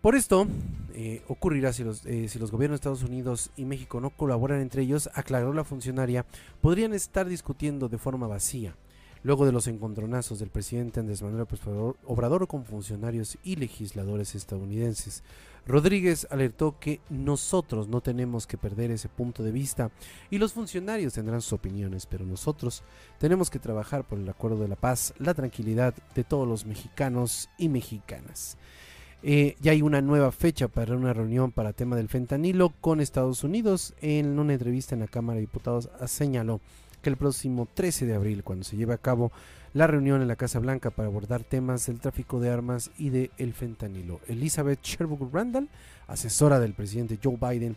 Por 0.00 0.14
esto, 0.14 0.46
eh, 0.94 1.22
ocurrirá 1.28 1.74
si 1.74 1.84
los, 1.84 2.06
eh, 2.06 2.26
si 2.28 2.38
los 2.38 2.50
gobiernos 2.50 2.76
de 2.76 2.80
Estados 2.80 3.02
Unidos 3.02 3.50
y 3.54 3.66
México 3.66 4.00
no 4.00 4.08
colaboran 4.08 4.62
entre 4.62 4.80
ellos, 4.80 5.10
aclaró 5.12 5.52
la 5.52 5.62
funcionaria, 5.62 6.24
podrían 6.62 6.94
estar 6.94 7.28
discutiendo 7.28 7.90
de 7.90 7.98
forma 7.98 8.26
vacía. 8.26 8.74
Luego 9.22 9.44
de 9.44 9.52
los 9.52 9.66
encontronazos 9.66 10.38
del 10.38 10.48
presidente 10.48 11.00
Andrés 11.00 11.20
Manuel 11.20 11.46
Obrador 12.06 12.48
con 12.48 12.64
funcionarios 12.64 13.36
y 13.42 13.56
legisladores 13.56 14.34
estadounidenses, 14.34 15.22
Rodríguez 15.66 16.26
alertó 16.30 16.78
que 16.80 17.00
nosotros 17.10 17.86
no 17.86 18.00
tenemos 18.00 18.46
que 18.46 18.56
perder 18.56 18.90
ese 18.90 19.10
punto 19.10 19.42
de 19.42 19.52
vista 19.52 19.90
y 20.30 20.38
los 20.38 20.54
funcionarios 20.54 21.12
tendrán 21.12 21.42
sus 21.42 21.52
opiniones, 21.52 22.06
pero 22.06 22.24
nosotros 22.24 22.82
tenemos 23.18 23.50
que 23.50 23.58
trabajar 23.58 24.04
por 24.04 24.18
el 24.18 24.28
acuerdo 24.30 24.60
de 24.60 24.68
la 24.68 24.76
paz, 24.76 25.12
la 25.18 25.34
tranquilidad 25.34 25.94
de 26.14 26.24
todos 26.24 26.48
los 26.48 26.64
mexicanos 26.64 27.50
y 27.58 27.68
mexicanas. 27.68 28.56
Eh, 29.22 29.56
ya 29.60 29.72
hay 29.72 29.82
una 29.82 30.00
nueva 30.00 30.32
fecha 30.32 30.68
para 30.68 30.96
una 30.96 31.12
reunión 31.12 31.52
para 31.52 31.74
tema 31.74 31.94
del 31.94 32.08
fentanilo 32.08 32.72
con 32.80 33.00
Estados 33.00 33.44
Unidos. 33.44 33.94
En 34.00 34.38
una 34.38 34.54
entrevista 34.54 34.94
en 34.94 35.00
la 35.00 35.08
Cámara 35.08 35.36
de 35.36 35.42
Diputados 35.42 35.90
señaló 36.06 36.60
que 37.02 37.10
el 37.10 37.16
próximo 37.16 37.68
13 37.72 38.06
de 38.06 38.14
abril, 38.14 38.42
cuando 38.42 38.64
se 38.64 38.76
lleve 38.76 38.94
a 38.94 38.98
cabo 38.98 39.30
la 39.74 39.86
reunión 39.86 40.22
en 40.22 40.28
la 40.28 40.36
Casa 40.36 40.58
Blanca 40.58 40.90
para 40.90 41.08
abordar 41.08 41.44
temas 41.44 41.86
del 41.86 42.00
tráfico 42.00 42.40
de 42.40 42.50
armas 42.50 42.90
y 42.98 43.10
del 43.10 43.30
el 43.36 43.52
fentanilo, 43.52 44.20
Elizabeth 44.26 44.82
Sherbrooke 44.82 45.32
Randall, 45.32 45.68
asesora 46.08 46.58
del 46.58 46.72
presidente 46.72 47.18
Joe 47.22 47.36
Biden, 47.36 47.76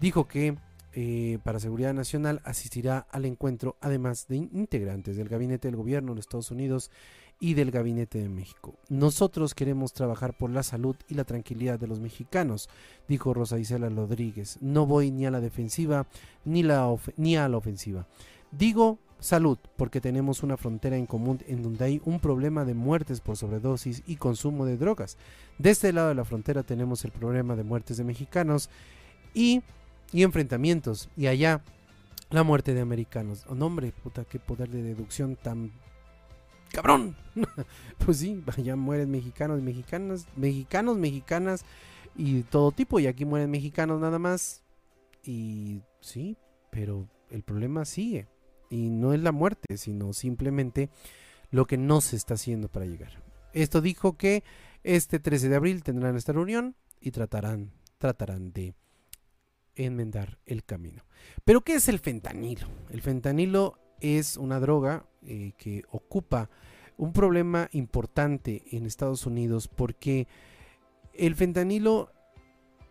dijo 0.00 0.26
que 0.28 0.56
eh, 0.96 1.38
para 1.42 1.58
Seguridad 1.58 1.92
Nacional 1.92 2.40
asistirá 2.44 3.06
al 3.10 3.24
encuentro, 3.24 3.76
además 3.80 4.26
de 4.28 4.36
integrantes 4.36 5.16
del 5.16 5.28
gabinete 5.28 5.66
del 5.66 5.76
gobierno 5.76 6.14
de 6.14 6.20
Estados 6.20 6.52
Unidos 6.52 6.90
y 7.44 7.52
del 7.52 7.70
Gabinete 7.70 8.22
de 8.22 8.30
México. 8.30 8.74
Nosotros 8.88 9.54
queremos 9.54 9.92
trabajar 9.92 10.32
por 10.32 10.48
la 10.48 10.62
salud 10.62 10.96
y 11.08 11.14
la 11.14 11.24
tranquilidad 11.24 11.78
de 11.78 11.86
los 11.86 12.00
mexicanos, 12.00 12.70
dijo 13.06 13.34
Rosa 13.34 13.58
Isela 13.58 13.90
Rodríguez. 13.90 14.56
No 14.62 14.86
voy 14.86 15.10
ni 15.10 15.26
a 15.26 15.30
la 15.30 15.42
defensiva 15.42 16.06
ni, 16.46 16.62
a 16.62 17.48
la 17.50 17.56
ofensiva. 17.58 18.06
Digo 18.50 18.98
salud 19.18 19.58
porque 19.76 20.00
tenemos 20.00 20.42
una 20.42 20.56
frontera 20.56 20.96
en 20.96 21.04
común 21.04 21.42
en 21.46 21.62
donde 21.62 21.84
hay 21.84 22.00
un 22.06 22.18
problema 22.18 22.64
de 22.64 22.72
muertes 22.72 23.20
por 23.20 23.36
sobredosis 23.36 24.02
y 24.06 24.16
consumo 24.16 24.64
de 24.64 24.78
drogas. 24.78 25.18
De 25.58 25.68
este 25.68 25.92
lado 25.92 26.08
de 26.08 26.14
la 26.14 26.24
frontera 26.24 26.62
tenemos 26.62 27.04
el 27.04 27.12
problema 27.12 27.56
de 27.56 27.62
muertes 27.62 27.98
de 27.98 28.04
mexicanos 28.04 28.70
y, 29.34 29.62
enfrentamientos. 30.14 31.10
Y 31.14 31.26
allá 31.26 31.62
la 32.30 32.42
muerte 32.42 32.72
de 32.72 32.80
americanos. 32.80 33.44
Oh, 33.50 33.62
hombre, 33.62 33.92
puta, 33.92 34.24
qué 34.24 34.38
poder 34.38 34.70
de 34.70 34.82
deducción 34.82 35.36
tan 35.36 35.72
cabrón. 36.74 37.16
pues 38.04 38.18
sí, 38.18 38.42
allá 38.56 38.76
mueren 38.76 39.10
mexicanos, 39.10 39.62
mexicanas, 39.62 40.26
mexicanos, 40.36 40.98
mexicanas 40.98 41.64
y 42.16 42.42
todo 42.42 42.72
tipo. 42.72 43.00
Y 43.00 43.06
aquí 43.06 43.24
mueren 43.24 43.50
mexicanos 43.50 44.00
nada 44.00 44.18
más. 44.18 44.62
Y 45.22 45.80
sí, 46.00 46.36
pero 46.70 47.08
el 47.30 47.42
problema 47.42 47.84
sigue. 47.84 48.26
y 48.70 48.90
no 48.90 49.14
es 49.14 49.20
la 49.20 49.30
muerte, 49.30 49.76
sino 49.76 50.12
simplemente 50.12 50.90
lo 51.50 51.66
que 51.66 51.78
no 51.78 52.00
se 52.00 52.16
está 52.16 52.34
haciendo 52.34 52.68
para 52.68 52.86
llegar. 52.86 53.22
Esto 53.52 53.80
dijo 53.80 54.16
que 54.16 54.42
este 54.82 55.20
13 55.20 55.48
de 55.48 55.56
abril 55.56 55.84
tendrán 55.84 56.16
esta 56.16 56.32
reunión 56.32 56.74
y 57.00 57.12
tratarán, 57.12 57.70
tratarán 57.98 58.52
de 58.52 58.74
enmendar 59.76 60.38
el 60.46 60.64
camino. 60.64 61.04
Pero 61.44 61.60
¿qué 61.60 61.74
es 61.74 61.88
el 61.88 62.00
fentanilo? 62.00 62.66
El 62.90 63.00
fentanilo 63.00 63.78
es 64.04 64.36
una 64.36 64.60
droga 64.60 65.06
eh, 65.26 65.52
que 65.56 65.82
ocupa 65.90 66.50
un 66.96 67.12
problema 67.12 67.68
importante 67.72 68.62
en 68.72 68.86
Estados 68.86 69.26
Unidos 69.26 69.68
porque 69.68 70.28
el 71.14 71.34
fentanilo 71.34 72.12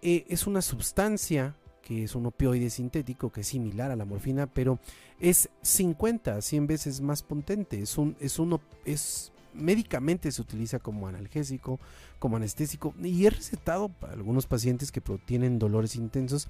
eh, 0.01 0.25
es 0.27 0.47
una 0.47 0.61
sustancia 0.61 1.55
que 1.83 2.03
es 2.03 2.15
un 2.15 2.25
opioide 2.25 2.69
sintético 2.69 3.29
que 3.31 3.41
es 3.41 3.47
similar 3.47 3.91
a 3.91 3.95
la 3.95 4.05
morfina, 4.05 4.47
pero 4.47 4.79
es 5.19 5.49
50 5.61 6.37
a 6.37 6.41
100 6.41 6.65
veces 6.65 7.01
más 7.01 7.23
potente. 7.23 7.81
Es 7.81 7.97
un, 7.97 8.15
es 8.21 8.39
uno, 8.39 8.61
es 8.85 9.32
médicamente 9.53 10.31
se 10.31 10.41
utiliza 10.41 10.79
como 10.79 11.07
analgésico, 11.07 11.79
como 12.19 12.37
anestésico 12.37 12.93
y 13.01 13.25
es 13.25 13.35
recetado 13.35 13.89
para 13.89 14.13
algunos 14.13 14.47
pacientes 14.47 14.91
que 14.91 15.01
tienen 15.25 15.59
dolores 15.59 15.95
intensos, 15.95 16.47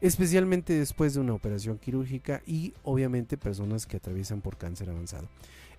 especialmente 0.00 0.72
después 0.74 1.14
de 1.14 1.20
una 1.20 1.34
operación 1.34 1.78
quirúrgica 1.78 2.42
y 2.46 2.74
obviamente 2.82 3.36
personas 3.36 3.86
que 3.86 3.96
atraviesan 3.96 4.40
por 4.40 4.56
cáncer 4.56 4.90
avanzado. 4.90 5.28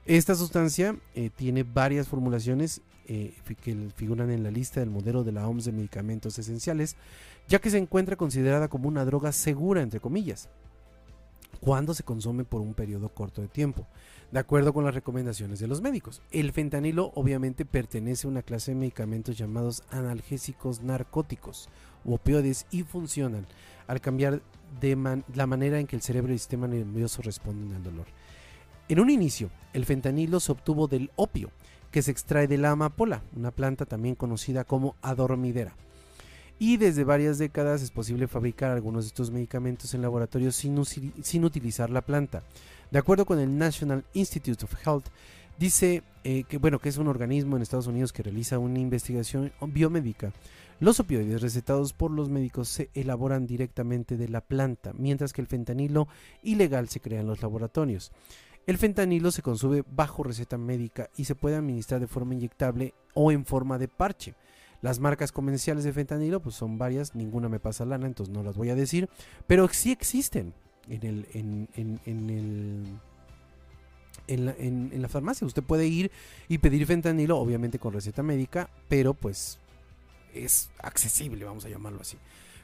Esta 0.06 0.36
sustancia 0.36 0.96
eh, 1.16 1.32
tiene 1.36 1.64
varias 1.64 2.08
formulaciones 2.08 2.82
eh, 3.08 3.34
que 3.64 3.90
figuran 3.96 4.30
en 4.32 4.44
la 4.44 4.52
lista 4.52 4.80
del 4.80 4.90
modelo 4.90 5.24
de 5.24 5.32
la 5.32 5.48
OMS 5.48 5.66
de 5.66 5.72
medicamentos 5.72 6.38
esenciales, 6.38 6.96
ya 7.48 7.60
que 7.60 7.70
se 7.70 7.78
encuentra 7.78 8.16
considerada 8.16 8.68
como 8.68 8.88
una 8.88 9.06
droga 9.06 9.32
segura, 9.32 9.82
entre 9.82 10.00
comillas, 10.00 10.50
cuando 11.60 11.94
se 11.94 12.04
consume 12.04 12.44
por 12.44 12.62
un 12.62 12.74
periodo 12.74 13.10
corto 13.10 13.42
de 13.42 13.48
tiempo, 13.48 13.88
de 14.32 14.40
acuerdo 14.40 14.74
con 14.74 14.84
las 14.84 14.96
recomendaciones 14.96 15.60
de 15.60 15.68
los 15.68 15.82
médicos. 15.82 16.22
El 16.32 16.52
fentanilo 16.52 17.12
obviamente 17.16 17.66
pertenece 17.66 18.28
a 18.28 18.30
una 18.30 18.42
clase 18.42 18.72
de 18.72 18.80
medicamentos 18.80 19.38
llamados 19.38 19.84
analgésicos 19.90 20.82
narcóticos 20.82 21.70
o 22.04 22.16
opioides 22.16 22.66
y 22.72 22.84
funcionan 22.84 23.46
al 23.88 24.02
cambiar 24.02 24.42
de 24.82 25.24
la 25.34 25.48
manera 25.48 25.80
en 25.80 25.88
que 25.88 25.96
el 25.96 26.02
cerebro 26.02 26.32
y 26.32 26.34
el 26.34 26.40
sistema 26.40 26.68
nervioso 26.68 27.22
responden 27.22 27.76
al 27.76 27.84
dolor. 27.84 28.08
En 28.88 29.00
un 29.00 29.10
inicio, 29.10 29.50
el 29.74 29.86
fentanilo 29.86 30.40
se 30.40 30.52
obtuvo 30.52 30.88
del 30.88 31.12
opio, 31.16 31.50
que 31.92 32.02
se 32.02 32.12
extrae 32.12 32.48
de 32.48 32.58
la 32.58 32.72
amapola, 32.72 33.24
una 33.36 33.52
planta 33.52 33.86
también 33.86 34.16
conocida 34.16 34.64
como 34.64 34.96
adormidera. 35.02 35.76
Y 36.58 36.78
desde 36.78 37.04
varias 37.04 37.38
décadas 37.38 37.82
es 37.82 37.92
posible 37.92 38.28
fabricar 38.28 38.72
algunos 38.72 39.04
de 39.04 39.08
estos 39.10 39.30
medicamentos 39.30 39.94
en 39.94 40.02
laboratorios 40.02 40.56
sin, 40.56 41.44
utilizar 41.44 41.90
la 41.90 42.02
planta. 42.02 42.44
De 42.92 43.00
acuerdo 43.00 43.26
con 43.26 43.40
el 43.40 43.58
National 43.58 44.06
Institute 44.14 44.64
of 44.64 44.74
Health, 44.86 45.08
dice 45.60 46.04
eh, 46.24 46.44
que, 46.48 46.58
bueno, 46.58 46.80
que 46.80 46.90
es 46.90 46.98
un 46.98 47.08
organismo 47.08 47.56
en 47.56 47.62
Estados 47.62 47.88
Unidos 47.88 48.14
que 48.14 48.24
realiza 48.24 48.58
una 48.58 48.80
investigación 48.80 49.52
biomédica. 49.68 50.32
Los 50.80 51.00
opioides 51.00 51.42
recetados 51.42 51.94
por 51.94 52.12
los 52.12 52.30
médicos 52.30 52.70
se 52.70 52.90
elaboran 52.94 53.48
directamente 53.48 54.18
de 54.18 54.30
la 54.30 54.42
planta, 54.42 54.94
mientras 54.98 55.34
que 55.34 55.42
el 55.42 55.48
fentanilo 55.48 56.08
ilegal 56.44 56.90
se 56.90 57.00
crea 57.00 57.22
en 57.22 57.28
los 57.28 57.42
laboratorios. 57.42 58.12
El 58.68 58.78
fentanilo 58.78 59.32
se 59.32 59.42
consume 59.42 59.84
bajo 59.90 60.24
receta 60.24 60.58
médica 60.58 61.10
y 61.16 61.26
se 61.26 61.36
puede 61.36 61.56
administrar 61.56 62.02
de 62.02 62.08
forma 62.08 62.34
inyectable 62.34 62.94
o 63.14 63.32
en 63.32 63.46
forma 63.46 63.78
de 63.78 63.88
parche. 63.88 64.36
Las 64.82 65.00
marcas 65.00 65.32
comerciales 65.32 65.84
de 65.84 65.94
fentanilo 65.94 66.42
pues 66.42 66.56
son 66.56 66.78
varias, 66.78 67.16
ninguna 67.16 67.50
me 67.50 67.60
pasa 67.60 67.86
lana, 67.86 68.08
entonces 68.08 68.34
no 68.34 68.44
las 68.44 68.56
voy 68.56 68.70
a 68.70 68.76
decir, 68.76 69.10
pero 69.48 69.68
sí 69.70 69.92
existen 69.92 70.54
en 70.90 71.06
el, 71.06 71.28
en, 71.34 72.00
el 72.06 72.86
en 74.28 74.46
la, 74.46 74.56
en 74.58 75.02
la, 75.02 75.08
farmacia. 75.08 75.46
Usted 75.46 75.64
puede 75.64 75.88
ir 75.88 76.12
y 76.48 76.58
pedir 76.60 76.86
fentanilo, 76.86 77.38
obviamente 77.38 77.80
con 77.80 77.94
receta 77.94 78.24
médica, 78.24 78.70
pero 78.88 79.14
pues 79.14 79.60
es 80.34 80.70
accesible, 80.80 81.46
vamos 81.46 81.66
a 81.66 81.70
llamarlo 81.70 82.02
así. 82.02 82.18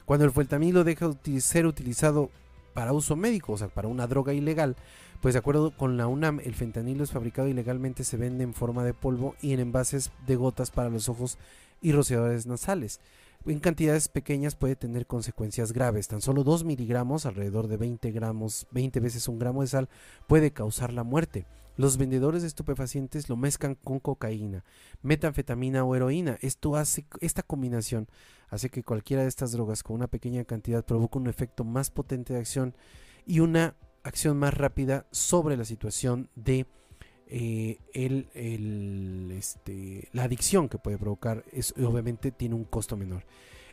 Cuando 0.04 0.24
el 0.24 0.32
fentanilo 0.32 0.84
deja 0.84 1.08
de 1.08 1.40
ser 1.40 1.66
utilizado 1.66 2.30
para 2.74 2.92
uso 2.92 3.16
médico, 3.16 3.52
o 3.52 3.58
sea, 3.58 3.68
para 3.68 3.88
una 3.88 4.06
droga 4.06 4.32
ilegal, 4.32 4.76
pues 5.20 5.34
de 5.34 5.38
acuerdo 5.38 5.70
con 5.76 5.96
la 5.96 6.06
UNAM, 6.06 6.40
el 6.40 6.54
fentanilo 6.54 7.04
es 7.04 7.12
fabricado 7.12 7.48
ilegalmente, 7.48 8.04
se 8.04 8.16
vende 8.16 8.44
en 8.44 8.54
forma 8.54 8.84
de 8.84 8.94
polvo 8.94 9.36
y 9.40 9.52
en 9.52 9.60
envases 9.60 10.10
de 10.26 10.36
gotas 10.36 10.70
para 10.70 10.90
los 10.90 11.08
ojos 11.08 11.38
y 11.82 11.92
rociadores 11.92 12.46
nasales. 12.46 13.00
En 13.44 13.58
cantidades 13.58 14.08
pequeñas 14.08 14.54
puede 14.54 14.76
tener 14.76 15.06
consecuencias 15.06 15.72
graves. 15.72 16.06
Tan 16.06 16.20
solo 16.22 16.44
2 16.44 16.64
miligramos, 16.64 17.26
alrededor 17.26 17.66
de 17.66 17.76
20 17.76 18.12
gramos, 18.12 18.68
20 18.70 19.00
veces 19.00 19.26
un 19.26 19.40
gramo 19.40 19.62
de 19.62 19.66
sal, 19.66 19.88
puede 20.28 20.52
causar 20.52 20.92
la 20.92 21.02
muerte. 21.02 21.46
Los 21.76 21.96
vendedores 21.96 22.42
de 22.42 22.48
estupefacientes 22.48 23.28
lo 23.28 23.36
mezclan 23.36 23.74
con 23.74 23.98
cocaína, 23.98 24.64
metanfetamina 25.02 25.84
o 25.84 25.96
heroína. 25.96 26.38
Esto 26.40 26.76
hace, 26.76 27.06
esta 27.20 27.42
combinación 27.42 28.08
hace 28.48 28.68
que 28.68 28.84
cualquiera 28.84 29.22
de 29.22 29.28
estas 29.28 29.52
drogas 29.52 29.82
con 29.82 29.96
una 29.96 30.06
pequeña 30.06 30.44
cantidad 30.44 30.84
provoque 30.84 31.18
un 31.18 31.26
efecto 31.26 31.64
más 31.64 31.90
potente 31.90 32.34
de 32.34 32.40
acción 32.40 32.76
y 33.26 33.40
una 33.40 33.74
acción 34.04 34.36
más 34.36 34.54
rápida 34.54 35.06
sobre 35.10 35.56
la 35.56 35.64
situación 35.64 36.28
de 36.36 36.66
eh, 37.34 37.78
este, 39.32 40.08
la 40.12 40.24
adicción 40.24 40.68
que 40.68 40.76
puede 40.76 40.98
provocar 40.98 41.42
es, 41.50 41.72
obviamente 41.78 42.30
tiene 42.30 42.54
un 42.54 42.64
costo 42.64 42.94
menor. 42.94 43.24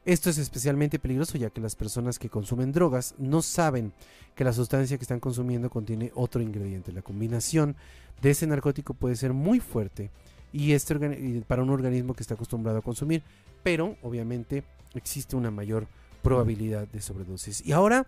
Esto 0.06 0.30
es 0.30 0.38
especialmente 0.38 0.98
peligroso 0.98 1.38
ya 1.38 1.50
que 1.50 1.60
las 1.60 1.76
personas 1.76 2.20
que 2.20 2.30
consumen 2.30 2.72
drogas 2.72 3.16
no 3.18 3.42
saben 3.42 3.92
que 4.34 4.46
la 4.46 4.54
sustancia 4.54 4.98
que 4.98 5.04
están 5.04 5.20
consumiendo 5.20 5.70
contiene 5.70 6.14
otro 6.16 6.42
ingrediente. 6.42 6.94
La 6.94 7.02
combinación 7.02 7.76
de 8.22 8.30
ese 8.30 8.48
narcótico 8.48 8.94
puede 8.94 9.18
ser 9.18 9.34
muy 9.34 9.60
fuerte 9.60 10.10
y 10.54 10.72
este 10.72 11.44
para 11.46 11.62
un 11.62 11.70
organismo 11.70 12.14
que 12.14 12.24
está 12.24 12.36
acostumbrado 12.36 12.78
a 12.78 12.82
consumir, 12.82 13.24
pero 13.62 13.98
obviamente 14.04 14.64
existe 14.94 15.36
una 15.36 15.52
mayor 15.52 15.86
probabilidad 16.24 16.88
de 16.88 17.02
sobredosis. 17.02 17.66
Y 17.66 17.74
ahora 17.74 18.08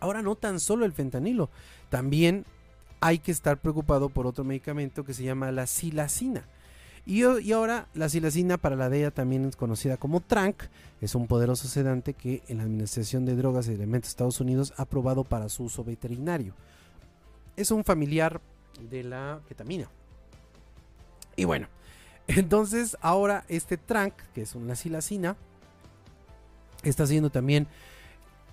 Ahora 0.00 0.22
no 0.22 0.36
tan 0.36 0.60
solo 0.60 0.84
el 0.84 0.92
fentanilo, 0.92 1.50
también 1.90 2.44
hay 3.04 3.18
que 3.18 3.32
estar 3.32 3.58
preocupado 3.58 4.08
por 4.08 4.26
otro 4.26 4.44
medicamento 4.44 5.04
que 5.04 5.12
se 5.12 5.24
llama 5.24 5.52
la 5.52 5.66
silacina. 5.66 6.46
Y, 7.04 7.22
ahora 7.52 7.86
la 7.92 8.08
silacina 8.08 8.56
para 8.56 8.76
la 8.76 8.88
DEA 8.88 9.10
también 9.10 9.44
es 9.44 9.56
conocida 9.56 9.98
como 9.98 10.22
TRANC, 10.22 10.70
es 11.02 11.14
un 11.14 11.26
poderoso 11.26 11.68
sedante 11.68 12.14
que 12.14 12.42
en 12.48 12.56
la 12.56 12.62
Administración 12.62 13.26
de 13.26 13.36
Drogas 13.36 13.68
y 13.68 13.72
Elementos 13.72 14.08
de 14.08 14.12
Estados 14.12 14.40
Unidos 14.40 14.72
ha 14.78 14.82
aprobado 14.84 15.22
para 15.22 15.50
su 15.50 15.64
uso 15.64 15.84
veterinario. 15.84 16.54
Es 17.56 17.70
un 17.70 17.84
familiar 17.84 18.40
de 18.88 19.04
la 19.04 19.42
ketamina. 19.48 19.90
Y 21.36 21.44
bueno, 21.44 21.68
entonces 22.26 22.96
ahora 23.02 23.44
este 23.48 23.76
TRANC, 23.76 24.14
que 24.32 24.40
es 24.40 24.54
una 24.54 24.76
silacina, 24.76 25.36
está 26.84 27.06
siendo 27.06 27.28
también 27.28 27.66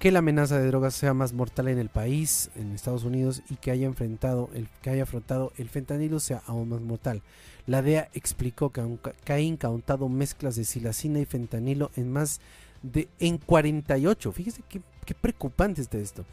que 0.02 0.12
la 0.12 0.18
amenaza 0.18 0.58
de 0.58 0.66
drogas 0.66 0.95
sea 0.95 1.14
más 1.14 1.32
mortal 1.32 1.68
en 1.68 1.78
el 1.78 1.89
país, 1.89 2.49
en 2.56 2.72
Estados 2.72 3.04
Unidos, 3.04 3.43
y 3.52 3.58
que 3.58 3.70
haya 3.70 3.86
enfrentado 3.86 4.49
el 4.56 4.68
que 4.82 4.89
haya 4.89 5.04
afrontado 5.04 5.54
el 5.60 5.70
fentanilo 5.70 6.20
sea 6.20 6.41
aún 6.47 6.70
más 6.70 6.82
mortal. 6.82 7.22
La 7.68 7.84
DEA 7.84 8.10
explicó 8.16 8.72
que, 8.72 8.82
ha 9.32 9.39
incautado 9.39 10.10
mezclas 10.10 10.56
de 10.56 10.66
silacina 10.66 11.20
y 11.20 11.26
fentanilo 11.26 11.91
en 11.95 12.12
más 12.12 12.41
de 12.82 13.10
en 13.20 13.38
48. 13.38 14.32
Fíjese 14.32 14.64
qué, 14.68 14.82
qué 15.06 15.14
preocupante 15.14 15.84
está 15.84 15.99
esto. 15.99 16.26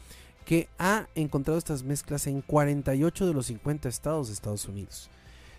Que 0.45 0.67
ha 0.79 1.07
encontrado 1.13 1.59
estas 1.59 1.83
mezclas 1.83 2.25
en 2.25 2.41
48 2.41 3.27
de 3.27 3.33
los 3.35 3.45
50 3.45 3.87
estados 3.87 4.29
de 4.29 4.33
Estados 4.33 4.67
Unidos. 4.67 5.11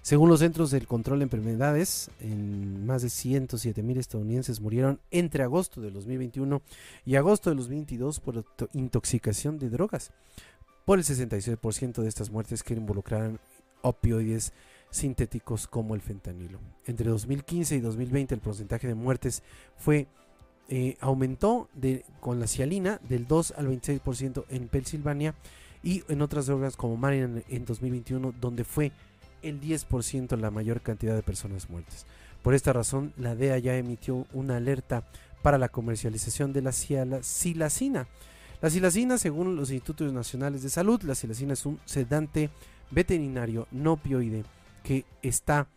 Según 0.03 0.30
los 0.30 0.40
Centros 0.40 0.70
del 0.70 0.86
Control 0.86 1.18
de 1.18 1.24
Enfermedades, 1.24 2.11
en 2.20 2.86
más 2.86 3.03
de 3.03 3.11
107 3.11 3.82
mil 3.82 3.98
estadounidenses 3.98 4.61
murieron 4.61 4.98
entre 5.11 5.42
agosto 5.42 5.82
de 5.82 5.90
2021 5.90 6.62
y 7.05 7.16
agosto 7.16 7.51
de 7.51 7.57
2022 7.57 8.20
por 8.20 8.44
intoxicación 8.72 9.59
de 9.59 9.68
drogas. 9.68 10.12
Por 10.86 10.98
el 10.98 11.05
66% 11.05 12.03
de 12.03 12.09
estas 12.09 12.30
muertes 12.30 12.62
que 12.62 12.74
involucraron 12.74 13.38
opioides 13.82 14.55
sintéticos 14.90 15.66
como 15.66 15.94
el 15.94 16.01
fentanilo. 16.01 16.59
Entre 16.86 17.09
2015 17.11 17.76
y 17.76 17.80
2020 17.80 18.34
el 18.34 18.40
porcentaje 18.40 18.88
de 18.88 18.94
muertes 18.94 19.42
fue 19.76 20.09
eh, 20.68 20.96
aumentó 21.01 21.68
de, 21.74 22.05
con 22.20 22.40
la 22.40 22.46
cialina 22.46 23.01
del 23.09 23.26
2 23.26 23.55
al 23.57 23.68
26% 23.68 24.44
en 24.48 24.68
Pensilvania 24.68 25.34
y 25.82 26.05
en 26.09 26.22
otras 26.22 26.46
drogas 26.46 26.76
como 26.76 26.96
Maryland 26.96 27.42
en 27.48 27.64
2021 27.64 28.34
donde 28.40 28.64
fue 28.64 28.92
el 29.43 29.61
10% 29.61 30.36
la 30.36 30.51
mayor 30.51 30.80
cantidad 30.80 31.14
de 31.14 31.22
personas 31.22 31.70
muertas. 31.70 32.07
Por 32.43 32.55
esta 32.55 32.72
razón, 32.72 33.12
la 33.16 33.34
DEA 33.34 33.59
ya 33.59 33.76
emitió 33.76 34.26
una 34.32 34.57
alerta 34.57 35.05
para 35.43 35.59
la 35.59 35.68
comercialización 35.68 36.53
de 36.53 36.62
la 36.62 36.72
silacina. 36.72 38.07
La 38.61 38.70
silacina, 38.70 39.18
según 39.18 39.57
los 39.57 39.70
Institutos 39.70 40.12
Nacionales 40.12 40.62
de 40.62 40.70
Salud, 40.70 41.03
la 41.03 41.14
silacina 41.14 41.55
es 41.55 41.64
un 41.66 41.80
sedante 41.84 42.51
veterinario 42.91 43.66
no 43.70 43.93
opioide 43.93 44.45
que 44.82 45.05
está 45.22 45.68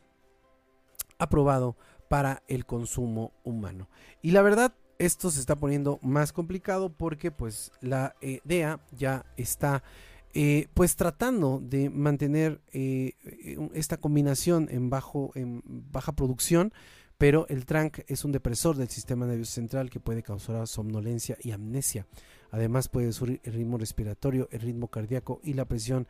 aprobado 1.18 1.76
para 2.10 2.44
el 2.48 2.66
consumo 2.66 3.32
humano. 3.44 3.88
Y 4.22 4.32
la 4.32 4.42
verdad, 4.42 4.74
esto 5.00 5.32
se 5.32 5.40
está 5.40 5.56
poniendo 5.56 6.00
más 6.02 6.34
complicado 6.34 6.90
porque 6.90 7.32
pues 7.32 7.72
la 7.82 8.16
DEA 8.44 8.80
ya 8.92 9.26
está 9.38 9.84
eh, 10.34 10.68
pues 10.74 10.96
tratando 10.96 11.60
de 11.64 11.90
mantener 11.92 12.60
eh, 12.72 13.14
esta 13.74 13.98
combinación 13.98 14.68
en, 14.72 14.90
bajo, 14.90 15.32
en 15.36 15.62
baja 15.66 16.14
producción, 16.14 16.74
pero 17.20 17.46
el 17.50 17.66
TRANC 17.66 18.00
es 18.08 18.26
un 18.26 18.32
depresor 18.32 18.76
del 18.76 18.90
sistema 18.90 19.28
nervioso 19.28 19.54
central 19.54 19.92
que 19.92 20.00
puede 20.00 20.24
causar 20.24 20.68
somnolencia 20.68 21.38
y 21.42 21.52
amnesia. 21.52 22.08
Además 22.50 22.90
puede 22.90 23.12
subir 23.14 23.42
el 23.44 23.54
ritmo 23.54 23.78
respiratorio, 23.78 24.50
el 24.52 24.62
ritmo 24.62 24.88
cardíaco 24.88 25.40
y 25.44 25.54
la 25.54 25.66
presión 25.66 26.08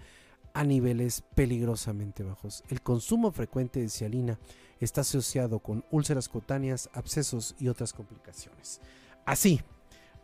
a 0.53 0.63
niveles 0.63 1.23
peligrosamente 1.35 2.23
bajos. 2.23 2.63
El 2.69 2.81
consumo 2.81 3.31
frecuente 3.31 3.81
de 3.81 3.89
cialina 3.89 4.39
está 4.79 5.01
asociado 5.01 5.59
con 5.59 5.83
úlceras 5.91 6.29
cutáneas, 6.29 6.89
abscesos 6.93 7.55
y 7.59 7.67
otras 7.67 7.91
complicaciones. 7.91 8.79
Así, 9.25 9.61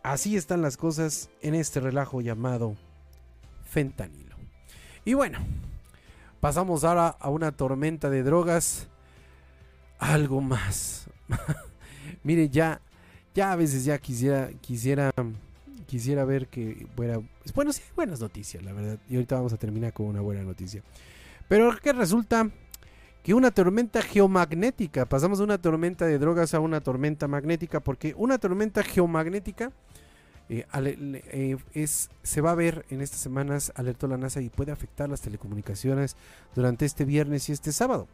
así 0.03 0.37
están 0.37 0.61
las 0.61 0.77
cosas 0.77 1.29
en 1.41 1.55
este 1.55 1.79
relajo 1.79 2.21
llamado 2.21 2.75
fentanilo. 3.69 4.35
Y 5.05 5.13
bueno, 5.13 5.39
pasamos 6.39 6.83
ahora 6.83 7.07
a 7.07 7.29
una 7.29 7.51
tormenta 7.51 8.09
de 8.09 8.23
drogas. 8.23 8.87
Algo 9.99 10.41
más. 10.41 11.07
Mire, 12.23 12.49
ya, 12.49 12.81
ya 13.33 13.51
a 13.51 13.55
veces 13.55 13.85
ya 13.85 13.97
quisiera, 13.97 14.49
quisiera, 14.61 15.11
quisiera 15.87 16.25
ver 16.25 16.47
que 16.47 16.87
fuera. 16.95 17.21
Bueno, 17.53 17.73
sí, 17.73 17.81
buenas 17.95 18.19
noticias, 18.19 18.63
la 18.63 18.73
verdad. 18.73 18.97
Y 19.09 19.15
ahorita 19.15 19.35
vamos 19.35 19.53
a 19.53 19.57
terminar 19.57 19.93
con 19.93 20.07
una 20.07 20.21
buena 20.21 20.43
noticia. 20.43 20.81
Pero 21.47 21.75
que 21.77 21.93
resulta 21.93 22.49
que 23.23 23.33
una 23.33 23.51
tormenta 23.51 24.01
geomagnética, 24.01 25.05
pasamos 25.05 25.39
de 25.39 25.43
una 25.43 25.57
tormenta 25.57 26.05
de 26.05 26.17
drogas 26.17 26.53
a 26.53 26.59
una 26.59 26.81
tormenta 26.81 27.27
magnética, 27.27 27.79
porque 27.79 28.13
una 28.17 28.37
tormenta 28.37 28.83
geomagnética 28.83 29.71
eh, 30.49 31.57
eh, 31.73 31.87
se 31.87 32.41
va 32.41 32.51
a 32.51 32.55
ver 32.55 32.85
en 32.89 33.01
estas 33.01 33.19
semanas, 33.19 33.71
alertó 33.75 34.07
la 34.07 34.17
NASA, 34.17 34.41
y 34.41 34.49
puede 34.49 34.71
afectar 34.71 35.09
las 35.09 35.21
telecomunicaciones 35.21 36.15
durante 36.55 36.85
este 36.85 37.05
viernes 37.05 37.49
y 37.49 37.51
este 37.51 37.71
sábado. 37.71 38.07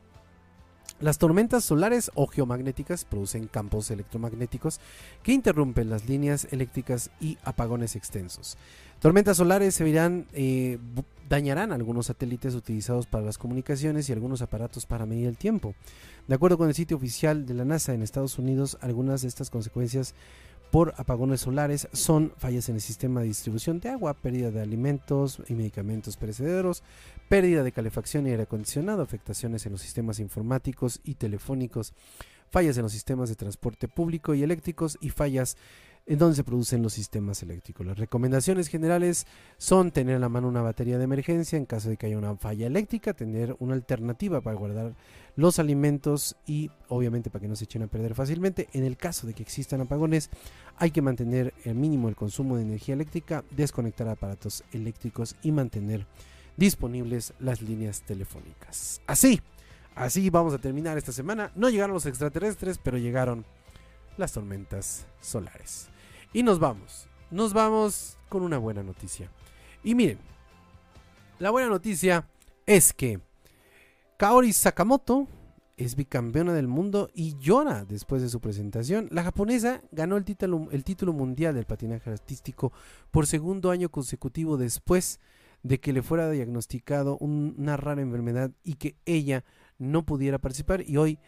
Las 0.99 1.17
tormentas 1.17 1.65
solares 1.65 2.09
o 2.15 2.25
geomagnéticas 2.27 3.03
producen 3.03 3.47
campos 3.47 3.91
electromagnéticos 3.91 4.79
que 5.23 5.33
interrumpen 5.33 5.89
las 5.89 6.07
líneas 6.07 6.47
eléctricas 6.51 7.11
y 7.19 7.38
apagones 7.43 7.97
extensos. 7.97 8.57
Tormentas 8.99 9.36
solares 9.36 9.75
se 9.75 9.83
verán, 9.83 10.25
eh, 10.31 10.77
dañarán 11.27 11.73
algunos 11.73 12.05
satélites 12.05 12.55
utilizados 12.55 13.07
para 13.07 13.25
las 13.25 13.38
comunicaciones 13.38 14.07
y 14.07 14.13
algunos 14.13 14.41
aparatos 14.41 14.86
para 14.86 15.05
medir 15.05 15.27
el 15.27 15.38
tiempo. 15.38 15.75
De 16.29 16.36
acuerdo 16.36 16.57
con 16.57 16.69
el 16.69 16.75
sitio 16.75 16.95
oficial 16.95 17.45
de 17.45 17.55
la 17.55 17.65
NASA 17.65 17.93
en 17.93 18.01
Estados 18.01 18.39
Unidos, 18.39 18.77
algunas 18.79 19.21
de 19.21 19.27
estas 19.27 19.49
consecuencias 19.49 20.15
por 20.72 20.93
apagones 20.97 21.41
solares 21.41 21.88
son 21.93 22.34
fallas 22.38 22.70
en 22.70 22.76
el 22.76 22.82
sistema 22.82 23.22
de 23.22 23.28
distribución 23.28 23.80
de 23.80 23.89
agua, 23.89 24.13
pérdida 24.13 24.51
de 24.51 24.61
alimentos 24.61 25.41
y 25.47 25.53
medicamentos 25.53 26.18
perecederos, 26.18 26.84
pérdida 27.30 27.63
de 27.63 27.72
calefacción 27.72 28.28
y 28.28 28.32
aire 28.32 28.43
acondicionado, 28.43 29.01
afectaciones 29.01 29.66
en 29.66 29.72
los 29.72 29.82
sistemas 29.82 30.20
informáticos 30.20 30.99
y 31.03 31.16
telefónicos, 31.16 31.93
fallas 32.49 32.78
en 32.78 32.84
los 32.84 32.91
sistemas 32.91 33.30
de 33.30 33.36
transporte 33.36 33.88
público 33.88 34.34
y 34.34 34.43
eléctricos 34.43 34.97
y 35.01 35.09
fallas 35.09 35.57
en 36.07 36.19
donde 36.19 36.35
se 36.35 36.43
producen 36.43 36.83
los 36.83 36.93
sistemas 36.93 37.41
eléctricos. 37.41 37.85
Las 37.85 37.97
recomendaciones 37.97 38.67
generales 38.67 39.25
son 39.57 39.91
tener 39.91 40.17
a 40.17 40.19
la 40.19 40.29
mano 40.29 40.47
una 40.47 40.61
batería 40.61 40.97
de 40.97 41.05
emergencia 41.05 41.57
en 41.57 41.65
caso 41.65 41.89
de 41.89 41.97
que 41.97 42.05
haya 42.05 42.17
una 42.17 42.35
falla 42.35 42.67
eléctrica, 42.67 43.13
tener 43.13 43.55
una 43.59 43.73
alternativa 43.73 44.41
para 44.41 44.55
guardar 44.55 44.93
los 45.35 45.57
alimentos 45.57 46.35
y 46.45 46.69
obviamente 46.89 47.29
para 47.29 47.41
que 47.41 47.47
no 47.47 47.55
se 47.55 47.63
echen 47.63 47.81
a 47.83 47.87
perder 47.87 48.13
fácilmente. 48.13 48.69
En 48.73 48.83
el 48.83 48.97
caso 48.97 49.25
de 49.25 49.33
que 49.33 49.41
existan 49.41 49.81
apagones, 49.81 50.29
hay 50.77 50.91
que 50.91 51.01
mantener 51.01 51.53
el 51.63 51.75
mínimo 51.75 52.07
el 52.07 52.15
consumo 52.15 52.57
de 52.57 52.63
energía 52.63 52.93
eléctrica, 52.93 53.43
desconectar 53.51 54.07
aparatos 54.07 54.63
eléctricos 54.73 55.35
y 55.41 55.51
mantener 55.51 56.05
disponibles 56.55 57.33
las 57.39 57.61
líneas 57.61 58.03
telefónicas. 58.03 59.01
Así, 59.07 59.41
así 59.95 60.29
vamos 60.29 60.53
a 60.53 60.59
terminar 60.59 60.99
esta 60.99 61.11
semana. 61.11 61.51
No 61.55 61.69
llegaron 61.69 61.95
los 61.95 62.05
extraterrestres, 62.05 62.77
pero 62.77 62.99
llegaron 62.99 63.43
las 64.17 64.31
tormentas 64.31 65.05
solares. 65.19 65.89
Y 66.34 66.43
nos 66.43 66.59
vamos. 66.59 67.07
Nos 67.32 67.53
vamos 67.53 68.17
con 68.30 68.43
una 68.43 68.57
buena 68.57 68.84
noticia. 68.84 69.32
Y 69.84 69.95
miren, 69.95 70.19
la 71.39 71.49
buena 71.49 71.69
noticia 71.69 72.28
es 72.65 72.93
que 72.93 73.19
Kaori 74.17 74.53
Sakamoto 74.53 75.28
es 75.78 75.95
bicampeona 75.95 76.53
del 76.53 76.67
mundo 76.67 77.09
y 77.13 77.38
llora 77.38 77.84
después 77.86 78.21
de 78.21 78.30
su 78.30 78.39
presentación. 78.39 79.09
La 79.11 79.23
japonesa 79.23 79.82
ganó 79.91 80.17
el 80.17 80.23
título, 80.23 80.67
el 80.71 80.84
título 80.84 81.13
mundial 81.13 81.55
del 81.55 81.65
patinaje 81.65 82.09
artístico 82.09 82.71
por 83.11 83.28
segundo 83.28 83.71
año 83.71 83.89
consecutivo 83.89 84.57
después 84.57 85.19
de 85.63 85.80
que 85.80 85.93
le 85.93 86.01
fuera 86.01 86.30
diagnosticado 86.30 87.17
una 87.17 87.76
rara 87.76 88.01
enfermedad 88.01 88.51
y 88.63 88.76
que 88.76 88.95
ella 89.05 89.43
no 89.78 90.05
pudiera 90.05 90.38
participar 90.38 90.88
y 90.88 90.97
hoy 90.97 91.19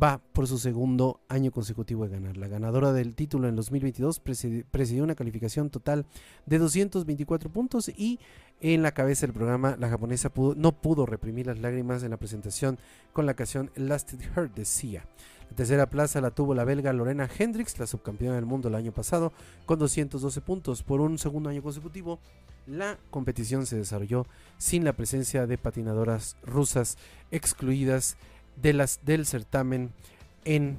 va 0.00 0.20
por 0.32 0.46
su 0.46 0.58
segundo 0.58 1.20
año 1.28 1.50
consecutivo 1.50 2.04
de 2.06 2.14
ganar. 2.14 2.36
La 2.36 2.48
ganadora 2.48 2.92
del 2.92 3.14
título 3.14 3.48
en 3.48 3.56
2022 3.56 4.20
presidió 4.20 5.04
una 5.04 5.14
calificación 5.14 5.70
total 5.70 6.06
de 6.46 6.58
224 6.58 7.50
puntos 7.50 7.88
y 7.88 8.20
en 8.60 8.82
la 8.82 8.92
cabeza 8.92 9.26
del 9.26 9.34
programa 9.34 9.76
la 9.78 9.88
japonesa 9.88 10.32
no 10.56 10.72
pudo 10.72 11.06
reprimir 11.06 11.46
las 11.46 11.58
lágrimas 11.58 12.02
en 12.02 12.10
la 12.10 12.16
presentación 12.16 12.78
con 13.12 13.26
la 13.26 13.34
canción 13.34 13.70
Lasted 13.76 14.20
Heart 14.20 14.54
de 14.54 14.64
Sia. 14.64 15.04
La 15.50 15.56
tercera 15.56 15.86
plaza 15.88 16.20
la 16.20 16.30
tuvo 16.30 16.54
la 16.54 16.64
belga 16.64 16.92
Lorena 16.92 17.28
Hendricks, 17.38 17.78
la 17.78 17.86
subcampeona 17.86 18.36
del 18.36 18.44
mundo 18.44 18.68
el 18.68 18.74
año 18.74 18.92
pasado, 18.92 19.32
con 19.64 19.78
212 19.78 20.40
puntos. 20.42 20.82
Por 20.82 21.00
un 21.00 21.18
segundo 21.18 21.48
año 21.48 21.62
consecutivo, 21.62 22.18
la 22.66 22.98
competición 23.10 23.64
se 23.64 23.76
desarrolló 23.76 24.26
sin 24.58 24.84
la 24.84 24.92
presencia 24.92 25.46
de 25.46 25.56
patinadoras 25.56 26.36
rusas 26.42 26.98
excluidas 27.30 28.18
de 28.60 28.72
las, 28.72 29.00
del 29.04 29.26
certamen 29.26 29.92
en, 30.44 30.78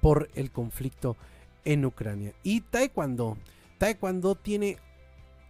por 0.00 0.28
el 0.34 0.50
conflicto 0.50 1.16
en 1.64 1.84
Ucrania. 1.84 2.32
Y 2.42 2.60
Taekwondo, 2.62 3.36
Taekwondo 3.78 4.34
tiene, 4.34 4.78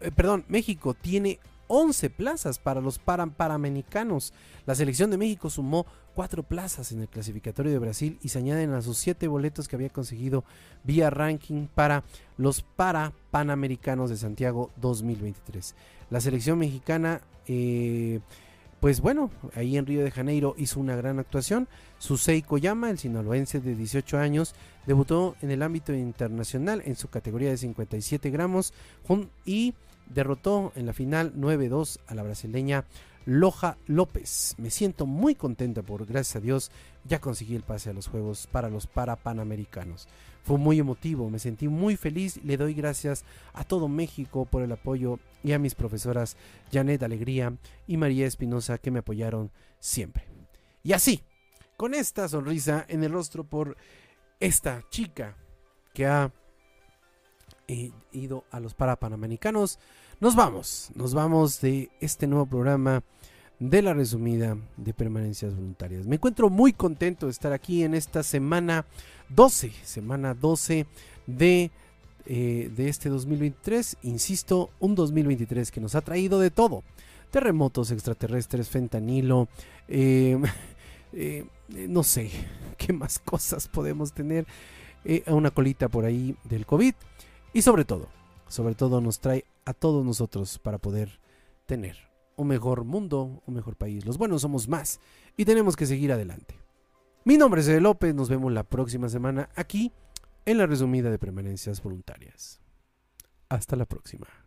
eh, 0.00 0.10
perdón, 0.10 0.44
México 0.48 0.94
tiene 0.94 1.38
11 1.68 2.10
plazas 2.10 2.58
para 2.58 2.82
los 2.82 2.98
paramericanos. 2.98 4.34
La 4.66 4.74
selección 4.74 5.10
de 5.10 5.16
México 5.16 5.48
sumó 5.48 5.86
4 6.14 6.42
plazas 6.42 6.92
en 6.92 7.00
el 7.00 7.08
clasificatorio 7.08 7.72
de 7.72 7.78
Brasil 7.78 8.18
y 8.22 8.28
se 8.28 8.38
añaden 8.38 8.72
a 8.72 8.82
sus 8.82 8.98
7 8.98 9.26
boletos 9.28 9.68
que 9.68 9.76
había 9.76 9.88
conseguido 9.88 10.44
vía 10.84 11.08
ranking 11.08 11.68
para 11.74 12.04
los 12.36 12.60
para 12.60 13.12
panamericanos 13.30 14.10
de 14.10 14.18
Santiago 14.18 14.70
2023. 14.76 15.74
La 16.10 16.20
selección 16.20 16.58
mexicana 16.58 17.22
eh, 17.46 18.20
pues 18.82 19.00
bueno, 19.00 19.30
ahí 19.54 19.76
en 19.76 19.86
Río 19.86 20.02
de 20.02 20.10
Janeiro 20.10 20.56
hizo 20.58 20.80
una 20.80 20.96
gran 20.96 21.20
actuación. 21.20 21.68
Susei 21.98 22.42
Koyama, 22.42 22.90
el 22.90 22.98
sinaloense 22.98 23.60
de 23.60 23.76
18 23.76 24.18
años, 24.18 24.56
debutó 24.88 25.36
en 25.40 25.52
el 25.52 25.62
ámbito 25.62 25.94
internacional 25.94 26.82
en 26.84 26.96
su 26.96 27.06
categoría 27.06 27.50
de 27.50 27.58
57 27.58 28.28
gramos 28.30 28.74
y 29.44 29.74
derrotó 30.12 30.72
en 30.74 30.86
la 30.86 30.92
final 30.94 31.32
9-2 31.36 32.00
a 32.08 32.16
la 32.16 32.24
brasileña 32.24 32.84
Loja 33.24 33.78
López. 33.86 34.56
Me 34.58 34.70
siento 34.70 35.06
muy 35.06 35.36
contenta 35.36 35.82
por, 35.82 36.04
gracias 36.04 36.34
a 36.34 36.40
Dios, 36.40 36.72
ya 37.04 37.20
conseguí 37.20 37.54
el 37.54 37.62
pase 37.62 37.90
a 37.90 37.92
los 37.92 38.08
Juegos 38.08 38.48
para 38.50 38.68
los 38.68 38.88
para 38.88 39.14
Panamericanos. 39.14 40.08
Fue 40.42 40.58
muy 40.58 40.78
emotivo, 40.78 41.30
me 41.30 41.38
sentí 41.38 41.68
muy 41.68 41.96
feliz. 41.96 42.40
Le 42.44 42.56
doy 42.56 42.74
gracias 42.74 43.24
a 43.52 43.64
todo 43.64 43.88
México 43.88 44.44
por 44.44 44.62
el 44.62 44.72
apoyo 44.72 45.18
y 45.44 45.52
a 45.52 45.58
mis 45.58 45.74
profesoras 45.74 46.36
Janet 46.72 47.02
Alegría 47.02 47.56
y 47.86 47.96
María 47.96 48.26
Espinosa 48.26 48.78
que 48.78 48.90
me 48.90 49.00
apoyaron 49.00 49.50
siempre. 49.78 50.24
Y 50.82 50.92
así, 50.92 51.22
con 51.76 51.94
esta 51.94 52.28
sonrisa 52.28 52.84
en 52.88 53.04
el 53.04 53.12
rostro 53.12 53.44
por 53.44 53.76
esta 54.40 54.82
chica 54.90 55.36
que 55.94 56.06
ha 56.06 56.32
eh, 57.68 57.92
ido 58.10 58.44
a 58.50 58.58
los 58.58 58.74
Parapanamericanos, 58.74 59.78
nos 60.18 60.34
vamos, 60.34 60.90
nos 60.94 61.14
vamos 61.14 61.60
de 61.60 61.90
este 62.00 62.26
nuevo 62.26 62.46
programa 62.46 63.04
de 63.58 63.82
la 63.82 63.94
resumida 63.94 64.56
de 64.76 64.92
permanencias 64.92 65.54
voluntarias. 65.54 66.06
Me 66.06 66.16
encuentro 66.16 66.50
muy 66.50 66.72
contento 66.72 67.26
de 67.26 67.32
estar 67.32 67.52
aquí 67.52 67.84
en 67.84 67.94
esta 67.94 68.22
semana 68.22 68.86
12, 69.28 69.72
semana 69.84 70.34
12 70.34 70.86
de, 71.26 71.70
eh, 72.26 72.70
de 72.74 72.88
este 72.88 73.08
2023. 73.08 73.98
Insisto, 74.02 74.70
un 74.80 74.94
2023 74.94 75.70
que 75.70 75.80
nos 75.80 75.94
ha 75.94 76.00
traído 76.00 76.40
de 76.40 76.50
todo. 76.50 76.82
Terremotos 77.30 77.90
extraterrestres, 77.90 78.68
fentanilo, 78.68 79.48
eh, 79.88 80.38
eh, 81.12 81.46
no 81.68 82.02
sé 82.02 82.30
qué 82.78 82.92
más 82.92 83.18
cosas 83.18 83.68
podemos 83.68 84.12
tener. 84.12 84.46
una 85.26 85.50
colita 85.50 85.88
por 85.88 86.04
ahí 86.04 86.36
del 86.44 86.66
COVID. 86.66 86.94
Y 87.52 87.62
sobre 87.62 87.84
todo, 87.84 88.08
sobre 88.48 88.74
todo 88.74 89.00
nos 89.00 89.20
trae 89.20 89.44
a 89.64 89.72
todos 89.72 90.04
nosotros 90.04 90.58
para 90.58 90.78
poder 90.78 91.20
tener 91.66 92.11
un 92.42 92.48
mejor 92.48 92.84
mundo, 92.84 93.42
un 93.46 93.54
mejor 93.54 93.76
país. 93.76 94.04
Los 94.04 94.18
buenos 94.18 94.42
somos 94.42 94.68
más 94.68 95.00
y 95.36 95.44
tenemos 95.44 95.76
que 95.76 95.86
seguir 95.86 96.12
adelante. 96.12 96.56
Mi 97.24 97.36
nombre 97.36 97.60
es 97.60 97.68
Ede 97.68 97.80
López, 97.80 98.14
nos 98.14 98.28
vemos 98.28 98.52
la 98.52 98.64
próxima 98.64 99.08
semana 99.08 99.48
aquí 99.54 99.92
en 100.44 100.58
la 100.58 100.66
resumida 100.66 101.10
de 101.10 101.18
permanencias 101.18 101.82
voluntarias. 101.82 102.60
Hasta 103.48 103.76
la 103.76 103.86
próxima. 103.86 104.41